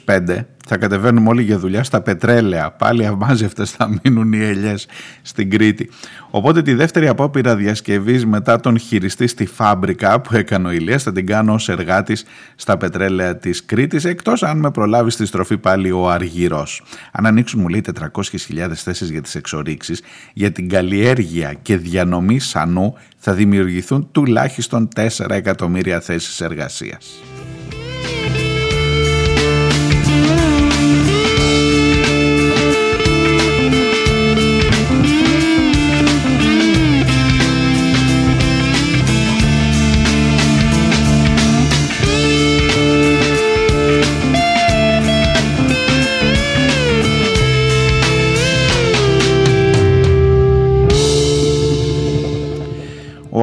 2025 0.07 0.39
θα 0.67 0.77
κατεβαίνουμε 0.77 1.29
όλοι 1.29 1.43
για 1.43 1.59
δουλειά 1.59 1.85
στα 1.85 2.01
πετρέλαια. 2.01 2.71
Πάλι 2.71 3.07
αμάζευτες 3.07 3.71
θα 3.71 3.89
μείνουν 4.03 4.33
οι 4.33 4.45
ελιές 4.45 4.87
στην 5.23 5.51
Κρήτη. 5.51 5.91
Οπότε 6.31 6.63
τη 6.63 6.75
δεύτερη 6.75 7.09
απόπειρα 7.09 7.57
διασκευής 7.57 8.27
μετά 8.27 8.61
τον 8.61 8.79
χειριστή 8.79 9.27
στη 9.27 9.47
φάμπρικα 9.47 10.21
που 10.21 10.37
έκανε 10.37 10.69
ο 10.69 10.71
Ηλίας 10.71 11.03
θα 11.03 11.13
την 11.13 11.27
κάνω 11.27 11.53
ως 11.53 11.69
εργάτης 11.69 12.25
στα 12.55 12.77
πετρέλαια 12.77 13.37
της 13.37 13.65
Κρήτης 13.65 14.05
εκτός 14.05 14.43
αν 14.43 14.59
με 14.59 14.71
προλάβει 14.71 15.11
στη 15.11 15.27
στροφή 15.27 15.59
πάλι 15.59 15.91
ο 15.91 16.11
Αργυρός. 16.11 16.83
Αν 17.13 17.27
ανοίξουν 17.27 17.61
μου 17.61 17.69
λέει 17.69 17.85
400.000 18.13 18.73
θέσεις 18.75 19.11
για 19.11 19.23
τις 19.23 19.35
εξορίξεις 19.35 20.03
για 20.33 20.53
την 20.53 20.69
καλλιέργεια 20.69 21.53
και 21.63 21.77
διανομή 21.77 22.39
σανού 22.39 22.95
θα 23.17 23.33
δημιουργηθούν 23.33 24.09
τουλάχιστον 24.13 24.89
4 24.97 25.31
εκατομμύρια 25.31 26.01
θέσεις 26.01 26.41
εργασίας. 26.41 27.34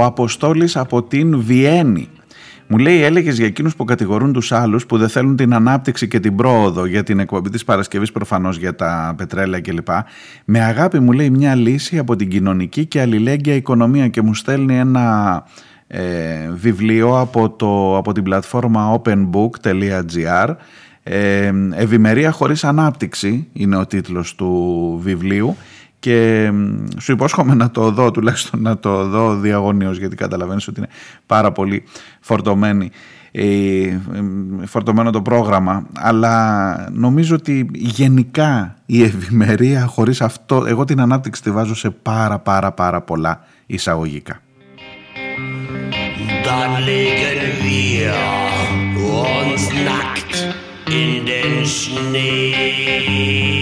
Ο 0.02 0.04
Αποστόλης 0.04 0.78
από 0.78 1.04
την 1.04 1.42
Βιέννη. 1.42 2.10
Μου 2.68 2.78
λέει, 2.78 3.04
έλεγες 3.04 3.38
για 3.38 3.46
εκείνους 3.46 3.76
που 3.76 3.84
κατηγορούν 3.84 4.34
τους 4.34 4.52
άλλους 4.52 4.86
που 4.86 4.98
δεν 4.98 5.10
θέλουν 5.10 5.36
την 5.36 5.54
ανάπτυξη 5.54 6.08
και 6.08 6.20
την 6.20 6.36
πρόοδο 6.36 6.86
για 6.86 7.04
την 7.04 7.20
εκπομπή 7.20 7.50
της 7.50 7.64
Παρασκευής, 7.64 8.12
προφανώς 8.12 8.58
για 8.58 8.76
τα 8.76 9.14
πετρέλαια 9.18 9.62
κλπ. 9.62 9.88
Με 10.46 10.60
αγάπη 10.60 11.00
μου 11.00 11.12
λέει 11.12 11.30
μια 11.30 11.56
λύση 11.56 11.98
από 11.98 12.16
την 12.16 12.30
κοινωνική 12.30 12.86
και 12.86 13.02
αλληλέγγυα 13.02 13.56
οικονομία 13.56 14.08
και 14.08 14.22
μου 14.22 14.34
στέλνει 14.34 14.78
ένα 14.78 15.44
ε, 15.88 16.04
βιβλίο 16.54 17.20
από, 17.20 17.50
το, 17.50 17.98
από 17.98 18.12
την 18.12 18.24
πλατφόρμα 18.24 19.02
openbook.gr. 19.02 20.56
Ε, 21.04 21.52
Ευημερία 21.76 22.32
χωρίς 22.32 22.64
ανάπτυξη 22.64 23.48
είναι 23.54 23.76
ο 23.78 23.86
τίτλος 23.86 24.36
του 24.36 25.00
βιβλίου 25.04 25.56
και 26.02 26.50
μ, 26.52 26.86
σου 27.00 27.12
υπόσχομαι 27.12 27.54
να 27.54 27.72
το 27.72 27.92
δω 27.92 28.12
τουλάχιστον 28.12 28.62
να 28.62 28.78
το 28.78 29.08
δω 29.08 29.36
διαγωνίως 29.36 29.98
γιατί 29.98 30.16
καταλαβαίνεις 30.16 30.68
ότι 30.68 30.80
είναι 30.80 30.90
πάρα 31.26 31.52
πολύ 31.52 31.84
φορτωμένη 32.20 32.92
ε, 33.32 33.84
ε, 33.84 33.98
φορτωμένο 34.66 35.10
το 35.10 35.22
πρόγραμμα 35.22 35.86
αλλά 35.98 36.90
νομίζω 36.92 37.36
ότι 37.36 37.70
γενικά 37.74 38.76
η 38.86 39.04
ευημερία 39.04 39.86
χωρίς 39.86 40.22
αυτό 40.22 40.66
εγώ 40.68 40.84
την 40.84 41.02
ανάπτυξη 41.02 41.42
τη 41.42 41.52
βάζω 41.52 41.76
σε 41.76 41.90
πάρα 41.90 42.40
πάρα 42.40 42.72
πάρα 42.72 43.02
πολλά 43.02 43.44
εισαγωγικά 43.66 44.40
Dann 46.46 46.74
legen 46.90 47.42
wir 47.66 48.14
uns 49.22 49.64
nackt 49.88 50.36
in 51.00 51.12
den 51.30 51.54
Schnee. 51.76 53.61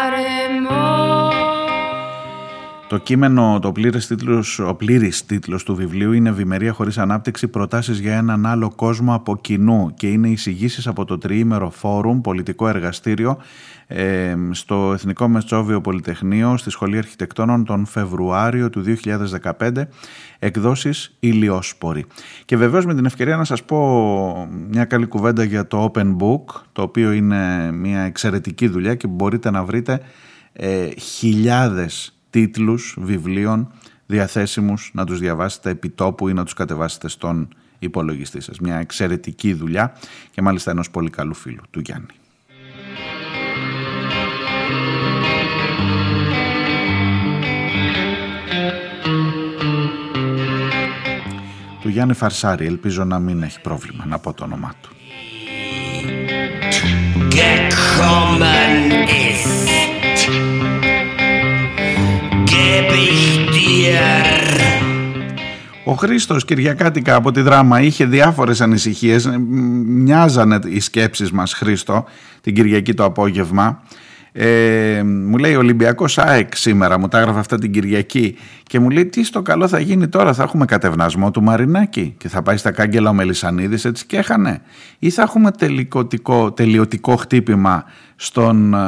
fare 0.00 0.39
Το 2.90 2.98
κείμενο, 2.98 3.58
το 3.62 3.72
πλήρες 3.72 4.06
τίτλος, 4.06 4.58
ο 4.58 4.74
πλήρης 4.74 5.24
τίτλος 5.24 5.64
του 5.64 5.74
βιβλίου 5.74 6.12
είναι 6.12 6.28
«Ευημερία 6.28 6.72
χωρίς 6.72 6.98
ανάπτυξη, 6.98 7.48
προτάσεις 7.48 7.98
για 7.98 8.16
έναν 8.16 8.46
άλλο 8.46 8.72
κόσμο 8.76 9.14
από 9.14 9.36
κοινού» 9.36 9.94
και 9.94 10.06
είναι 10.06 10.28
εισηγήσεις 10.28 10.86
από 10.86 11.04
το 11.04 11.18
τριήμερο 11.18 11.70
φόρουμ, 11.70 12.20
πολιτικό 12.20 12.68
εργαστήριο, 12.68 13.38
ε, 13.86 14.36
στο 14.50 14.92
Εθνικό 14.92 15.28
Μετσόβιο 15.28 15.80
Πολυτεχνείο, 15.80 16.56
στη 16.56 16.70
Σχολή 16.70 16.96
Αρχιτεκτόνων 16.96 17.64
τον 17.64 17.86
Φεβρουάριο 17.86 18.70
του 18.70 18.80
2015, 18.80 19.88
εκδόσεις 20.38 21.16
Ηλιόσπορη. 21.20 22.06
Και 22.44 22.56
βεβαίως 22.56 22.86
με 22.86 22.94
την 22.94 23.04
ευκαιρία 23.04 23.36
να 23.36 23.44
σας 23.44 23.64
πω 23.64 24.48
μια 24.70 24.84
καλή 24.84 25.06
κουβέντα 25.06 25.44
για 25.44 25.66
το 25.66 25.92
Open 25.94 26.16
Book, 26.16 26.60
το 26.72 26.82
οποίο 26.82 27.12
είναι 27.12 27.72
μια 27.72 28.00
εξαιρετική 28.00 28.68
δουλειά 28.68 28.94
και 28.94 29.06
μπορείτε 29.06 29.50
να 29.50 29.64
βρείτε 29.64 30.00
ε, 30.52 30.88
χιλιάδες 30.98 32.14
τίτλους 32.30 32.96
βιβλίων 33.00 33.72
διαθέσιμους 34.06 34.90
να 34.94 35.04
τους 35.04 35.18
διαβάσετε 35.18 35.70
επί 35.70 35.88
τόπου 35.88 36.28
ή 36.28 36.32
να 36.32 36.44
τους 36.44 36.54
κατεβάσετε 36.54 37.08
στον 37.08 37.48
υπολογιστή 37.78 38.40
σας. 38.40 38.58
Μια 38.58 38.76
εξαιρετική 38.76 39.52
δουλειά 39.52 39.96
και 40.30 40.42
μάλιστα 40.42 40.70
ενός 40.70 40.90
πολύ 40.90 41.10
καλού 41.10 41.34
φίλου 41.34 41.62
του 41.70 41.80
Γιάννη. 41.80 42.06
Του 51.80 51.88
Γιάννη 51.88 52.14
Φαρσάρη, 52.14 52.66
ελπίζω 52.66 53.04
να 53.04 53.18
μην 53.18 53.42
έχει 53.42 53.60
πρόβλημα 53.60 54.06
να 54.06 54.18
πω 54.18 54.32
το 54.32 54.44
όνομά 54.44 54.74
του. 54.80 54.90
Gekommen 57.36 58.92
ist, 59.28 59.69
Ο 65.84 65.92
Χρήστος 65.92 66.44
Κυριακάτικα 66.44 67.14
από 67.14 67.32
τη 67.32 67.40
δράμα 67.40 67.80
είχε 67.80 68.04
διάφορες 68.04 68.60
ανησυχίες. 68.60 69.26
Μοιάζανε 69.86 70.58
οι 70.66 70.80
σκέψεις 70.80 71.30
μας, 71.30 71.52
Χρήστο, 71.52 72.04
την 72.40 72.54
Κυριακή 72.54 72.94
το 72.94 73.04
απόγευμα. 73.04 73.82
Ε, 74.32 75.02
μου 75.04 75.38
λέει 75.38 75.54
Ολυμπιακός 75.54 76.18
ΑΕΚ 76.18 76.56
σήμερα, 76.56 76.98
μου 76.98 77.08
τα 77.08 77.18
έγραφε 77.18 77.38
αυτά 77.38 77.58
την 77.58 77.72
Κυριακή 77.72 78.36
και 78.62 78.80
μου 78.80 78.90
λέει 78.90 79.06
τι 79.06 79.24
στο 79.24 79.42
καλό 79.42 79.68
θα 79.68 79.80
γίνει 79.80 80.08
τώρα, 80.08 80.32
θα 80.32 80.42
έχουμε 80.42 80.64
κατευνασμό 80.64 81.30
του 81.30 81.42
Μαρινάκη 81.42 82.14
και 82.18 82.28
θα 82.28 82.42
πάει 82.42 82.56
στα 82.56 82.70
κάγκελα 82.70 83.10
ο 83.10 83.12
Μελισανίδης 83.12 83.84
έτσι 83.84 84.06
και 84.06 84.16
έχανε 84.16 84.60
ή 84.98 85.10
θα 85.10 85.22
έχουμε 85.22 85.50
τελικωτικό, 85.50 86.52
τελειωτικό 86.52 87.16
χτύπημα 87.16 87.84
στον 88.16 88.74
ε, 88.74 88.78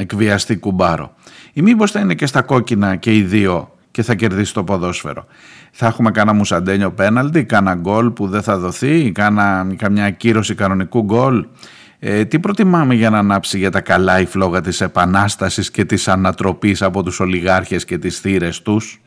εκβιαστή 0.00 0.56
κουμπάρο 0.56 1.14
ή 1.52 1.62
μήπως 1.62 1.90
θα 1.90 2.00
είναι 2.00 2.14
και 2.14 2.26
στα 2.26 2.42
κόκκινα 2.42 2.96
και 2.96 3.16
οι 3.16 3.22
δύο 3.22 3.72
και 3.90 4.04
θα 4.04 4.14
κερδίσει 4.14 4.54
το 4.54 4.64
ποδόσφαιρο. 4.64 5.26
Θα 5.72 5.86
έχουμε 5.86 6.10
κάνα 6.10 6.32
μουσαντένιο 6.32 6.90
πέναλτι, 6.90 7.44
κάνα 7.44 7.74
γκολ 7.74 8.10
που 8.10 8.28
δεν 8.28 8.42
θα 8.42 8.58
δοθεί, 8.58 9.12
κάνα, 9.12 9.66
καμιά 9.76 10.04
ακύρωση 10.04 10.54
κανονικού 10.54 11.04
γκολ. 11.04 11.46
Ε, 12.00 12.24
τι 12.24 12.38
προτιμάμε 12.38 12.94
για 12.94 13.10
να 13.10 13.18
ανάψει 13.18 13.58
για 13.58 13.70
τα 13.70 13.80
καλά 13.80 14.20
η 14.20 14.26
φλόγα 14.26 14.60
της 14.60 14.80
επανάστασης 14.80 15.70
και 15.70 15.84
της 15.84 16.08
ανατροπής 16.08 16.82
από 16.82 17.02
τους 17.02 17.20
ολιγάρχες 17.20 17.84
και 17.84 17.98
τις 17.98 18.18
θύρες 18.18 18.62
τους; 18.62 19.00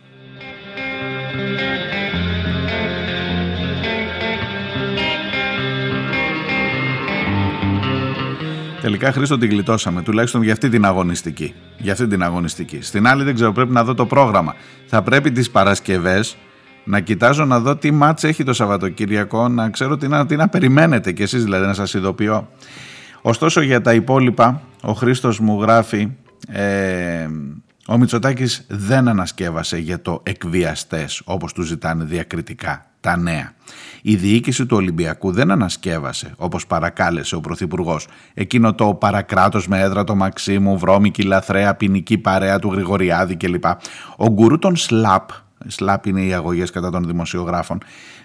Τελικά 8.81 9.11
Χρήστο 9.11 9.37
την 9.37 9.49
γλιτώσαμε, 9.49 10.01
τουλάχιστον 10.01 10.43
για 10.43 10.53
αυτή 10.53 10.69
την 10.69 10.85
αγωνιστική. 10.85 11.53
Για 11.77 11.91
αυτή 11.91 12.07
την 12.07 12.23
αγωνιστική. 12.23 12.81
Στην 12.81 13.07
άλλη 13.07 13.23
δεν 13.23 13.35
ξέρω, 13.35 13.51
πρέπει 13.51 13.71
να 13.71 13.83
δω 13.83 13.93
το 13.93 14.05
πρόγραμμα. 14.05 14.55
Θα 14.85 15.01
πρέπει 15.01 15.31
τις 15.31 15.49
Παρασκευές 15.49 16.37
να 16.83 16.99
κοιτάζω 16.99 17.45
να 17.45 17.59
δω 17.59 17.75
τι 17.75 17.91
μάτς 17.91 18.23
έχει 18.23 18.43
το 18.43 18.53
Σαββατοκύριακο, 18.53 19.47
να 19.47 19.69
ξέρω 19.69 19.97
τι 19.97 20.07
να, 20.07 20.25
τι 20.25 20.35
να 20.35 20.49
περιμένετε 20.49 21.11
κι 21.11 21.21
εσείς 21.21 21.43
δηλαδή 21.43 21.65
να 21.65 21.73
σας 21.73 21.93
ειδοποιώ. 21.93 22.47
Ωστόσο 23.21 23.61
για 23.61 23.81
τα 23.81 23.93
υπόλοιπα, 23.93 24.61
ο 24.81 24.93
Χρήστος 24.93 25.39
μου 25.39 25.61
γράφει, 25.61 26.09
ε, 26.47 27.27
ο 27.87 27.97
Μητσοτάκης 27.97 28.65
δεν 28.67 29.07
ανασκεύασε 29.07 29.77
για 29.77 30.01
το 30.01 30.19
εκβιαστές 30.23 31.21
όπως 31.25 31.53
του 31.53 31.61
ζητάνε 31.61 32.03
διακριτικά 32.03 32.85
τα 32.99 33.17
νέα. 33.17 33.53
Η 34.01 34.15
διοίκηση 34.15 34.65
του 34.65 34.77
Ολυμπιακού 34.77 35.31
δεν 35.31 35.51
ανασκεύασε, 35.51 36.33
όπως 36.37 36.67
παρακάλεσε 36.67 37.35
ο 37.35 37.39
Πρωθυπουργός, 37.41 38.07
εκείνο 38.33 38.73
το 38.73 38.93
παρακράτος 38.93 39.67
με 39.67 39.79
έδρα 39.79 40.03
το 40.03 40.15
Μαξίμου, 40.15 40.77
βρώμικη 40.77 41.23
λαθρέα 41.23 41.75
ποινική 41.75 42.17
παρέα 42.17 42.59
του 42.59 42.71
Γρηγοριάδη 42.71 43.35
κλπ. 43.35 43.65
Ο 44.15 44.29
γκουρού 44.29 44.59
των 44.59 44.75
ΣΛΑΠ, 44.75 45.29
ΣΛΑΠ 45.67 46.05
είναι 46.05 46.21
οι 46.21 46.33
αγωγές 46.33 46.71
κατά 46.71 46.89
των 46.89 47.05
δημοσιογράφων, 47.05 47.77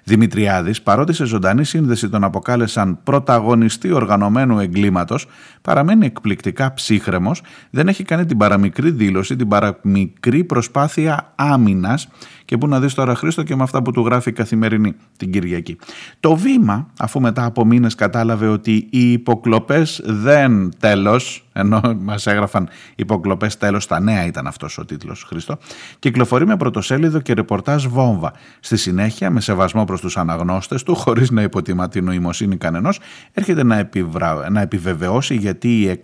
Δημητριάδης, 0.05 0.83
παρότι 0.83 1.13
σε 1.13 1.25
ζωντανή 1.25 1.65
σύνδεση 1.65 2.09
τον 2.09 2.25
αποκάλεσαν 2.25 2.99
πρωταγωνιστή 3.03 3.93
οργανωμένου 3.93 4.61
εγκλήματος, 4.61 5.27
παραμένει 5.67 6.07
εκπληκτικά 6.07 6.75
ψύχρεμος, 6.75 7.43
δεν 7.71 7.89
έχει 7.89 8.05
κάνει 8.05 8.27
την 8.27 8.37
παραμικρή 8.37 8.91
δήλωση, 8.91 9.37
την 9.37 9.49
παραμικρή 9.49 10.45
προσπάθεια 10.45 11.33
άμυνας 11.35 12.09
και 12.45 12.59
που 12.59 12.69
να 12.69 12.81
δεις 12.81 12.95
τώρα 12.95 13.15
Χρήστο 13.15 13.43
και 13.43 13.57
με 13.57 13.63
αυτά 13.63 13.83
που 13.83 13.91
του 13.91 14.01
γράφει 14.01 14.29
η 14.29 14.33
καθημερινή 14.33 14.95
την 15.17 15.31
Κυριακή. 15.31 15.77
Το 16.21 16.37
βήμα, 16.37 16.87
αφού 16.99 17.21
μετά 17.21 17.45
από 17.45 17.65
μήνες 17.65 17.95
κατάλαβε 17.95 18.49
ότι 18.49 18.87
οι 18.91 19.13
υποκλοπές 19.13 20.01
δεν 20.05 20.71
τέλος, 20.79 21.47
ενώ 21.53 21.81
μας 22.01 22.27
έγραφαν 22.27 22.69
υποκλοπές 22.97 23.57
τέλος, 23.57 23.83
στα 23.83 24.01
νέα 24.01 24.27
ήταν 24.27 24.47
αυτός 24.47 24.79
ο 24.79 24.85
τίτλος 24.85 25.25
Χρήστο, 25.29 25.59
κυκλοφορεί 25.99 26.47
με 26.47 26.57
πρωτοσέλιδο 26.57 27.21
και 27.21 27.33
ρεπορτάζ 27.33 27.87
βόμβα. 27.87 28.33
Στη 28.61 28.77
συνέχεια, 28.77 29.31
με 29.31 29.41
σεβασμό 29.41 29.85
προς 29.85 30.01
τους 30.01 30.17
αναγνώστες 30.17 30.83
του, 30.83 30.95
χωρίς 30.95 31.31
να 31.31 31.43
υποτιμά 31.43 31.89
την 31.89 32.05
νοημοσύνη 32.05 32.57
κανενός, 32.57 33.01
έρχεται 33.33 33.63
να, 33.63 33.79
επιβρα... 33.79 34.51
να 34.51 34.61
επιβεβαιώσει 34.61 35.35
γιατί 35.57 35.81
η 35.81 36.01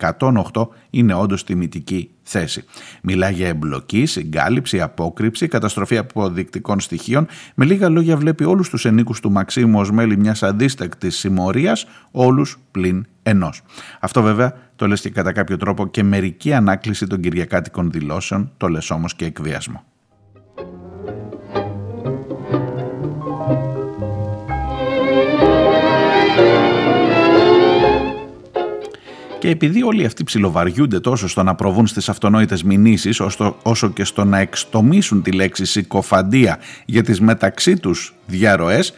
108 0.51 0.67
είναι 0.89 1.13
όντως 1.13 1.43
τιμητική 1.43 2.09
θέση. 2.21 2.63
Μιλά 3.01 3.29
για 3.29 3.47
εμπλοκή, 3.47 4.05
συγκάλυψη, 4.05 4.81
απόκρυψη, 4.81 5.47
καταστροφή 5.47 5.97
αποδεικτικών 5.97 6.79
στοιχείων. 6.79 7.27
Με 7.55 7.65
λίγα 7.65 7.89
λόγια 7.89 8.17
βλέπει 8.17 8.43
όλους 8.43 8.69
τους 8.69 8.85
ενίκους 8.85 9.19
του 9.19 9.31
Μαξίμου 9.31 9.79
ως 9.79 9.91
μέλη 9.91 10.17
μιας 10.17 10.43
αντίστακτης 10.43 11.15
συμμορίας, 11.15 11.85
όλους 12.11 12.57
πλην 12.71 13.05
ενός. 13.23 13.61
Αυτό 13.99 14.21
βέβαια 14.21 14.53
το 14.75 14.87
λες 14.87 15.01
και 15.01 15.09
κατά 15.09 15.31
κάποιο 15.31 15.57
τρόπο 15.57 15.87
και 15.87 16.03
μερική 16.03 16.53
ανάκληση 16.53 17.07
των 17.07 17.19
κυριακάτικων 17.19 17.91
δηλώσεων, 17.91 18.51
το 18.57 18.67
λες 18.67 18.89
όμως 18.89 19.15
και 19.15 19.25
εκβιασμό. 19.25 19.83
Και 29.43 29.49
επειδή 29.49 29.83
όλοι 29.83 30.05
αυτοί 30.05 30.23
ψιλοβαριούνται 30.23 30.99
τόσο 30.99 31.27
στο 31.27 31.43
να 31.43 31.55
προβούν 31.55 31.87
στις 31.87 32.09
αυτονόητες 32.09 32.63
μηνύσεις 32.63 33.19
όσο 33.63 33.89
και 33.89 34.03
στο 34.03 34.23
να 34.23 34.37
εξτομίσουν 34.37 35.21
τη 35.21 35.31
λέξη 35.31 35.65
συκοφαντία 35.65 36.59
για 36.85 37.03
τις 37.03 37.21
μεταξύ 37.21 37.77
τους 37.77 38.13
διαρροές, 38.25 38.93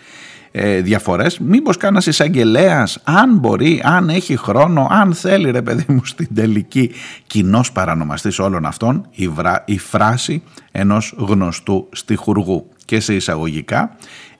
ε, 0.52 0.82
διαφορές, 0.82 1.40
μήπως 1.40 1.78
κάνα 1.78 2.02
εισαγγελέας, 2.06 3.02
αν 3.04 3.38
μπορεί, 3.38 3.82
αν 3.84 4.10
έχει 4.10 4.36
χρόνο, 4.36 4.88
αν 4.90 5.14
θέλει 5.14 5.52
ρε 5.52 5.62
παιδί 5.62 5.86
μου 5.88 6.06
στην 6.06 6.28
τελική 6.36 6.92
κοινός 7.28 7.72
παρανομαστής 7.72 8.40
όλων 8.40 8.66
αυτών, 8.66 9.08
η, 9.12 9.30
η 9.66 9.78
φράση 9.78 10.44
ενός 10.72 11.16
γνωστού 11.18 11.90
στιχουργού. 11.92 12.70
Και 12.86 13.00
σε 13.00 13.14
εισαγωγικά, 13.14 13.96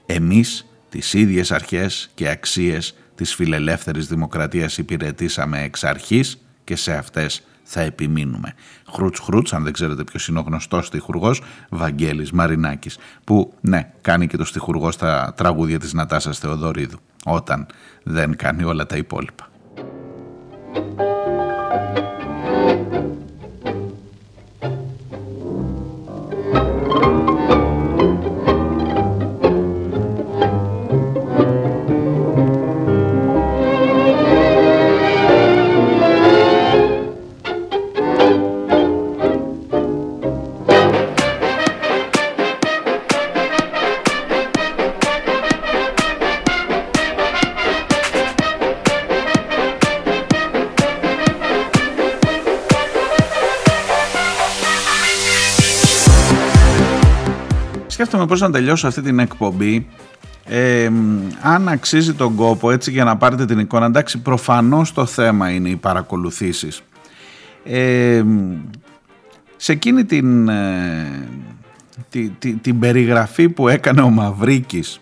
εμείς 0.06 0.66
τις 0.88 1.14
ίδιες 1.14 1.52
αρχές 1.52 2.10
και 2.14 2.28
αξίες 2.28 2.94
της 3.16 3.34
φιλελεύθερης 3.34 4.06
δημοκρατίας 4.06 4.78
υπηρετήσαμε 4.78 5.62
εξ 5.62 5.84
αρχής 5.84 6.38
και 6.64 6.76
σε 6.76 6.92
αυτές 6.92 7.42
θα 7.62 7.80
επιμείνουμε. 7.80 8.54
Χρούτς 8.88 9.18
Χρούτς, 9.18 9.52
αν 9.52 9.62
δεν 9.62 9.72
ξέρετε 9.72 10.04
ποιος 10.04 10.28
είναι 10.28 10.38
ο 10.38 10.42
γνωστός 10.42 10.86
στιχουργός, 10.86 11.42
Βαγγέλης 11.68 12.30
Μαρινάκης, 12.32 12.98
που 13.24 13.54
ναι, 13.60 13.92
κάνει 14.00 14.26
και 14.26 14.36
το 14.36 14.44
στιχουργό 14.44 14.90
στα 14.90 15.34
τραγούδια 15.36 15.78
της 15.78 15.92
Νατάσας 15.92 16.38
Θεοδωρίδου, 16.38 16.98
όταν 17.24 17.66
δεν 18.02 18.36
κάνει 18.36 18.64
όλα 18.64 18.86
τα 18.86 18.96
υπόλοιπα. 18.96 19.48
Σκέφτομαι 58.26 58.28
πώς 58.28 58.40
να 58.40 58.50
τελειώσω 58.50 58.86
αυτή 58.86 59.02
την 59.02 59.18
εκπομπή. 59.18 59.86
Ε, 60.44 60.90
αν 61.42 61.68
αξίζει 61.68 62.14
τον 62.14 62.34
κόπο 62.34 62.70
έτσι 62.70 62.90
για 62.90 63.04
να 63.04 63.16
πάρετε 63.16 63.44
την 63.44 63.58
εικόνα 63.58 63.86
εντάξει 63.86 64.18
προφανώς 64.18 64.92
το 64.92 65.06
θέμα 65.06 65.50
είναι 65.50 65.68
οι 65.68 65.76
παρακολουθήσεις. 65.76 66.82
Ε, 67.64 68.22
σε 69.56 69.72
εκείνη 69.72 70.04
την, 70.04 70.48
ε, 70.48 71.28
τη, 72.08 72.28
τη, 72.28 72.52
την 72.52 72.78
περιγραφή 72.78 73.48
που 73.48 73.68
έκανε 73.68 74.00
ο 74.00 74.10
Μαυρίκης 74.10 75.00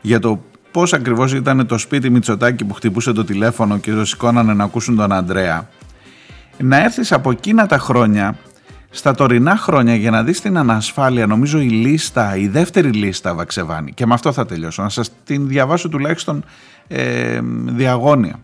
για 0.00 0.18
το 0.18 0.42
πώς 0.70 0.92
ακριβώς 0.92 1.32
ήταν 1.32 1.66
το 1.66 1.78
σπίτι 1.78 2.10
Μητσοτάκη 2.10 2.64
που 2.64 2.74
χτυπούσε 2.74 3.12
το 3.12 3.24
τηλέφωνο 3.24 3.78
και 3.78 3.92
το 3.92 4.04
σηκώνανε 4.04 4.54
να 4.54 4.64
ακούσουν 4.64 4.96
τον 4.96 5.12
Αντρέα 5.12 5.68
να 6.58 6.82
έρθεις 6.82 7.12
από 7.12 7.30
εκείνα 7.30 7.66
τα 7.66 7.78
χρόνια 7.78 8.36
στα 8.94 9.14
τωρινά 9.14 9.56
χρόνια 9.56 9.94
για 9.94 10.10
να 10.10 10.22
δεις 10.22 10.40
την 10.40 10.56
ανασφάλεια 10.56 11.26
νομίζω 11.26 11.58
η 11.58 11.68
λίστα, 11.68 12.36
η 12.36 12.48
δεύτερη 12.48 12.90
λίστα 12.90 13.34
Βαξεβάνη. 13.34 13.92
Και 13.92 14.06
με 14.06 14.14
αυτό 14.14 14.32
θα 14.32 14.46
τελειώσω 14.46 14.82
να 14.82 14.88
σας 14.88 15.10
την 15.24 15.48
διαβάσω 15.48 15.88
τουλάχιστον 15.88 16.44
ε, 16.88 17.40
διαγώνια. 17.64 18.40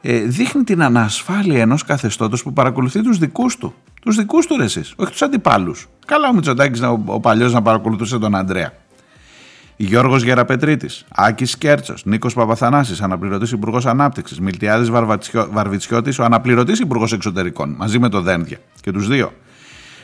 Ε, 0.00 0.18
δείχνει 0.18 0.62
την 0.62 0.82
ανασφάλεια 0.82 1.60
ενός 1.60 1.84
καθεστώτος 1.84 2.42
που 2.42 2.52
παρακολουθεί 2.52 3.02
τους 3.02 3.18
δικούς 3.18 3.56
του. 3.56 3.74
Τους 4.02 4.16
δικούς 4.16 4.46
του 4.46 4.56
ρε 4.56 4.64
εσείς, 4.64 4.92
όχι 4.96 5.10
τους 5.10 5.22
αντιπάλους. 5.22 5.88
Καλά 6.06 6.28
ο 6.28 6.32
Μητσοτάκης 6.32 6.80
ο, 6.80 7.02
ο 7.06 7.20
παλιός 7.20 7.52
να 7.52 7.62
παρακολουθούσε 7.62 8.18
τον 8.18 8.34
Αντρέα 8.34 8.72
Γιώργος 9.82 10.22
Γεραπετρίτης, 10.22 11.04
Άκης 11.14 11.58
Κέρτσος, 11.58 12.04
Νίκος 12.04 12.34
Παπαθανάσης, 12.34 13.00
αναπληρωτής 13.02 13.52
Υπουργός 13.52 13.86
Ανάπτυξης, 13.86 14.40
Μιλτιάδης 14.40 14.90
Βαρβιτσιώτης, 15.50 16.18
ο 16.18 16.24
αναπληρωτής 16.24 16.80
Υπουργός 16.80 17.12
Εξωτερικών, 17.12 17.74
μαζί 17.78 17.98
με 17.98 18.08
το 18.08 18.20
Δένδια 18.20 18.58
και 18.80 18.92
τους 18.92 19.08
δύο. 19.08 19.32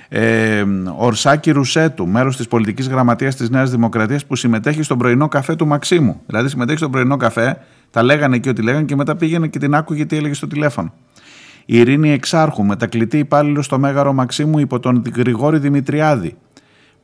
Ε, 0.09 0.65
Ορσάκη 0.97 1.51
Ρουσέτου, 1.51 2.07
μέρος 2.07 2.37
της 2.37 2.49
πολιτικής 2.49 2.89
γραμματείας 2.89 3.37
της 3.37 3.51
Νέας 3.51 3.71
Δημοκρατίας 3.71 4.27
που 4.27 4.37
συμμετέχει 4.37 4.83
στον 4.83 4.99
πρωινό 4.99 5.29
καφέ 5.29 5.57
του 5.57 5.67
Μαξίμου. 5.67 6.21
Δηλαδή 6.27 6.49
συμμετέχει 6.49 6.79
στον 6.79 6.91
πρωινό 6.91 7.17
καφέ, 7.17 7.59
τα 7.91 8.03
λέγανε 8.03 8.37
εκεί 8.37 8.49
ότι 8.49 8.63
λέγανε 8.63 8.85
και 8.85 8.97
μετά 8.97 9.17
πήγαινε 9.17 9.49
και 9.49 9.59
την 9.59 9.75
άκουγε 9.75 10.07
τι 10.07 10.17
έλεγε 10.17 10.35
στο 10.35 10.47
τηλέφωνο. 10.47 10.93
Η 11.67 11.79
Ειρήνη 11.79 12.11
Εξάρχου, 12.11 12.65
μετακλητή 12.65 13.19
υπάλληλο 13.19 13.63
στο 13.63 13.79
Μέγαρο 13.79 14.13
Μαξίμου 14.13 14.59
υπό 14.59 14.81
τον 14.81 15.03
Γρηγόρη 15.17 15.59
Δημητριάδη. 15.59 16.37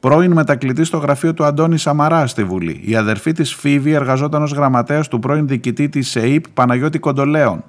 Πρώην 0.01 0.33
μετακλητή 0.33 0.85
στο 0.85 0.99
γραφείο 0.99 1.35
του 1.35 1.45
Αντώνη 1.45 1.79
Σαμαρά 1.79 2.27
στη 2.27 2.45
Βουλή. 2.45 2.81
Η 2.85 2.97
αδερφή 2.97 3.33
της 3.33 3.55
Φίβη 3.55 3.93
εργαζόταν 3.93 4.43
ως 4.43 4.53
γραμματέας 4.53 5.09
του 5.09 5.19
πρώην 5.19 5.47
διοικητή 5.47 5.89
της 5.89 6.17
ΕΕΠ 6.17 6.49
Παναγιώτη 6.55 6.99
Κοντολέων. 6.99 7.65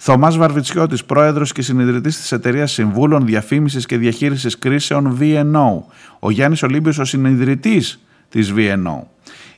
Θωμάς 0.00 0.36
Βαρβιτσιώτης, 0.36 1.04
πρόεδρος 1.04 1.52
και 1.52 1.62
συνειδητής 1.62 2.16
της 2.16 2.32
εταιρείας 2.32 2.72
Συμβούλων 2.72 3.26
Διαφήμισης 3.26 3.86
και 3.86 3.96
Διαχείρισης 3.96 4.58
Κρίσεων 4.58 5.18
VNO. 5.20 5.82
Ο 6.18 6.30
Γιάννης 6.30 6.62
Ολύμπιος, 6.62 6.98
ο 6.98 7.04
συνειδητής 7.04 8.00
της 8.28 8.52
VNO. 8.56 9.02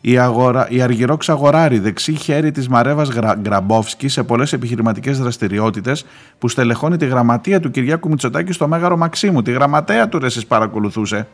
Η, 0.01 0.19
αγορα... 0.19 0.67
η 0.71 0.83
Αργυρόξ 0.83 1.29
Αγοράρη, 1.29 1.79
δεξί 1.79 2.15
χέρι 2.15 2.51
της 2.51 2.69
Μαρέβας 2.69 3.09
Γρα... 3.09 3.35
Γκραμπόφσκη 3.41 4.09
σε 4.09 4.23
πολλές 4.23 4.53
επιχειρηματικές 4.53 5.19
δραστηριότητες 5.19 6.05
που 6.39 6.49
στελεχώνει 6.49 6.97
τη 6.97 7.07
γραμματεία 7.07 7.61
του 7.61 7.71
Κυριάκου 7.71 8.09
Μητσοτάκη 8.09 8.53
στο 8.53 8.69
Μέγαρο 8.69 8.97
Μαξίμου. 8.97 9.43
Τη 9.43 9.53
γραμματέα 9.53 10.09
του 10.09 10.19
ρε 10.19 10.27
εσείς 10.27 10.47
παρακολουθούσε. 10.47 11.27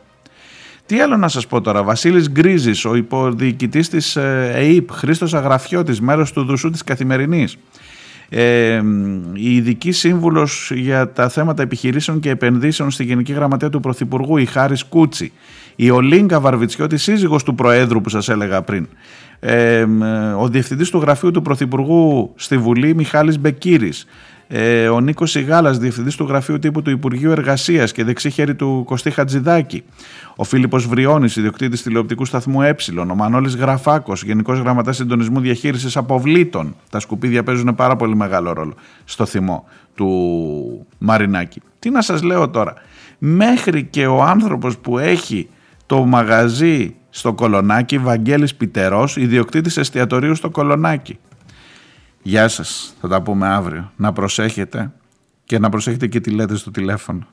Τι 0.85 0.99
άλλο 0.99 1.17
να 1.17 1.27
σας 1.27 1.47
πω 1.47 1.61
τώρα, 1.61 1.83
Βασίλης 1.83 2.29
Γκρίζης, 2.29 2.85
ο 2.85 2.95
υποδιοικητής 2.95 3.89
της 3.89 4.15
ε, 4.15 4.51
ΕΕΠ, 4.53 4.91
Χρήστος 4.91 5.33
Αγραφιώτης, 5.33 6.01
μέρος 6.01 6.31
του 6.31 6.43
Δουσού 6.43 6.69
της 6.69 6.83
Καθημερινής. 6.83 7.57
Ε, 8.29 8.81
η 9.33 9.55
ειδική 9.55 9.91
σύμβουλος 9.91 10.71
για 10.75 11.11
τα 11.11 11.29
θέματα 11.29 11.61
επιχειρήσεων 11.61 12.19
και 12.19 12.29
επενδύσεων 12.29 12.91
στη 12.91 13.03
Γενική 13.03 13.33
Γραμματεία 13.33 13.69
του 13.69 13.79
Πρωθυπουργού, 13.79 14.37
η 14.37 14.45
Χάρης 14.45 14.83
Κούτσι. 14.83 15.31
Η 15.75 15.89
Ολίνκα 15.89 16.39
Βαρβιτσιώτη, 16.39 16.97
σύζυγος 16.97 17.43
του 17.43 17.55
Προέδρου 17.55 18.01
που 18.01 18.09
σας 18.09 18.29
έλεγα 18.29 18.61
πριν. 18.61 18.87
Ε, 19.39 19.85
ο 20.39 20.47
Διευθυντής 20.47 20.89
του 20.89 20.97
Γραφείου 20.97 21.31
του 21.31 21.41
Πρωθυπουργού 21.41 22.33
στη 22.35 22.57
Βουλή, 22.57 22.95
Μιχάλης 22.95 23.39
Μπεκύρης. 23.39 24.05
Ε, 24.49 24.87
ο 24.87 24.99
Νίκος 24.99 25.31
Σιγάλας, 25.31 25.77
διευθυντής 25.77 26.15
του 26.15 26.23
Γραφείου 26.23 26.59
Τύπου 26.59 26.81
του 26.81 26.89
Υπουργείου 26.89 27.31
Εργασίας 27.31 27.91
και 27.91 28.03
δεξί 28.03 28.29
χέρι 28.29 28.55
του 28.55 28.83
Κωστή 28.85 29.11
Χατζηδάκη. 29.11 29.83
Ο 30.35 30.43
Φίλιππος 30.43 30.87
Βριώνης, 30.87 31.35
ιδιοκτήτης 31.35 31.81
τηλεοπτικού 31.81 32.25
σταθμού 32.25 32.61
Ε. 32.61 32.75
Ο 33.11 33.15
Μανώλης 33.15 33.55
Γραφάκος, 33.55 34.23
Γενικός 34.23 34.59
Γραμματέας 34.59 34.95
Συντονισμού 34.95 35.39
Διαχείρισης 35.39 35.97
Αποβλήτων. 35.97 36.75
Τα 36.89 36.99
σκουπίδια 36.99 37.43
παίζουν 37.43 37.75
πάρα 37.75 37.95
πολύ 37.95 38.15
μεγάλο 38.15 38.53
ρόλο 38.53 38.73
στο 39.05 39.25
θυμό 39.25 39.65
του 39.95 40.07
Μαρινάκη. 40.97 41.61
Τι 41.79 41.89
να 41.89 42.01
σας 42.01 42.23
λέω 42.23 42.49
τώρα; 42.49 42.73
Μέχρι 43.17 43.83
και 43.83 44.07
ο 44.07 44.23
άνθρωπος 44.23 44.77
που 44.77 44.97
έχει 44.97 45.49
το 45.85 46.05
μαγαζί 46.05 46.95
στο 47.09 47.33
Κολονάκι, 47.33 47.97
Βαγγέλης 47.97 48.55
Πιτερός, 48.55 49.17
ιδιοκτήτης 49.17 49.77
εστιατορίου 49.77 50.35
στο 50.35 50.49
Κολονάκι. 50.49 51.19
Γεια 52.27 52.47
σας, 52.47 52.93
θα 53.01 53.07
τα 53.07 53.21
πούμε 53.21 53.47
αύριο. 53.47 53.91
Να 53.95 54.13
προσέχετε 54.13 54.91
και 55.43 55.59
να 55.59 55.69
προσέχετε 55.69 56.07
και 56.07 56.19
τι 56.19 56.29
λέτε 56.31 56.55
στο 56.55 56.71
τηλέφωνο. 56.71 57.27